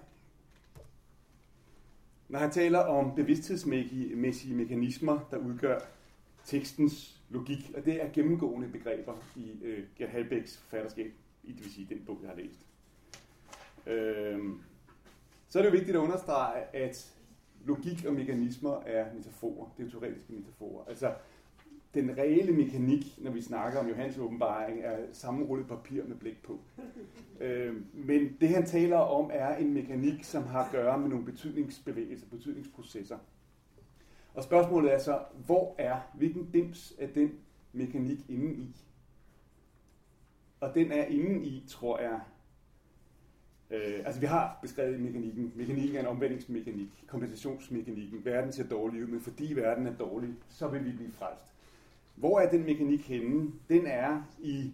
[2.29, 5.79] Når han taler om bevidsthedsmæssige mekanismer, der udgør
[6.45, 11.11] tekstens logik, og det er gennemgående begreber i øh, Gerd Halbæks forfatterskab,
[11.43, 12.65] i det vil sige den bog, jeg har læst.
[13.87, 14.39] Øh,
[15.47, 17.13] så er det jo vigtigt at understrege, at
[17.65, 19.69] logik og mekanismer er metaforer.
[19.77, 20.85] Det er teoretiske metaforer.
[20.85, 21.13] Altså,
[21.93, 26.59] den reelle mekanik, når vi snakker om Johannes åbenbaring, er sammenrullet papir med blik på.
[27.39, 31.25] Øh, men det han taler om er en mekanik, som har at gøre med nogle
[31.25, 33.17] betydningsbevægelser, betydningsprocesser.
[34.33, 37.31] Og spørgsmålet er så, hvor er, hvilken dims er den
[37.73, 38.75] mekanik inde i?
[40.59, 42.19] Og den er inde i, tror jeg,
[43.73, 45.53] Øh, altså vi har beskrevet mekanikken.
[45.55, 48.25] Mekanikken er en omvendingsmekanik, kompensationsmekanikken.
[48.25, 51.45] Verden ser dårlig ud, men fordi verden er dårlig, så vil vi blive frelst.
[52.15, 53.51] Hvor er den mekanik henne?
[53.69, 54.71] Den er i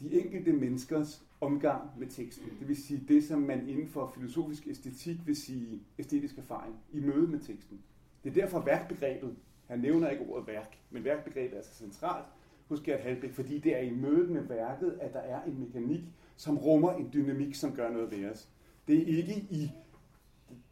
[0.00, 2.50] de enkelte menneskers omgang med teksten.
[2.60, 7.00] Det vil sige det, som man inden for filosofisk æstetik vil sige æstetisk erfaring, i
[7.00, 7.80] møde med teksten.
[8.24, 12.26] Det er derfor værkbegrebet, han nævner ikke ordet værk, men værkbegrebet er så centralt
[12.68, 16.02] hos Gert Halbæk, fordi det er i mødet med værket, at der er en mekanik,
[16.38, 18.48] som rummer en dynamik, som gør noget ved os.
[18.88, 19.70] Det er ikke i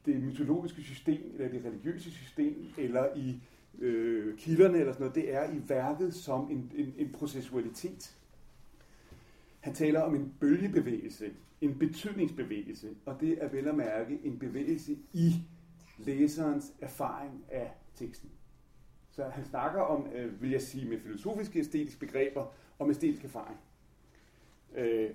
[0.06, 3.40] det mytologiske system, eller det religiøse system, eller i
[3.78, 5.14] øh, kilderne eller sådan noget.
[5.14, 8.16] Det er i værket som en, en, en processualitet.
[9.60, 11.30] Han taler om en bølgebevægelse,
[11.60, 15.32] en betydningsbevægelse, og det er vel at mærke en bevægelse i
[15.98, 18.30] læserens erfaring af teksten.
[19.10, 23.58] Så han snakker om, øh, vil jeg sige med filosofiske æstetiske begreber, om æstetisk erfaring.
[24.74, 25.10] Øh,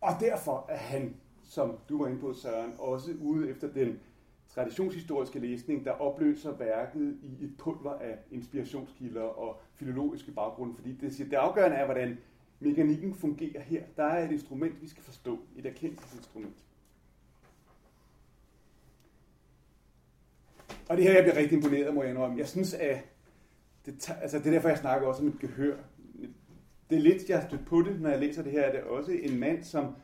[0.00, 4.00] og derfor er han, som du var inde på, Søren, også ude efter den
[4.48, 11.14] traditionshistoriske læsning, der opløser værket i et pulver af inspirationskilder og filologiske baggrunde, fordi det,
[11.14, 12.18] siger, det afgørende er, hvordan
[12.60, 13.82] mekanikken fungerer her.
[13.96, 16.56] Der er et instrument, vi skal forstå, et erkendelsesinstrument.
[20.88, 22.38] Og det her, jeg bliver rigtig imponeret, må jeg indrømme.
[22.38, 22.98] Jeg synes, at
[23.86, 25.76] det, altså det er derfor, jeg snakker også om et gehør
[26.90, 28.82] det er lidt, jeg har stødt på det, når jeg læser det her, er det
[28.82, 29.94] også en mand, som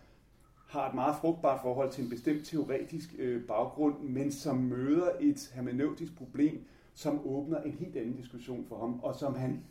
[0.69, 5.53] har et meget frugtbart forhold til en bestemt teoretisk øh, baggrund, men som møder et
[5.55, 6.65] hermeneutisk problem,
[6.95, 9.65] som åbner en helt anden diskussion for ham, og som han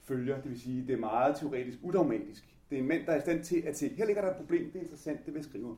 [0.00, 2.44] følger, det vil sige, det er meget teoretisk udogmatisk.
[2.70, 4.36] Det er en mand, der er i stand til at se, her ligger der et
[4.36, 5.76] problem, det er interessant, det vil jeg skrive.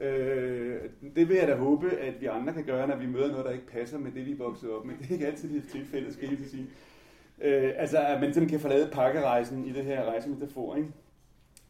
[0.00, 0.80] Øh,
[1.16, 3.50] det vil jeg da håbe, at vi andre kan gøre, når vi møder noget, der
[3.50, 4.94] ikke passer med det, vi er vokset op med.
[4.98, 6.66] Det er ikke altid det tilfælde, skal jeg sige.
[7.42, 10.92] Øh, altså, at man simpelthen kan forlade pakkerejsen i det her rejsemetafor, ikke?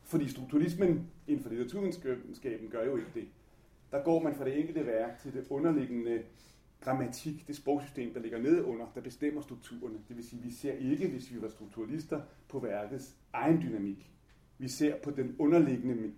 [0.02, 3.28] Fordi strukturalismen inden for litteraturvidenskaben gør jo ikke det.
[3.90, 6.22] Der går man fra det enkelte værk til det underliggende
[6.80, 9.98] grammatik, det sprogsystem, der ligger nede under, der bestemmer strukturerne.
[10.08, 14.10] Det vil sige, vi ser ikke, hvis vi var strukturalister, på værkets egen dynamik.
[14.58, 16.12] Vi ser på den underliggende...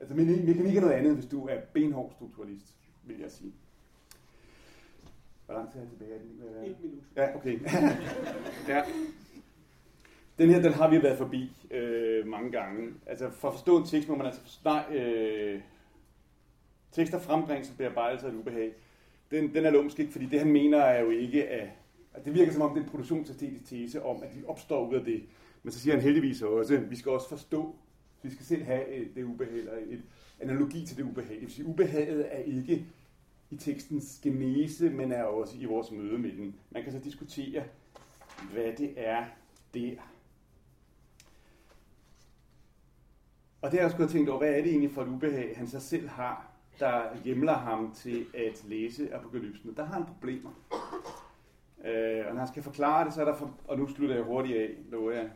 [0.00, 2.74] Altså, mekanik er noget andet, hvis du er benhård strukturalist,
[3.04, 3.52] vil jeg sige.
[5.50, 6.12] Hvor lang tid er tilbage?
[6.14, 6.70] Er det?
[6.70, 7.02] Et minut.
[7.16, 7.60] Ja, okay.
[8.72, 8.82] ja.
[10.38, 12.88] Den her, den har vi været forbi øh, mange gange.
[13.06, 15.60] Altså for at forstå en tekst, må man altså forstå, nej, øh,
[16.92, 18.72] tekster frembringes som bearbejdelse af et ubehag.
[19.30, 21.68] Den, den er lumsk ikke, fordi det han mener er jo ikke, at,
[22.14, 24.94] at det virker som om det er en produktionsæstetisk tese om, at de opstår ud
[24.94, 25.22] af det.
[25.62, 27.74] Men så siger han heldigvis også, at vi skal også forstå,
[28.22, 30.02] vi skal selv have et, det ubehag, eller et
[30.40, 31.34] analogi til det ubehag.
[31.34, 32.86] Det vil sige, ubehaget er ikke
[33.50, 36.54] i tekstens genese, men er også i vores møde med den.
[36.70, 37.64] Man kan så diskutere,
[38.52, 39.24] hvad det er
[39.74, 39.96] der.
[43.62, 45.66] Og det har jeg også tænkt over, hvad er det egentlig for et ubehag, han
[45.66, 49.74] så selv har, der hjemler ham til at læse apokalypsen.
[49.76, 50.50] Der har han problemer.
[51.84, 54.24] Øh, og når han skal forklare det, så er der, for, og nu slutter jeg
[54.24, 55.30] hurtigt af, lover jeg.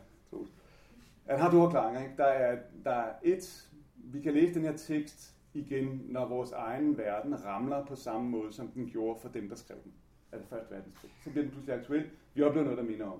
[1.29, 2.01] Han har to forklaringer.
[2.03, 2.13] Ikke?
[2.17, 6.97] Der, er, der er et, vi kan læse den her tekst igen, når vores egen
[6.97, 9.93] verden ramler på samme måde, som den gjorde for dem, der skrev den
[10.31, 11.11] af det første verdenskrig.
[11.23, 12.05] Så bliver den pludselig aktuel.
[12.33, 13.19] Vi oplever noget, der minder om.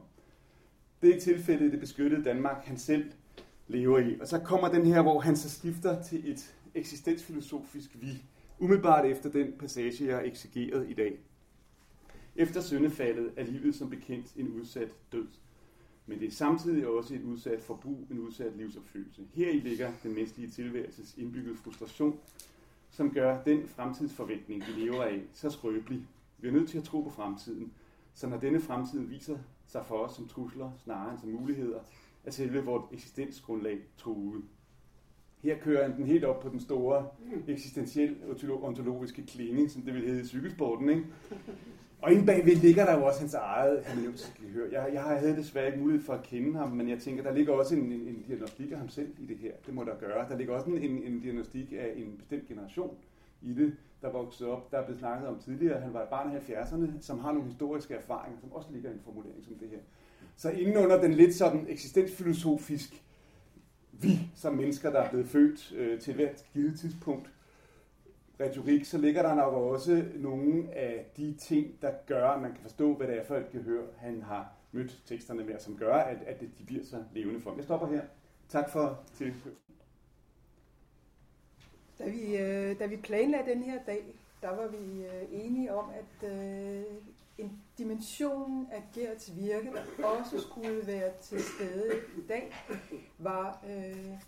[1.02, 3.12] Det er tilfældet i det beskyttede Danmark, han selv
[3.68, 4.20] lever i.
[4.20, 8.24] Og så kommer den her, hvor han så skifter til et eksistensfilosofisk vi,
[8.60, 11.20] umiddelbart efter den passage, jeg har eksegeret i dag.
[12.36, 15.28] Efter syndefaldet er livet som bekendt en udsat død.
[16.08, 19.22] Men det er samtidig også et udsat forbrug, en udsat livsopfyldelse.
[19.34, 22.20] Her i ligger den menneskelige tilværelses indbyggede frustration,
[22.90, 26.08] som gør den fremtidsforventning, vi lever af, så skrøbelig.
[26.38, 27.72] Vi er nødt til at tro på fremtiden,
[28.14, 29.38] så når denne fremtid viser
[29.68, 31.80] sig for os som trusler, snarere end som muligheder,
[32.24, 34.44] er selve vores eksistensgrundlag truet.
[35.44, 37.08] Her kører han den helt op på den store
[37.48, 38.18] eksistentiel
[38.62, 40.90] ontologiske klinge, som det vil hedde i cykelsporten.
[40.90, 41.06] Ikke?
[42.02, 43.86] Og inde bagved ligger der jo også hans eget
[44.54, 44.66] hør.
[44.72, 47.54] Jeg, jeg havde desværre ikke mulighed for at kende ham, men jeg tænker, der ligger
[47.54, 49.52] også en, en, en diagnostik af ham selv i det her.
[49.66, 50.30] Det må der gøre.
[50.30, 52.98] Der ligger også en, en, en diagnostik af en bestemt generation
[53.42, 54.72] i det, der voksede op.
[54.72, 57.48] Der er blevet snakket om tidligere, han var et barn af 70'erne, som har nogle
[57.48, 59.80] historiske erfaringer, som også ligger i en formulering som det her.
[60.36, 63.06] Så inden under den lidt sådan eksistensfilosofisk
[64.02, 67.30] vi som mennesker, der er blevet født øh, til hvert givet tidspunkt,
[68.40, 72.62] retorik, så ligger der nok også nogle af de ting, der gør, at man kan
[72.62, 76.18] forstå, hvad det er for et gehør, han har mødt teksterne med, som gør, at,
[76.28, 77.58] at de bliver så levende for ham.
[77.58, 78.02] Jeg stopper her.
[78.50, 79.34] Tak for til.
[82.00, 84.04] Da vi, øh, da vi planlagde den her dag,
[84.42, 86.84] der var vi øh, enige om, at øh,
[87.38, 92.54] en dimension af Gerts virke, der også skulle være til stede i dag,
[93.18, 94.20] var øh,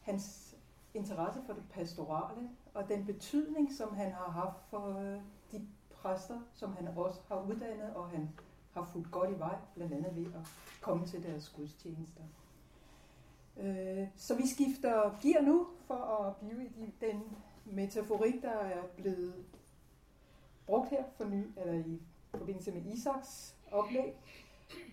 [0.00, 0.56] hans
[0.94, 5.20] interesse for det pastorale og den betydning, som han har haft for øh,
[5.52, 8.30] de præster, som han også har uddannet, og han
[8.72, 10.48] har fulgt godt i vej, blandt andet ved at
[10.80, 12.22] komme til deres gudstjenester.
[13.56, 19.44] Øh, så vi skifter gear nu for at blive i den metaforik, der er blevet
[20.66, 24.14] brugt her for ny, eller i forbindelse med Isaks oplæg,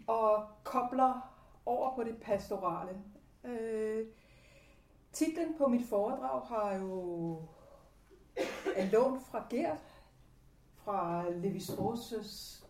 [0.07, 1.33] og kobler
[1.65, 3.03] over på det pastorale.
[3.43, 4.07] Øh,
[5.11, 7.37] titlen på mit foredrag har jo
[8.75, 9.83] er lånt fra Gert,
[10.75, 12.65] fra Levi Strauss'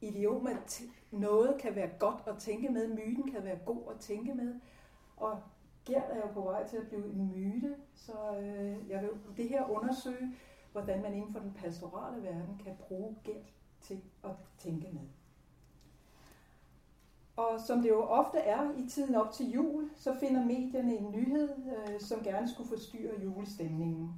[0.00, 4.34] idiom, at noget kan være godt at tænke med, myten kan være god at tænke
[4.34, 4.54] med,
[5.16, 5.42] og
[5.84, 9.48] Gert er jo på vej til at blive en myte, så øh, jeg vil det
[9.48, 10.34] her undersøge,
[10.72, 15.08] hvordan man inden for den pastorale verden kan bruge Gert til at tænke med.
[17.36, 21.10] Og som det jo ofte er i tiden op til jul, så finder medierne en
[21.10, 24.14] nyhed, øh, som gerne skulle forstyrre julestemningen.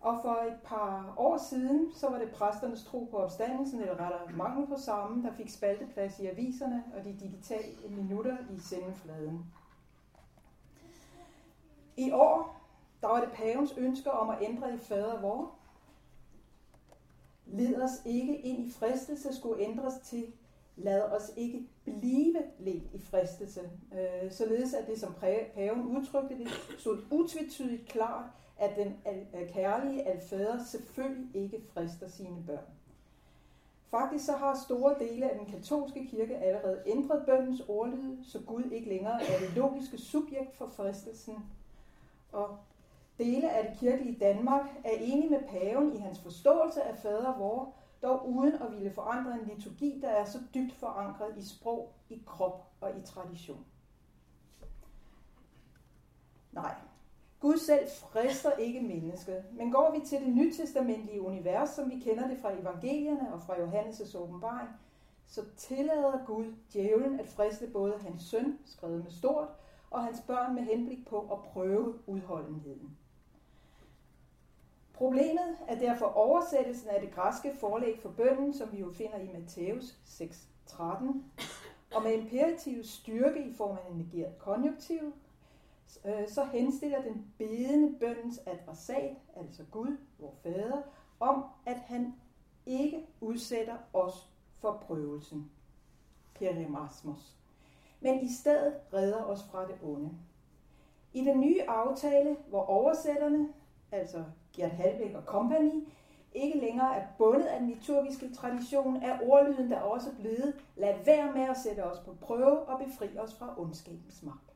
[0.00, 4.36] Og for et par år siden, så var det præsternes tro på opstandelsen, eller rettere
[4.36, 9.44] mangel på samme, der fik spalteplads i aviserne og de digitale minutter i sendefladen.
[11.96, 12.60] I år,
[13.00, 15.54] der var det pavens ønsker om at ændre i fader vor.
[17.46, 20.32] Led os ikke ind i fristelse skulle ændres til
[20.76, 23.60] lad os ikke blive ledt i fristelse.
[23.92, 25.14] Øh, således at det, som
[25.54, 26.48] paven udtrykte det,
[26.78, 28.24] stod utvetydigt klart,
[28.60, 28.96] at den
[29.34, 32.64] øh, kærlige alfader selvfølgelig ikke frister sine børn.
[33.90, 38.64] Faktisk så har store dele af den katolske kirke allerede ændret bøndens ordlyd, så Gud
[38.70, 41.44] ikke længere er det logiske subjekt for fristelsen.
[42.32, 42.58] Og
[43.18, 47.74] dele af det kirkelige Danmark er enige med paven i hans forståelse af fader vor,
[48.02, 52.22] dog uden at ville forandre en liturgi, der er så dybt forankret i sprog, i
[52.26, 53.64] krop og i tradition.
[56.52, 56.74] Nej,
[57.40, 62.28] Gud selv frister ikke mennesket, men går vi til det nytestamentlige univers, som vi kender
[62.28, 64.68] det fra evangelierne og fra Johannes' åbenbaring,
[65.26, 69.48] så tillader Gud djævlen at friste både hans søn, skrevet med stort,
[69.90, 72.96] og hans børn med henblik på at prøve udholdenheden.
[74.94, 79.28] Problemet er derfor oversættelsen af det græske forlæg for bønden, som vi jo finder i
[79.32, 80.82] Matthæus 6.13,
[81.94, 85.12] og med imperativ styrke i form af en negeret konjunktiv,
[86.04, 90.82] Øh, så henstiller den bedende bøndens adressat, altså Gud, vor Fader,
[91.20, 92.14] om at han
[92.66, 95.50] ikke udsætter os for prøvelsen,
[96.34, 97.36] perimasmus,
[98.00, 100.10] men i stedet redder os fra det onde.
[101.12, 103.48] I den nye aftale, hvor oversætterne,
[103.92, 105.88] altså Gert Halbæk og Company,
[106.34, 111.32] ikke længere er bundet af den liturgiske tradition, er ordlyden der også blevet, lad være
[111.32, 114.54] med at sætte os på prøve og befri os fra ondskabens magt.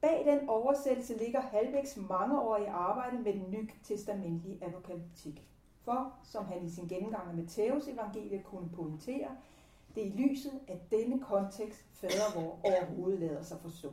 [0.00, 5.42] Bag den oversættelse ligger Halbæks mangeårige arbejde med den nytestamentlige apokalyptik.
[5.84, 9.36] For, som han i sin gennemgang af Matteus evangeliet kunne pointere,
[9.94, 13.92] det er i lyset af denne kontekst fader vor overhovedet lader sig forstå.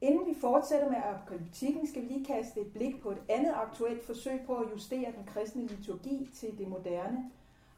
[0.00, 4.02] Inden vi fortsætter med apokalyptikken, skal vi lige kaste et blik på et andet aktuelt
[4.02, 7.30] forsøg på at justere den kristne liturgi til det moderne,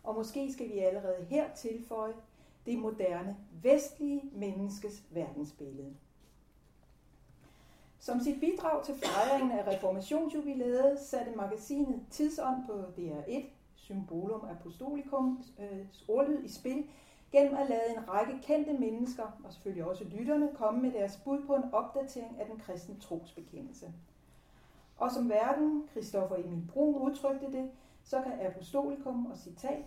[0.02, 2.12] og måske skal vi allerede her tilføje
[2.66, 5.94] det moderne vestlige menneskes verdensbillede.
[8.02, 15.86] Som sit bidrag til fejringen af reformationsjubilæet satte magasinet Tidsånd på DR1, Symbolum Apostolicum, øh,
[16.08, 16.84] ordlyd i spil,
[17.32, 21.46] gennem at lade en række kendte mennesker, og selvfølgelig også lytterne, komme med deres bud
[21.46, 23.92] på en opdatering af den kristne trosbekendelse.
[24.96, 27.70] Og som verden, Christoffer Emil Brun udtrykte det,
[28.02, 29.84] så kan Apostolicum og citat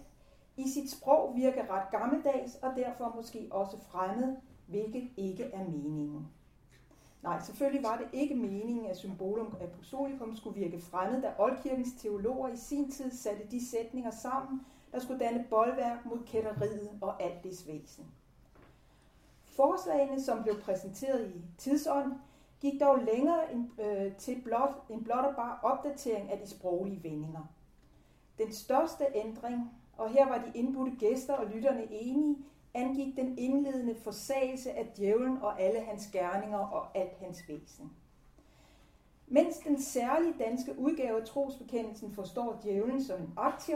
[0.57, 4.35] i sit sprog virke ret gammeldags og derfor måske også fremmed,
[4.67, 6.27] hvilket ikke er meningen.
[7.25, 12.47] Nej, selvfølgelig var det ikke meningen, at symbolum apostolicum skulle virke fremmed, da oldkirkens teologer
[12.47, 14.61] i sin tid satte de sætninger sammen,
[14.91, 18.05] der skulle danne boldværk mod kætteriet og alt dets væsen.
[19.43, 22.13] Forslagene, som blev præsenteret i tidsånd,
[22.59, 27.03] gik dog længere end, øh, til blot, en blot og bare opdatering af de sproglige
[27.03, 27.51] vendinger.
[28.37, 32.37] Den største ændring, og her var de indbudte gæster og lytterne enige,
[32.75, 37.91] angik den indledende forsagelse af djævlen og alle hans gerninger og alt hans væsen.
[39.27, 43.75] Mens den særlige danske udgave af trosbekendelsen forstår djævlen som en aktiv,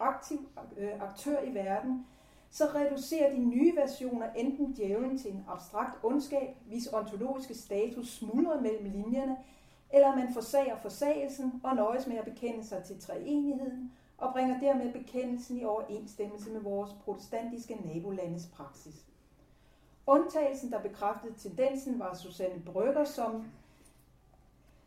[0.00, 2.06] aktiv øh, aktør i verden,
[2.50, 8.60] så reducerer de nye versioner enten djævlen til en abstrakt ondskab, hvis ontologiske status smuldrer
[8.60, 9.36] mellem linjerne,
[9.92, 14.92] eller man forsager forsagelsen og nøjes med at bekende sig til treenigheden, og bringer dermed
[14.92, 18.94] bekendelsen i overensstemmelse med vores protestantiske nabolandes praksis.
[20.06, 23.46] Undtagelsen, der bekræftede tendensen, var Susanne Brygger, som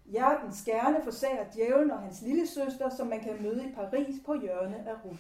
[0.05, 4.33] hjertens gerne forsager djævlen og hans lille søster, som man kan møde i Paris på
[4.41, 5.17] hjørnet af Rue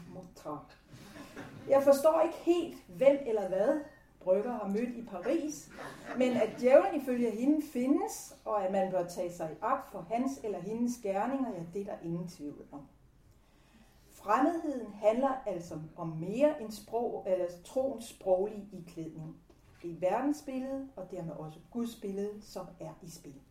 [1.69, 3.79] Jeg forstår ikke helt, hvem eller hvad
[4.19, 5.69] Brygger har mødt i Paris,
[6.17, 10.05] men at djævlen ifølge hende findes, og at man bør tage sig i agt for
[10.11, 12.87] hans eller hendes gerninger, ja, det er der ingen tvivl om.
[14.23, 19.37] Fremmedheden handler altså om mere end sprog, eller troens sproglige iklædning.
[19.81, 23.41] Det er verdensbilledet, og dermed også Guds billede, som er i spil.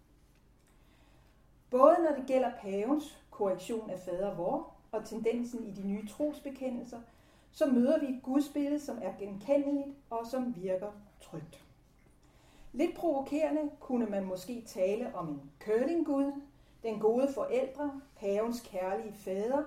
[1.70, 7.00] Både når det gælder pavens korrektion af fader vor og tendensen i de nye trosbekendelser,
[7.52, 11.64] så møder vi et gudsbillede, som er genkendeligt og som virker trygt.
[12.72, 16.32] Lidt provokerende kunne man måske tale om en curlinggud,
[16.82, 19.64] den gode forældre, pavens kærlige fader,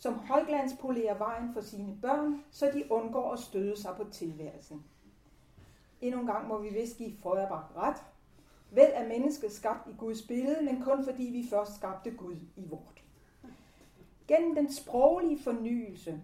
[0.00, 4.84] som højglanspolerer vejen for sine børn, så de undgår at støde sig på tilværelsen.
[6.00, 8.04] Endnu en gang må vi vist give Feuerbach ret.
[8.70, 12.68] Vel er mennesket skabt i Guds billede, men kun fordi vi først skabte Gud i
[12.68, 13.02] vort.
[14.28, 16.22] Gennem den sproglige fornyelse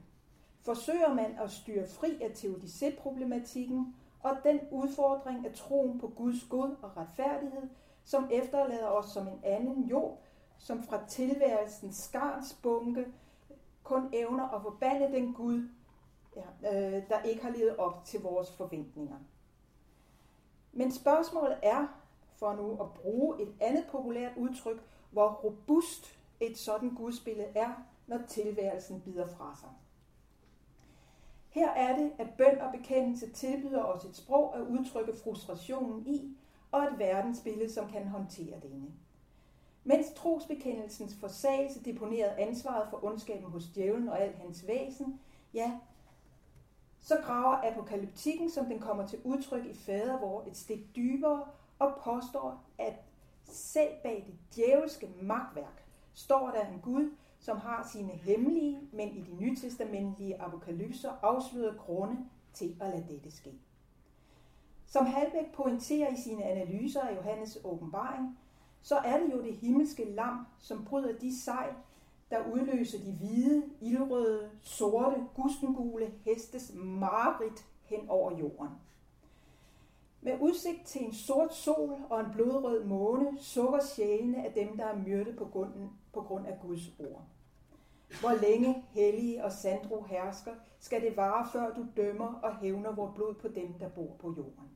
[0.60, 6.76] forsøger man at styre fri af teodicé-problematikken og den udfordring af troen på Guds god
[6.82, 7.68] og retfærdighed,
[8.04, 10.22] som efterlader os som en anden jord,
[10.58, 13.06] som fra tilværelsens skarnsbunke
[13.86, 15.68] kun evner at forbande den Gud,
[16.36, 19.16] ja, øh, der ikke har levet op til vores forventninger.
[20.72, 21.86] Men spørgsmålet er,
[22.34, 27.72] for nu at bruge et andet populært udtryk, hvor robust et sådan gudsbillede er,
[28.06, 29.68] når tilværelsen bider fra sig.
[31.48, 36.36] Her er det, at bøn og bekendelse tilbyder os et sprog at udtrykke frustrationen i,
[36.72, 38.86] og et verdensbillede, som kan håndtere denne.
[39.88, 45.20] Mens trosbekendelsens forsagelse deponerede ansvaret for ondskaben hos djævlen og alt hans væsen,
[45.54, 45.78] ja,
[47.00, 51.44] så graver apokalyptikken, som den kommer til udtryk i fader, hvor et stik dybere
[51.78, 52.94] og påstår, at
[53.44, 55.84] selv bag det djævelske magtværk
[56.14, 62.16] står der en Gud, som har sine hemmelige, men i de nytestamentlige apokalypser afslørede grunde
[62.52, 63.52] til at lade dette ske.
[64.86, 68.38] Som Halbæk pointerer i sine analyser af Johannes åbenbaring,
[68.86, 71.74] så er det jo det himmelske lam, som bryder de sejl,
[72.30, 78.68] der udløser de hvide, ildrøde, sorte, gustengule hestes mareridt hen over jorden.
[80.20, 84.84] Med udsigt til en sort sol og en blodrød måne sukker sjælene af dem, der
[84.84, 87.22] er myrdet på, grunden, på grund af Guds ord.
[88.20, 93.12] Hvor længe hellige og sandro hersker, skal det vare, før du dømmer og hævner vor
[93.14, 94.75] blod på dem, der bor på jorden.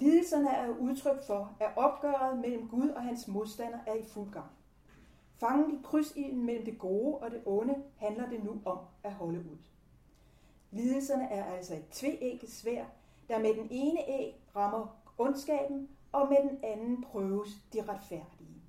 [0.00, 4.50] Lidelserne er udtryk for, at opgøret mellem Gud og hans modstander er i fuld gang.
[5.34, 9.38] Fangen i krydsilden mellem det gode og det onde handler det nu om at holde
[9.38, 9.58] ud.
[10.70, 12.84] Lidelserne er altså et tveægget svær,
[13.28, 18.62] der med den ene æg rammer ondskaben, og med den anden prøves de retfærdige.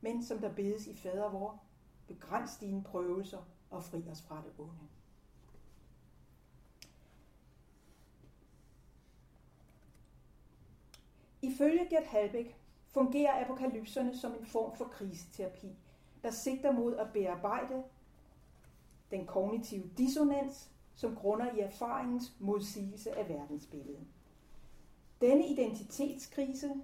[0.00, 1.62] Men som der bedes i fader vor,
[2.06, 3.38] begræns dine prøvelser
[3.70, 4.88] og fri os fra det onde.
[11.42, 12.56] Ifølge Gert Halbæk
[12.86, 15.76] fungerer apokalypserne som en form for kriseterapi,
[16.22, 17.82] der sigter mod at bearbejde
[19.10, 24.06] den kognitive dissonans, som grunder i erfaringens modsigelse af verdensbilledet.
[25.20, 26.74] Denne identitetskrise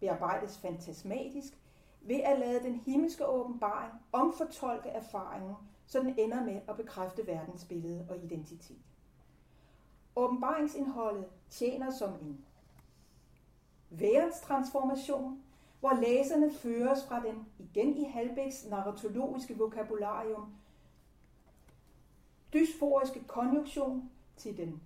[0.00, 1.58] bearbejdes fantasmatisk
[2.00, 5.54] ved at lade den himmelske åbenbaring omfortolke erfaringen,
[5.86, 8.82] så den ender med at bekræfte verdensbillede og identitet.
[10.16, 12.44] Åbenbaringsindholdet tjener som en
[13.98, 15.42] værenstransformation,
[15.80, 20.54] hvor læserne føres fra den igen i Halbæks narratologiske vokabularium
[22.52, 24.80] dysforiske konjunktion til den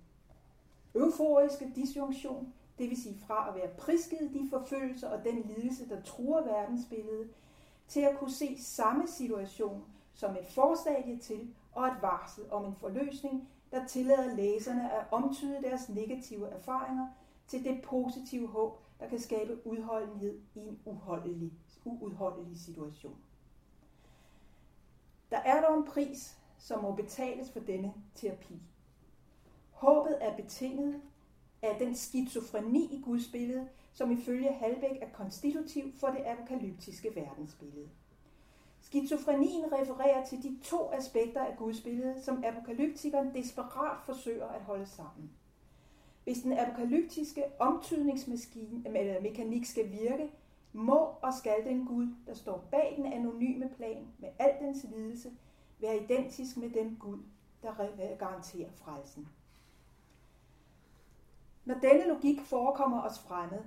[0.95, 6.01] euforiske disjunktion, det vil sige fra at være prisket de forfølgelser og den lidelse, der
[6.01, 7.29] truer verdensbilledet,
[7.87, 12.75] til at kunne se samme situation som et forstadie til og et varsel om en
[12.75, 17.07] forløsning, der tillader læserne at omtyde deres negative erfaringer
[17.47, 21.53] til det positive håb, der kan skabe udholdenhed i en uholdelig,
[21.85, 23.17] uudholdelig situation.
[25.31, 28.61] Der er dog en pris, som må betales for denne terapi.
[29.71, 31.01] Håbet er betinget
[31.61, 37.89] af den skizofreni i Guds billede, som ifølge Halbæk er konstitutiv for det apokalyptiske verdensbillede.
[38.81, 44.85] Skizofrenien refererer til de to aspekter af Guds billede, som apokalyptikeren desperat forsøger at holde
[44.85, 45.31] sammen.
[46.27, 50.29] Hvis den apokalyptiske omtydningsmekanik skal virke,
[50.73, 55.31] må og skal den Gud, der står bag den anonyme plan med al dens lidelse,
[55.79, 57.19] være identisk med den Gud,
[57.61, 59.27] der øh, garanterer frelsen.
[61.65, 63.61] Når denne logik forekommer os fremmed,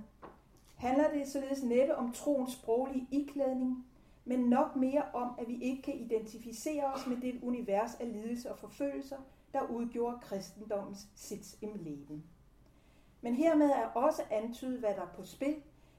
[0.75, 3.85] handler det således næppe om troens sproglige iklædning,
[4.25, 8.51] men nok mere om, at vi ikke kan identificere os med det univers af lidelse
[8.51, 9.17] og forfølgelser,
[9.53, 12.23] der udgjorde kristendommens sits im leben.
[13.21, 15.55] Men hermed er også antydet, hvad der er på spil,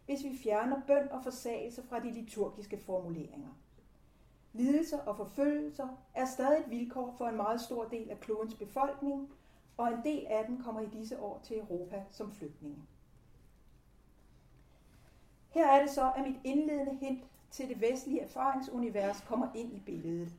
[0.06, 3.48] hvis vi fjerner bøn og forsagelse fra de liturgiske formuleringer.
[4.52, 9.30] Lidelser og forfølgelser er stadig et vilkår for en meget stor del af klodens befolkning,
[9.76, 12.82] og en del af dem kommer i disse år til Europa som flygtninge.
[15.50, 19.80] Her er det så, at mit indledende hint til det vestlige erfaringsunivers kommer ind i
[19.80, 20.32] billedet.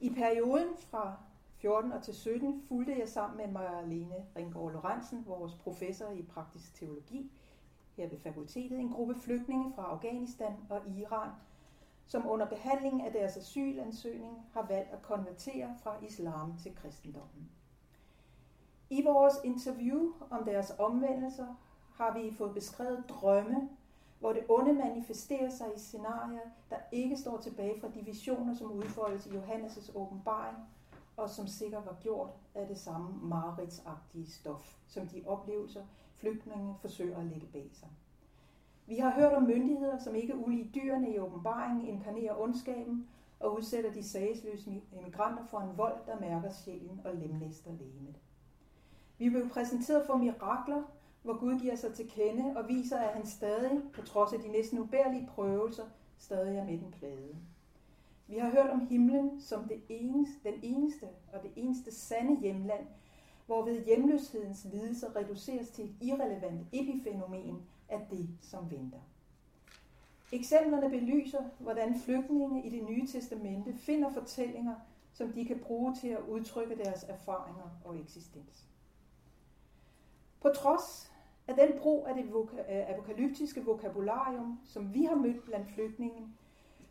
[0.00, 1.16] I perioden fra
[1.62, 6.74] 14 og til 17 fulgte jeg sammen med Marlene Ringgaard Lorentzen, vores professor i praktisk
[6.74, 7.32] teologi
[7.96, 11.30] her ved fakultetet, en gruppe flygtninge fra Afghanistan og Iran,
[12.06, 17.50] som under behandlingen af deres asylansøgning har valgt at konvertere fra islam til kristendommen.
[18.90, 21.54] I vores interview om deres omvendelser
[21.94, 23.68] har vi fået beskrevet drømme,
[24.20, 28.72] hvor det onde manifesterer sig i scenarier, der ikke står tilbage fra de visioner, som
[28.72, 30.56] udfoldes i Johannes' åbenbaring,
[31.16, 35.82] og som sikkert var gjort af det samme mareridsagtige stof, som de oplevelser,
[36.14, 37.88] flygtninge forsøger at lægge bag sig.
[38.86, 43.08] Vi har hørt om myndigheder, som ikke ulige dyrene i åbenbaringen inkarnerer ondskaben
[43.40, 48.20] og udsætter de sagsløse emigranter for en vold, der mærker sjælen og lemlæster lemet.
[49.18, 50.82] Vi blev præsenteret for mirakler,
[51.22, 54.48] hvor Gud giver sig til kende og viser, at han stadig, på trods af de
[54.48, 55.84] næsten ubærlige prøvelser,
[56.18, 57.36] stadig er med den plade.
[58.32, 62.86] Vi har hørt om himlen som det eneste, den eneste og det eneste sande hjemland,
[63.46, 68.98] hvorved hjemløshedens lidelser reduceres til et irrelevant epifænomen af det, som venter.
[70.32, 74.74] Eksemplerne belyser, hvordan flygtninge i det nye testamente finder fortællinger,
[75.12, 78.66] som de kan bruge til at udtrykke deres erfaringer og eksistens.
[80.40, 81.12] På trods
[81.48, 82.30] af den brug af det
[82.68, 86.28] apokalyptiske vokabularium, som vi har mødt blandt flygtninge,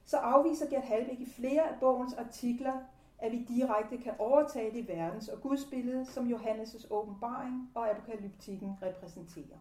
[0.06, 2.74] så afviser Gert Halbæk i flere af bogens artikler,
[3.20, 9.58] at vi direkte kan overtage det verdens- og gudsbillede, som Johannes' åbenbaring og apokalyptikken repræsenterer.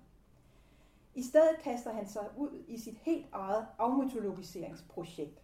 [1.15, 5.43] I stedet kaster han sig ud i sit helt eget afmytologiseringsprojekt.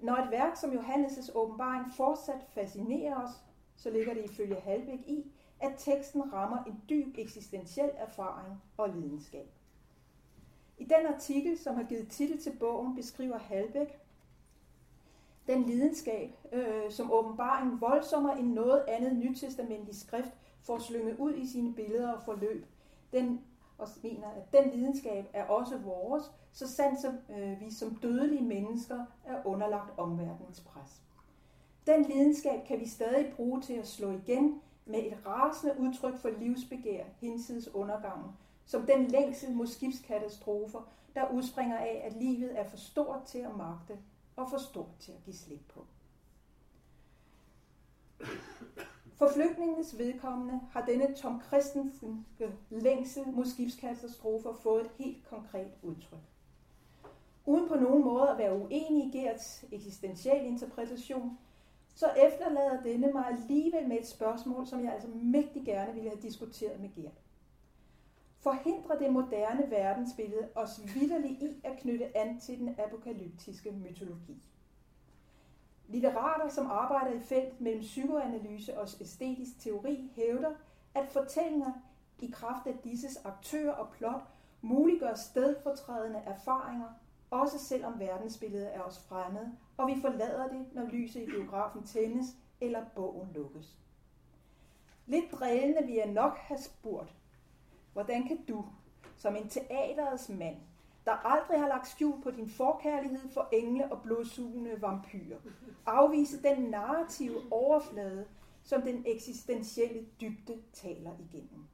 [0.00, 3.30] Når et værk som Johannes' åbenbaring fortsat fascinerer os,
[3.76, 9.50] så ligger det ifølge Halbæk i, at teksten rammer en dyb eksistentiel erfaring og lidenskab.
[10.78, 13.98] I den artikel, som har givet titel til bogen, beskriver Halbæk
[15.46, 20.32] den lidenskab, øh, som åbenbaringen voldsommere end noget andet nytestamentlig skrift
[20.62, 22.66] får slynget ud i sine billeder og forløb.
[23.12, 23.40] Den
[23.78, 28.44] og mener, at den lidenskab er også vores, så sandt som øh, vi som dødelige
[28.44, 31.02] mennesker er underlagt omverdenens pres.
[31.86, 36.30] Den lidenskab kan vi stadig bruge til at slå igen med et rasende udtryk for
[36.38, 38.30] livsbegær hinsides undergangen,
[38.66, 40.80] som den længsel mod skibskatastrofer,
[41.14, 43.98] der udspringer af, at livet er for stort til at magte
[44.36, 45.86] og for stort til at give slip på.
[49.14, 56.18] For flygtningenes vedkommende har denne Tom Christensenske længsel mod skibskatastrofer fået et helt konkret udtryk.
[57.46, 61.38] Uden på nogen måde at være uenig i Gerts eksistentielle interpretation,
[61.94, 66.22] så efterlader denne mig alligevel med et spørgsmål, som jeg altså mægtig gerne ville have
[66.22, 67.25] diskuteret med Gert.
[68.46, 74.42] Forhindrer det moderne verdensbillede os vidderligt i at knytte an til den apokalyptiske mytologi?
[75.88, 80.50] Litterater, som arbejder i felt mellem psykoanalyse og æstetisk teori, hævder,
[80.94, 81.72] at fortællinger
[82.18, 84.22] i kraft af disses aktører og plot
[84.60, 86.88] muliggør stedfortrædende erfaringer,
[87.30, 89.46] også selvom verdensbilledet er os fremmed,
[89.76, 92.26] og vi forlader det, når lyset i biografen tændes
[92.60, 93.78] eller bogen lukkes.
[95.06, 97.14] Lidt drillende vil jeg nok have spurgt,
[97.96, 98.64] hvordan kan du,
[99.16, 100.56] som en teaterets mand,
[101.04, 105.38] der aldrig har lagt skjul på din forkærlighed for engle og blodsugende vampyrer,
[105.86, 108.26] afvise den narrative overflade,
[108.62, 111.64] som den eksistentielle dybde taler igennem.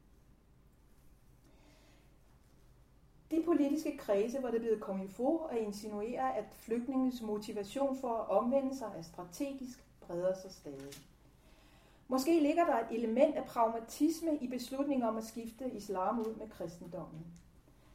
[3.31, 8.15] De politiske kredse, hvor det er blevet kommet for at insinuere, at flygtningens motivation for
[8.15, 11.12] at omvende sig er strategisk, breder sig stadig.
[12.13, 16.49] Måske ligger der et element af pragmatisme i beslutningen om at skifte islam ud med
[16.49, 17.27] kristendommen.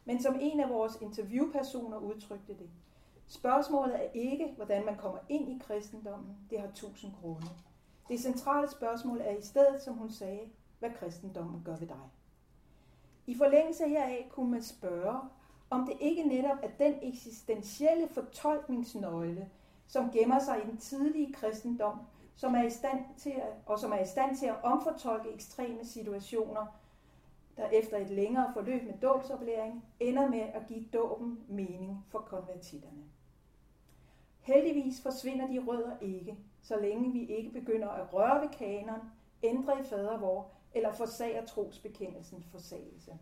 [0.06, 2.70] Men som en af vores interviewpersoner udtrykte det,
[3.28, 6.38] spørgsmålet er ikke, hvordan man kommer ind i kristendommen.
[6.50, 7.48] Det har tusind grunde.
[8.10, 10.42] Det centrale spørgsmål er i stedet, som hun sagde,
[10.80, 12.10] hvad kristendommen gør ved dig.
[13.28, 15.20] I forlængelse heraf kunne man spørge,
[15.70, 19.50] om det ikke netop er den eksistentielle fortolkningsnøgle,
[19.88, 22.00] som gemmer sig i den tidlige kristendom,
[22.38, 25.86] som er i stand til at, og som er i stand til at omfortolke ekstreme
[25.86, 26.66] situationer,
[27.58, 33.04] der efter et længere forløb med dåbsoplæring ender med at give dåben mening for konvertitterne.
[34.40, 39.02] Heldigvis forsvinder de rødder ikke, så længe vi ikke begynder at røre ved kanon,
[39.44, 43.18] ændre i fadervor eller forsager trosbekendelsens forsagelse.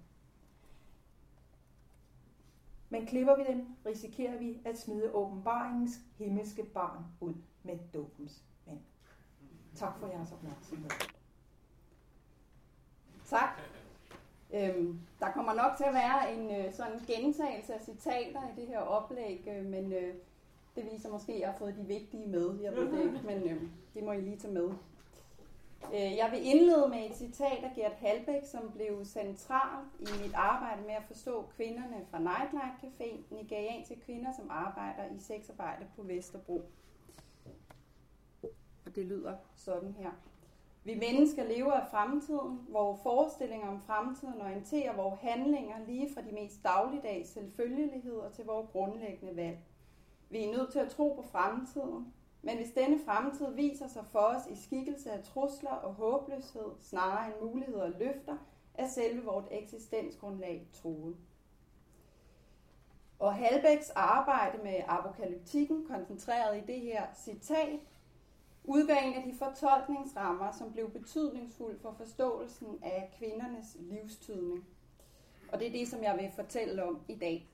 [2.89, 7.33] Men klipper vi dem, risikerer vi at smide åbenbaringens himmelske barn ud
[7.63, 8.45] med dåbens.
[9.75, 10.89] Tak for jeres opmærksomhed.
[13.25, 13.49] Tak.
[14.53, 18.67] Øhm, der kommer nok til at være en øh, sådan gentagelse af citater i det
[18.67, 20.13] her oplæg, øh, men øh,
[20.75, 22.59] det viser måske, at jeg har fået de vigtige med.
[22.61, 23.61] Jeg ved det ikke, men øh,
[23.93, 24.69] det må I lige tage med.
[25.93, 30.33] Øh, jeg vil indlede med et citat af Gert Halbæk, som blev central i mit
[30.33, 36.03] arbejde med at forstå kvinderne fra Nightlight Café, nigerianske kvinder, som arbejder i sexarbejde på
[36.03, 36.61] Vesterbro.
[38.85, 40.11] Og det lyder sådan her.
[40.83, 46.31] Vi mennesker lever af fremtiden, hvor forestillinger om fremtiden orienterer vores handlinger lige fra de
[46.31, 49.57] mest dagligdags selvfølgeligheder til vores grundlæggende valg.
[50.29, 54.19] Vi er nødt til at tro på fremtiden, men hvis denne fremtid viser sig for
[54.19, 58.37] os i skikkelse af trusler og håbløshed, snarere end muligheder og løfter,
[58.73, 61.17] er selve vores eksistensgrundlag truet.
[63.19, 67.79] Og Halbæks arbejde med apokalyptikken, koncentreret i det her citat,
[68.67, 74.65] udgør en af de fortolkningsrammer, som blev betydningsfuld for forståelsen af kvindernes livstydning.
[75.51, 77.49] Og det er det, som jeg vil fortælle om i dag.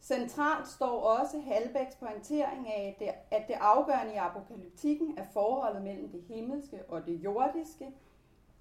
[0.00, 6.22] Centralt står også Halbæks pointering af, at det afgørende i apokalyptikken er forholdet mellem det
[6.22, 7.92] himmelske og det jordiske,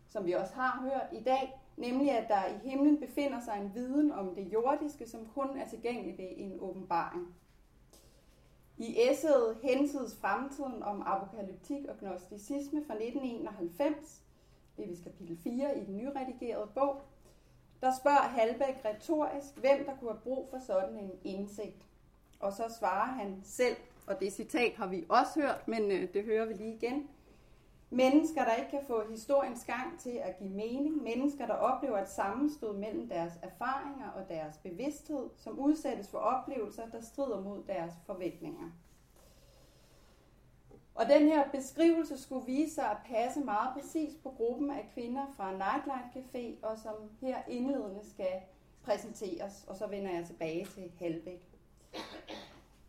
[0.09, 3.71] som vi også har hørt i dag, nemlig at der i himlen befinder sig en
[3.73, 7.35] viden om det jordiske, som kun er tilgængelig ved en åbenbaring.
[8.81, 14.21] I essayet Hensides fremtiden om apokalyptik og gnosticisme fra 1991,
[14.77, 17.01] det er kapitel 4 i den nyredigerede bog,
[17.81, 21.85] der spørger Halbæk retorisk, hvem der kunne have brug for sådan en indsigt.
[22.39, 23.77] Og så svarer han selv,
[24.07, 27.09] og det citat har vi også hørt, men øh, det hører vi lige igen.
[27.93, 31.03] Mennesker, der ikke kan få historiens gang til at give mening.
[31.03, 36.89] Mennesker, der oplever et sammenstød mellem deres erfaringer og deres bevidsthed, som udsættes for oplevelser,
[36.89, 38.69] der strider mod deres forventninger.
[40.95, 45.25] Og den her beskrivelse skulle vise sig at passe meget præcis på gruppen af kvinder
[45.37, 48.41] fra Nightlight Café, og som her indledende skal
[48.83, 51.51] præsenteres, og så vender jeg tilbage til Halbæk.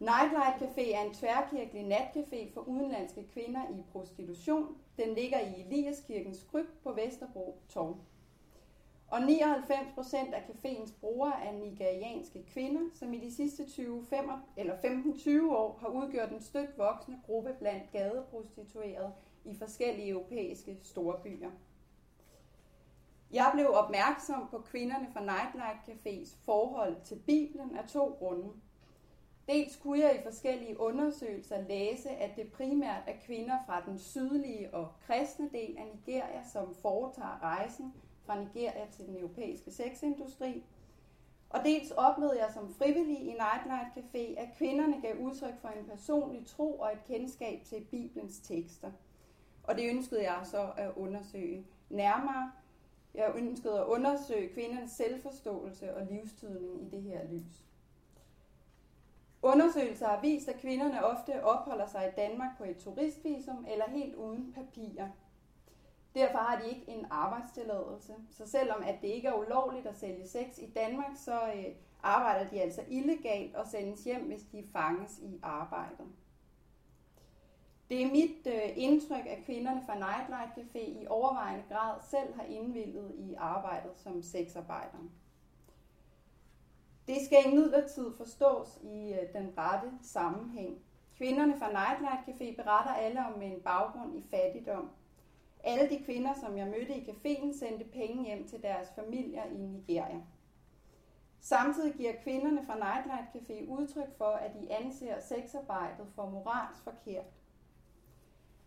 [0.03, 4.77] Nightlight Café er en tværkirkelig natcafé for udenlandske kvinder i prostitution.
[4.97, 7.97] Den ligger i Eliaskirkens kryb på Vesterbro Torv.
[9.09, 14.31] Og 99 procent af caféens brugere er nigerianske kvinder, som i de sidste 20, 5,
[14.57, 19.12] eller 15-20 år har udgjort en stødt voksende gruppe blandt gadeprostituerede
[19.45, 21.51] i forskellige europæiske storbyer.
[23.33, 28.49] Jeg blev opmærksom på kvinderne fra Nightlight Cafés forhold til Bibelen af to grunde.
[29.48, 34.74] Dels kunne jeg i forskellige undersøgelser læse, at det primært er kvinder fra den sydlige
[34.74, 37.94] og kristne del af Nigeria, som foretager rejsen
[38.27, 40.64] fra Nigeria til den europæiske sexindustri.
[41.51, 45.85] Og dels oplevede jeg som frivillig i Nightlight Café, at kvinderne gav udtryk for en
[45.85, 48.90] personlig tro og et kendskab til Bibelens tekster.
[49.62, 52.52] Og det ønskede jeg så at undersøge nærmere.
[53.14, 57.64] Jeg ønskede at undersøge kvindernes selvforståelse og livstydning i det her lys.
[59.43, 64.14] Undersøgelser har vist, at kvinderne ofte opholder sig i Danmark på et turistvisum eller helt
[64.14, 65.09] uden papirer.
[66.14, 68.14] Derfor har de ikke en arbejdstilladelse.
[68.31, 71.64] Så selvom at det ikke er ulovligt at sælge sex i Danmark, så øh,
[72.02, 76.06] arbejder de altså illegalt og sendes hjem, hvis de fanges i arbejdet.
[77.90, 82.44] Det er mit øh, indtryk, at kvinderne fra Nightlight Café i overvejende grad selv har
[82.44, 85.09] indvildet i arbejdet som sexarbejdere.
[87.07, 90.79] Det skal imidlertid forstås i øh, den rette sammenhæng.
[91.16, 94.91] Kvinderne fra Nightlight Café beretter alle om en baggrund i fattigdom.
[95.65, 99.57] Alle de kvinder, som jeg mødte i caféen, sendte penge hjem til deres familier i
[99.57, 100.20] Nigeria.
[101.41, 107.27] Samtidig giver kvinderne fra Nightlight Café udtryk for, at de anser sexarbejdet for moralsk forkert.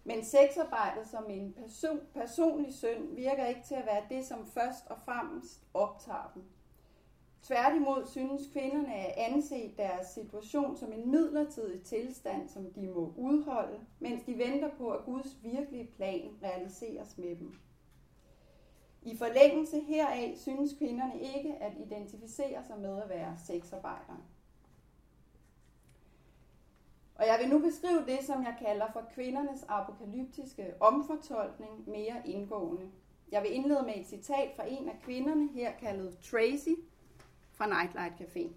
[0.04, 4.88] Men sexarbejdet som en person, personlig synd virker ikke til at være det, som først
[4.88, 6.44] og fremmest optager dem.
[7.48, 13.80] Tværtimod synes kvinderne at anse deres situation som en midlertidig tilstand, som de må udholde,
[14.00, 17.54] mens de venter på, at Guds virkelige plan realiseres med dem.
[19.02, 24.18] I forlængelse heraf synes kvinderne ikke at identificere sig med at være sexarbejdere.
[27.16, 32.92] Og jeg vil nu beskrive det, som jeg kalder for kvindernes apokalyptiske omfortolkning mere indgående.
[33.32, 36.74] Jeg vil indlede med et citat fra en af kvinderne, her kaldet Tracy,
[37.56, 38.50] fra Nightlight Café.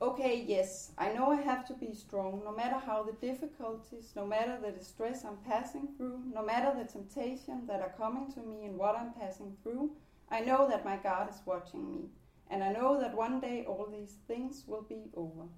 [0.00, 4.26] Okay, yes, I know I have to be strong, no matter how the difficulties, no
[4.26, 8.66] matter the distress I'm passing through, no matter the temptation that are coming to me
[8.66, 9.90] and what I'm passing through,
[10.28, 12.10] I know that my God is watching me,
[12.50, 15.48] and I know that one day all these things will be over.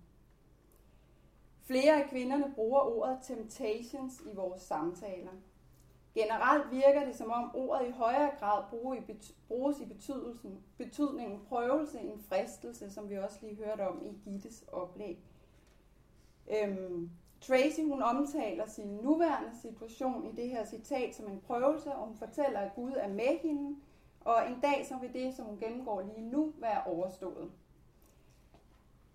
[1.67, 5.33] Flere af kvinderne bruger ordet temptations i vores samtaler.
[6.15, 8.63] Generelt virker det som om ordet i højere grad
[9.49, 14.65] bruges i betydelsen, betydningen prøvelse, en fristelse, som vi også lige hørte om i Gittes
[14.73, 15.19] oplæg.
[16.51, 17.11] Øhm,
[17.41, 22.17] Tracy hun omtaler sin nuværende situation i det her citat som en prøvelse, og hun
[22.17, 23.77] fortæller, at Gud er med hende,
[24.21, 27.51] og en dag som vil det, som hun gennemgår lige nu, være overstået.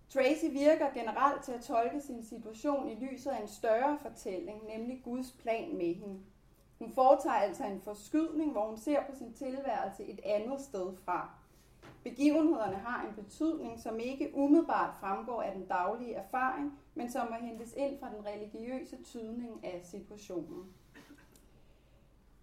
[0.08, 5.00] Tracy virker generelt til at tolke sin situation i lyset af en større fortælling, nemlig
[5.04, 6.20] Guds plan med hende.
[6.80, 11.30] Hun foretager altså en forskydning, hvor hun ser på sin tilværelse et andet sted fra.
[12.02, 17.36] Begivenhederne har en betydning, som ikke umiddelbart fremgår af den daglige erfaring, men som må
[17.36, 20.74] hentes ind fra den religiøse tydning af situationen.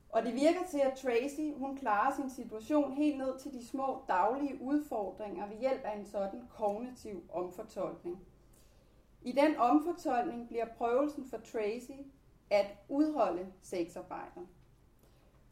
[0.09, 4.01] Og det virker til, at Tracy hun klarer sin situation helt ned til de små
[4.07, 8.19] daglige udfordringer ved hjælp af en sådan kognitiv omfortolkning.
[9.21, 12.01] I den omfortolkning bliver prøvelsen for Tracy
[12.49, 14.47] at udholde sexarbejdet.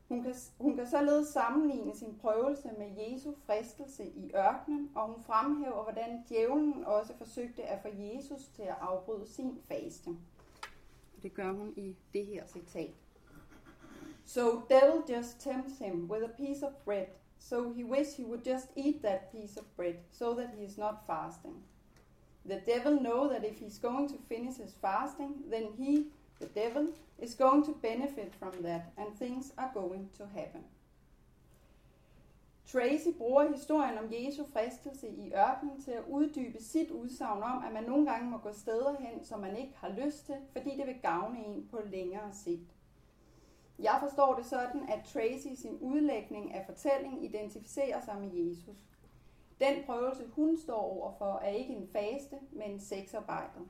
[0.07, 5.23] Hun kan, hun kan således sammenligne sin prøvelse med Jesu fristelse i ørkenen, og hun
[5.23, 10.09] fremhæver, hvordan djævlen også forsøgte at få Jesus til at afbryde sin faste.
[11.23, 12.93] Det gør hun i det her citat.
[14.25, 17.07] So devil just tempts him with a piece of bread,
[17.37, 20.77] so he wish he would just eat that piece of bread, so that he is
[20.77, 21.63] not fasting.
[22.45, 26.11] The devil know that if he's going to finish his fasting, then he
[26.45, 30.61] The devil is going to benefit from that, and things are going to happen.
[32.65, 37.73] Tracy bruger historien om Jesu fristelse i ørkenen til at uddybe sit udsagn om, at
[37.73, 40.87] man nogle gange må gå steder hen, som man ikke har lyst til, fordi det
[40.87, 42.75] vil gavne en på længere sigt.
[43.79, 48.75] Jeg forstår det sådan, at Tracy i sin udlægning af fortællingen identificerer sig med Jesus.
[49.59, 53.67] Den prøvelse, hun står overfor, er ikke en faste, men sexarbejdet.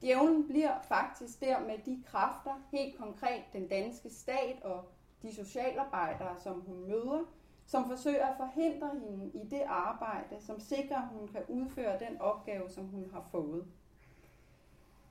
[0.00, 4.84] Djævlen bliver faktisk der med de kræfter, helt konkret den danske stat og
[5.22, 7.24] de socialarbejdere, som hun møder,
[7.66, 12.20] som forsøger at forhindre hende i det arbejde, som sikrer, at hun kan udføre den
[12.20, 13.66] opgave, som hun har fået.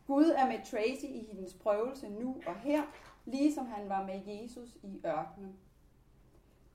[0.07, 2.83] Gud er med Tracy i hendes prøvelse nu og her,
[3.25, 5.55] ligesom han var med Jesus i ørkenen.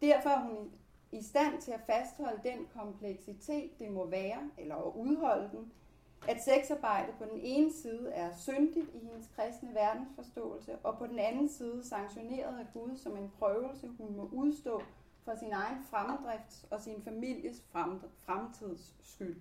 [0.01, 0.73] Derfor er hun
[1.13, 5.73] i stand til at fastholde den kompleksitet, det må være, eller at udholde den,
[6.28, 11.19] at sexarbejde på den ene side er syndigt i hendes kristne verdensforståelse, og på den
[11.19, 14.82] anden side sanktioneret af Gud som en prøvelse, hun må udstå
[15.24, 17.62] for sin egen fremdrifts og sin families
[18.24, 19.40] fremtids skyld.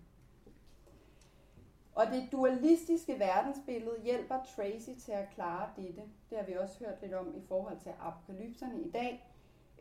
[1.96, 6.02] Og det dualistiske verdensbillede hjælper Tracy til at klare dette.
[6.30, 9.28] Det har vi også hørt lidt om i forhold til apokalypserne i dag.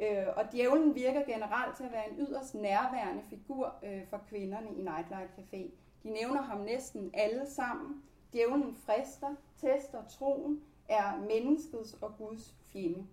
[0.01, 4.69] Øh, og djævlen virker generelt til at være en yderst nærværende figur øh, for kvinderne
[4.71, 5.71] i Nightlight Café.
[6.03, 8.03] De nævner ham næsten alle sammen.
[8.33, 13.07] Djævlen frister, tester troen, er menneskets og Guds fjende.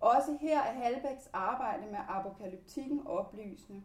[0.00, 3.82] Også her er Halbæks arbejde med apokalyptikken oplysende.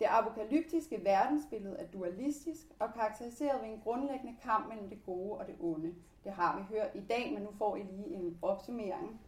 [0.00, 5.46] Det apokalyptiske verdensbillede er dualistisk og karakteriseret ved en grundlæggende kamp mellem det gode og
[5.46, 5.94] det onde.
[6.24, 9.20] Det har vi hørt i dag, men nu får I lige en opsummering.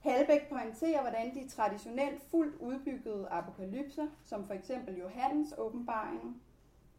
[0.00, 6.42] Halbæk pointerer, hvordan de traditionelt fuldt udbyggede apokalypser, som for eksempel Johannes åbenbaring,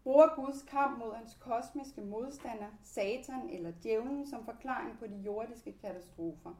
[0.03, 5.73] bruger Guds kamp mod hans kosmiske modstander, Satan eller djævlen, som forklaring på de jordiske
[5.81, 6.53] katastrofer.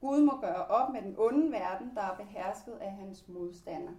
[0.00, 3.92] Gud må gøre op med den onde verden, der er behersket af hans modstander.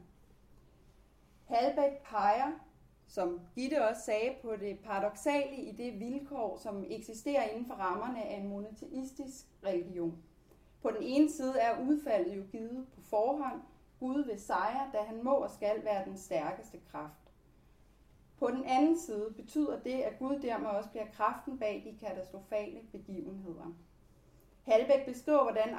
[1.45, 2.51] Halbæk peger,
[3.07, 8.23] som Gitte også sagde, på det paradoxale i det vilkår, som eksisterer inden for rammerne
[8.23, 10.23] af en monoteistisk religion.
[10.85, 13.61] På den ene side er udfaldet jo givet på forhånd.
[13.99, 17.31] Gud vil sejre, da han må og skal være den stærkeste kraft.
[18.37, 22.79] På den anden side betyder det, at Gud dermed også bliver kraften bag de katastrofale
[22.91, 23.73] begivenheder.
[24.63, 25.75] Halbæk beskriver, hvordan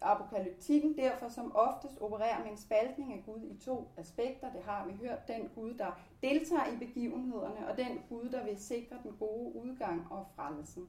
[0.00, 4.52] apokalyptikken derfor som oftest opererer med en spaltning af Gud i to aspekter.
[4.52, 5.28] Det har vi hørt.
[5.28, 10.06] Den Gud, der deltager i begivenhederne, og den Gud, der vil sikre den gode udgang
[10.10, 10.88] og frelsen.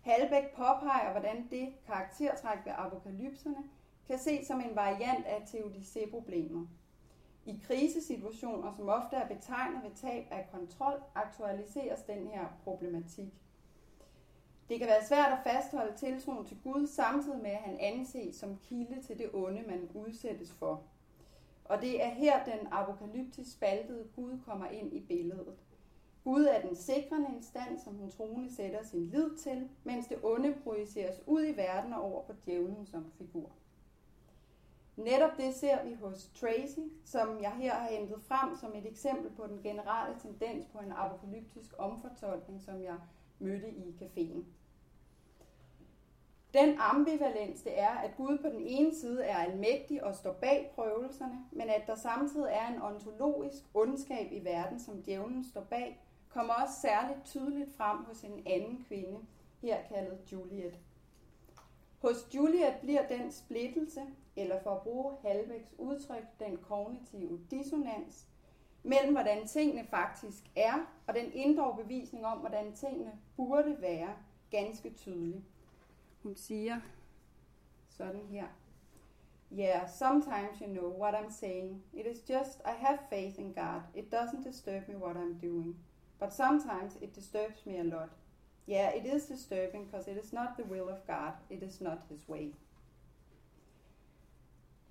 [0.00, 3.64] Halbæk påpeger, hvordan det karaktertræk ved apokalypserne
[4.06, 6.66] kan ses som en variant af teodicé-problemer.
[7.46, 13.32] I krisesituationer, som ofte er betegnet ved tab af kontrol, aktualiseres den her problematik.
[14.68, 18.58] Det kan være svært at fastholde tiltroen til Gud, samtidig med at han anses som
[18.68, 20.82] kilde til det onde, man udsættes for.
[21.64, 25.56] Og det er her, den apokalyptisk spaltede Gud kommer ind i billedet.
[26.28, 30.54] Gud er den sikrende instans, som den troende sætter sin lid til, mens det onde
[30.64, 33.50] projiceres ud i verden og over på djævlen som figur.
[34.96, 39.30] Netop det ser vi hos Tracy, som jeg her har hentet frem som et eksempel
[39.30, 42.96] på den generelle tendens på en apokalyptisk omfortolkning, som jeg
[43.38, 44.42] mødte i caféen.
[46.54, 50.72] Den ambivalens det er, at Gud på den ene side er almægtig og står bag
[50.74, 56.04] prøvelserne, men at der samtidig er en ontologisk ondskab i verden, som djævlen står bag,
[56.28, 59.18] kommer også særligt tydeligt frem hos en anden kvinde,
[59.62, 60.78] her kaldet Juliet.
[61.98, 64.00] Hos Juliet bliver den splittelse,
[64.36, 68.26] eller for at bruge Halbæks udtryk, den kognitive dissonans,
[68.82, 70.74] mellem hvordan tingene faktisk er,
[71.06, 74.16] og den indre bevisning om, hvordan tingene burde være,
[74.50, 75.44] ganske tydelig.
[76.22, 76.80] Hun siger
[77.88, 78.46] sådan her.
[79.52, 81.82] Yeah, sometimes you know what I'm saying.
[81.92, 83.82] It is just I have faith in God.
[83.94, 85.76] It doesn't disturb me what I'm doing.
[86.20, 88.08] But sometimes it disturbs me a lot.
[88.68, 91.32] Yeah, it is disturbing because it is not the will of God.
[91.50, 92.54] It is not his way.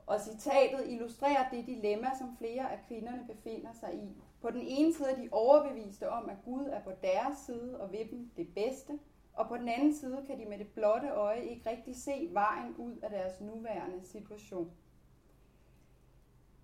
[0.08, 4.18] Og citatet illustrerer det dilemma, som flere af kvinderne befinder sig i.
[4.42, 7.92] På den ene side er de overbeviste om, at Gud er på deres side og
[7.92, 9.00] ved dem det bedste,
[9.34, 12.76] og på den anden side kan de med det blotte øje ikke rigtig se vejen
[12.78, 14.72] ud af deres nuværende situation.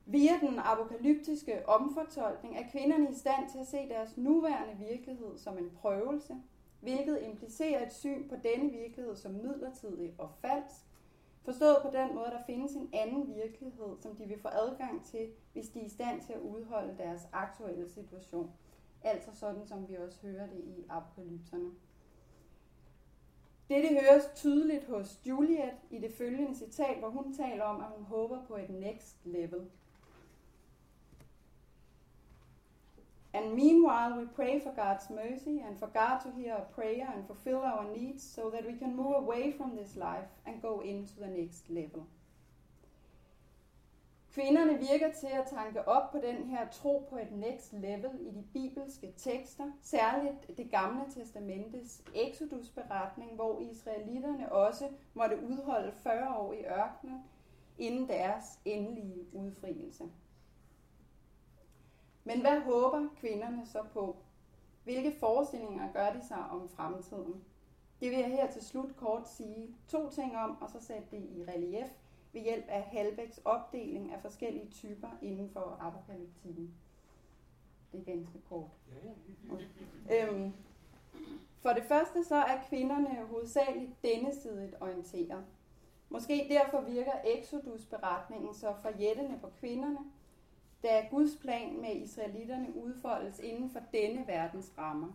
[0.05, 5.57] Via den apokalyptiske omfortolkning er kvinderne i stand til at se deres nuværende virkelighed som
[5.57, 6.35] en prøvelse,
[6.81, 10.85] hvilket implicerer et syn på denne virkelighed som midlertidig og falsk,
[11.41, 15.05] forstået på den måde, at der findes en anden virkelighed, som de vil få adgang
[15.05, 18.51] til, hvis de er i stand til at udholde deres aktuelle situation.
[19.03, 21.71] Altså sådan, som vi også hører det i apokalypserne.
[23.69, 28.05] Dette høres tydeligt hos Juliet i det følgende citat, hvor hun taler om, at hun
[28.05, 29.69] håber på et next level.
[33.33, 37.25] And meanwhile, we pray for God's mercy and for God to hear our prayer and
[37.25, 41.13] fulfill our needs so that we can move away from this life and go into
[41.19, 42.05] the next level.
[44.33, 48.31] Kvinderne virker til at tanke op på den her tro på et next level i
[48.31, 56.53] de bibelske tekster, særligt det gamle testamentes Exodus-beretning, hvor israelitterne også måtte udholde 40 år
[56.53, 57.23] i ørkenen
[57.77, 60.03] inden deres endelige udfrielse.
[62.23, 64.17] Men hvad håber kvinderne så på?
[64.83, 67.43] Hvilke forestillinger gør de sig om fremtiden?
[67.99, 71.21] Det vil jeg her til slut kort sige to ting om, og så sætte det
[71.21, 71.87] i relief
[72.33, 76.73] ved hjælp af Halbæks opdeling af forskellige typer inden for apokalyptikken.
[77.91, 78.69] Det er ganske kort.
[80.11, 80.53] Øhm,
[81.59, 85.45] for det første så er kvinderne hovedsageligt dennesidigt orienteret.
[86.09, 89.99] Måske derfor virker Exodus-beretningen så forjættende på kvinderne,
[90.83, 95.11] da Guds plan med israelitterne udfoldes inden for denne verdens rammer.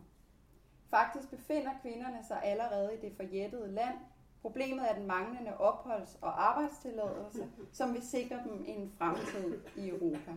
[0.90, 3.94] Faktisk befinder kvinderne sig allerede i det forjættede land.
[4.42, 10.32] Problemet er den manglende opholds- og arbejdstilladelse, som vil sikre dem en fremtid i Europa.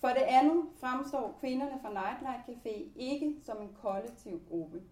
[0.00, 4.82] For det andet fremstår kvinderne fra Nightlight Café ikke som en kollektiv gruppe.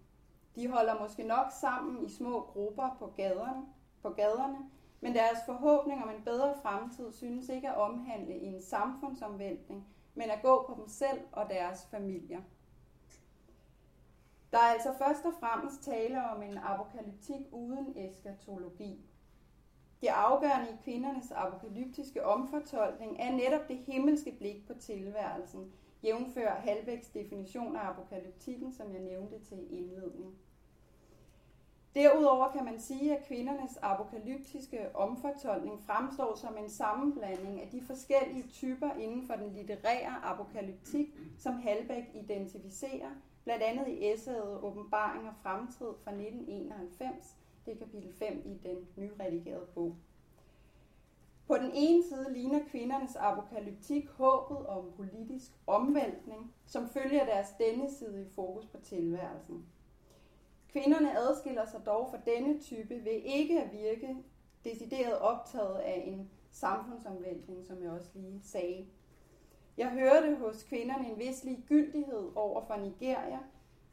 [0.55, 3.65] De holder måske nok sammen i små grupper på gaderne,
[4.01, 4.57] på gaderne
[5.01, 10.29] men deres forhåbning om en bedre fremtid synes ikke at omhandle i en samfundsomvæltning, men
[10.29, 12.41] at gå på dem selv og deres familier.
[14.51, 19.05] Der er altså først og fremmest tale om en apokalyptik uden eskatologi.
[20.01, 25.71] Det afgørende i kvindernes apokalyptiske omfortolkning er netop det himmelske blik på tilværelsen,
[26.03, 30.35] jævnfør Halbæks definition af apokalyptikken, som jeg nævnte til indledning.
[31.97, 38.47] Derudover kan man sige, at kvindernes apokalyptiske omfortolkning fremstår som en sammenblanding af de forskellige
[38.47, 41.07] typer inden for den litterære apokalyptik,
[41.37, 43.09] som Halbæk identificerer,
[43.43, 48.87] blandt andet i essayet Åbenbaring og Fremtid fra 1991, det er kapitel 5 i den
[48.95, 49.95] nyredigerede bog.
[51.47, 57.89] På den ene side ligner kvindernes apokalyptik håbet om politisk omvæltning, som følger deres denne
[57.89, 59.65] side i fokus på tilværelsen.
[60.77, 64.15] Kvinderne adskiller sig dog fra denne type ved ikke at virke
[64.63, 68.87] decideret optaget af en samfundsomvæltning, som jeg også lige sagde.
[69.77, 73.39] Jeg hørte hos kvinderne en vis ligegyldighed over for Nigeria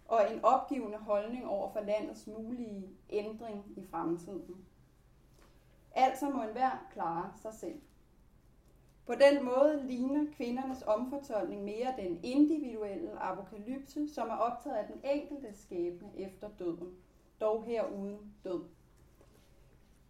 [0.08, 4.64] og en opgivende holdning over for landets mulige ændring i fremtiden.
[5.94, 7.80] Altså må enhver klare sig selv.
[9.06, 15.00] På den måde ligner kvindernes omfortolkning mere den individuelle apokalypse, som er optaget af den
[15.04, 16.96] enkelte skæbne efter døden,
[17.40, 18.64] dog her uden død.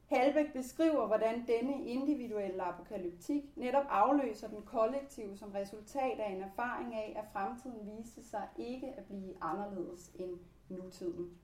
[0.06, 6.94] Halbæk beskriver, hvordan denne individuelle apokalyptik netop afløser den kollektive som resultat af en erfaring
[6.94, 10.38] af, at fremtiden viste sig ikke at blive anderledes end
[10.68, 11.38] nutiden.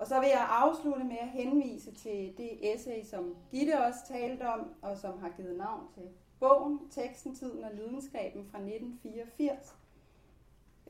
[0.00, 4.48] Og så vil jeg afslutte med at henvise til det essay, som Gitte også talte
[4.48, 6.02] om, og som har givet navn til
[6.38, 9.76] bogen, Teksten, Tiden og Lidenskaben fra 1984.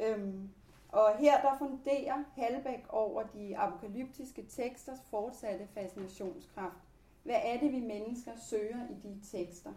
[0.00, 0.48] Øhm,
[0.88, 6.78] og her der funderer Halbæk over de apokalyptiske teksters fortsatte fascinationskraft.
[7.22, 9.72] Hvad er det, vi mennesker søger i de tekster?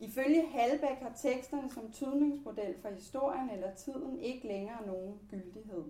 [0.00, 5.84] Ifølge Halbæk har teksterne som tydningsmodel for historien eller tiden ikke længere nogen gyldighed.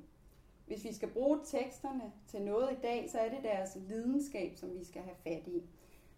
[0.67, 4.75] Hvis vi skal bruge teksterne til noget i dag, så er det deres lidenskab, som
[4.79, 5.63] vi skal have fat i.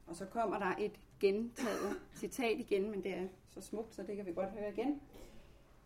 [0.06, 4.16] Og så kommer der et gentaget citat igen, men det er så smukt, så det
[4.16, 5.00] kan vi godt høre igen.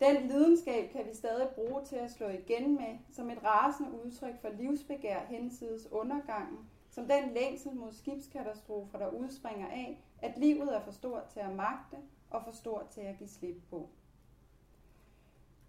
[0.01, 4.41] Den lidenskab kan vi stadig bruge til at slå igen med, som et rasende udtryk
[4.41, 6.59] for livsbegær hensides undergangen,
[6.91, 11.55] som den længsel mod skibskatastrofer, der udspringer af, at livet er for stort til at
[11.55, 11.97] magte
[12.31, 13.89] og for stort til at give slip på.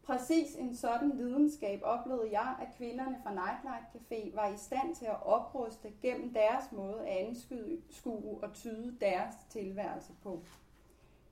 [0.04, 5.06] Præcis en sådan lidenskab oplevede jeg, at kvinderne fra Nightlight Café var i stand til
[5.06, 10.44] at opruste gennem deres måde at anskue og tyde deres tilværelse på.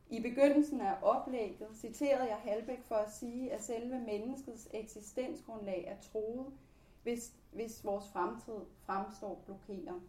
[0.09, 5.95] I begyndelsen af oplægget citerede jeg Halbæk for at sige, at selve menneskets eksistensgrundlag er
[6.11, 6.45] troet,
[7.03, 10.01] hvis, hvis vores fremtid fremstår blokeret.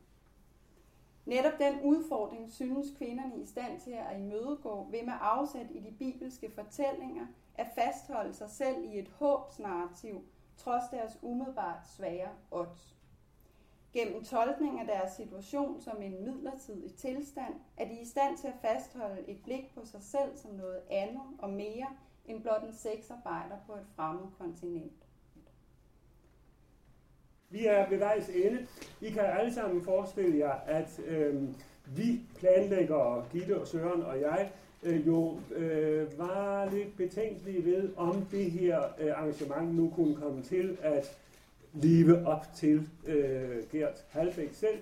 [1.26, 5.94] Netop den udfordring synes kvinderne i stand til at imødegå ved med afsæt i de
[5.98, 10.24] bibelske fortællinger– at fastholde sig selv i et håbsnarrativ,
[10.56, 12.96] trods deres umiddelbart svære odds.
[13.92, 18.54] Gennem tolkning af deres situation som en midlertidig tilstand, er de i stand til at
[18.62, 21.86] fastholde et blik på sig selv som noget andet og mere
[22.26, 25.06] end blot en sexarbejder på et fremmed kontinent.
[27.50, 28.66] Vi er ved vejs ende.
[29.00, 31.48] I kan alle sammen forestille jer, at øh,
[31.86, 34.52] vi planlægger, Gitte og Søren og jeg,
[34.82, 40.42] øh, jo øh, var lidt betænkelige ved, om det her øh, arrangement nu kunne komme
[40.42, 41.18] til at
[41.74, 44.78] leve op til øh, Gert Halbæk selv.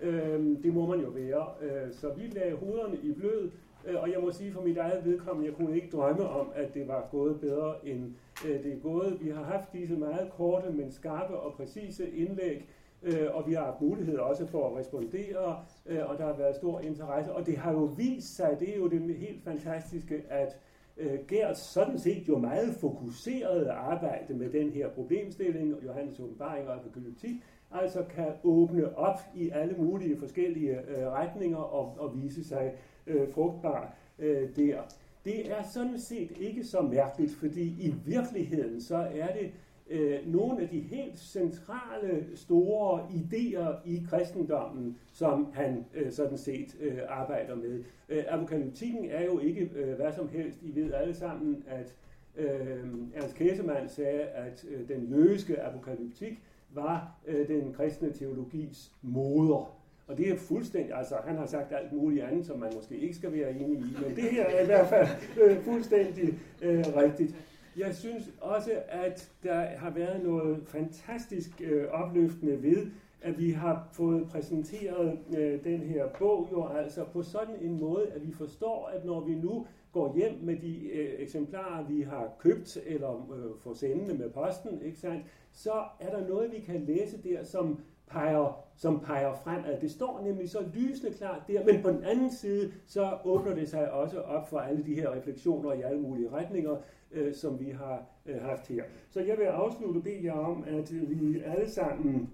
[0.00, 1.46] Øh, det må man jo være.
[1.62, 3.50] Øh, så vi lagde hovederne i blød,
[3.86, 6.74] øh, og jeg må sige for mit eget vedkommende, jeg kunne ikke drømme om, at
[6.74, 8.12] det var gået bedre end
[8.46, 9.18] øh, det er gået.
[9.20, 12.68] Vi har haft disse meget korte, men skarpe og præcise indlæg,
[13.02, 16.56] øh, og vi har haft mulighed også for at respondere, øh, og der har været
[16.56, 17.32] stor interesse.
[17.32, 20.58] Og det har jo vist sig, det er jo det helt fantastiske, at
[20.96, 26.74] øh, Gert sådan set jo meget fokuseret arbejde med den her problemstilling, Johannes åbenbaring og
[26.74, 27.34] apokalyptik,
[27.70, 32.72] altså kan åbne op i alle mulige forskellige øh, retninger og, og vise sig
[33.06, 34.82] øh, frugtbar øh, der.
[35.24, 39.50] Det er sådan set ikke så mærkeligt, fordi i virkeligheden så er det
[39.90, 46.76] øh, nogle af de helt centrale store idéer i kristendommen, som han øh, sådan set
[46.80, 47.84] øh, arbejder med.
[48.08, 50.58] Øh, apokalyptikken er jo ikke øh, hvad som helst.
[50.62, 51.94] I ved alle sammen, at
[52.36, 52.84] øh,
[53.14, 56.42] Ernst Kæsemann sagde, at øh, den jødiske apokalyptik
[56.74, 59.76] var øh, den kristne teologis moder.
[60.06, 63.14] Og det er fuldstændig, altså han har sagt alt muligt andet, som man måske ikke
[63.14, 65.08] skal være enig i, men det her er i hvert fald
[65.42, 67.34] øh, fuldstændig øh, rigtigt.
[67.76, 72.90] Jeg synes også, at der har været noget fantastisk øh, opløftende ved,
[73.22, 78.06] at vi har fået præsenteret øh, den her bog jo altså på sådan en måde,
[78.06, 82.28] at vi forstår, at når vi nu går hjem med de øh, eksemplarer, vi har
[82.38, 86.84] købt eller øh, får sendende med posten, ikke sandt, så er der noget, vi kan
[86.84, 89.80] læse der, som peger, som peger fremad.
[89.80, 93.68] Det står nemlig så lysende klart der, men på den anden side, så åbner det
[93.68, 96.76] sig også op for alle de her refleksioner i alle mulige retninger,
[97.12, 98.84] øh, som vi har øh, haft her.
[99.10, 102.30] Så jeg vil afslutte og bede jer om, at vi alle sammen,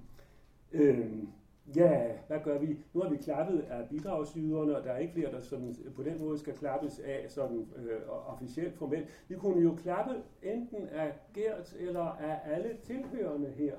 [0.73, 1.09] øh,
[1.77, 2.79] ja, hvad gør vi?
[2.95, 6.03] Nu har vi klappet af bidragsyderne, og der er ikke flere, der sådan, øh, på
[6.03, 9.25] den måde skal klappes af sådan øh, officielt formelt.
[9.29, 13.75] Vi kunne jo klappe enten af Gert eller af alle tilhørende her,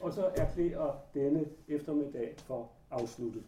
[0.00, 3.42] og så erklære denne eftermiddag for afsluttet.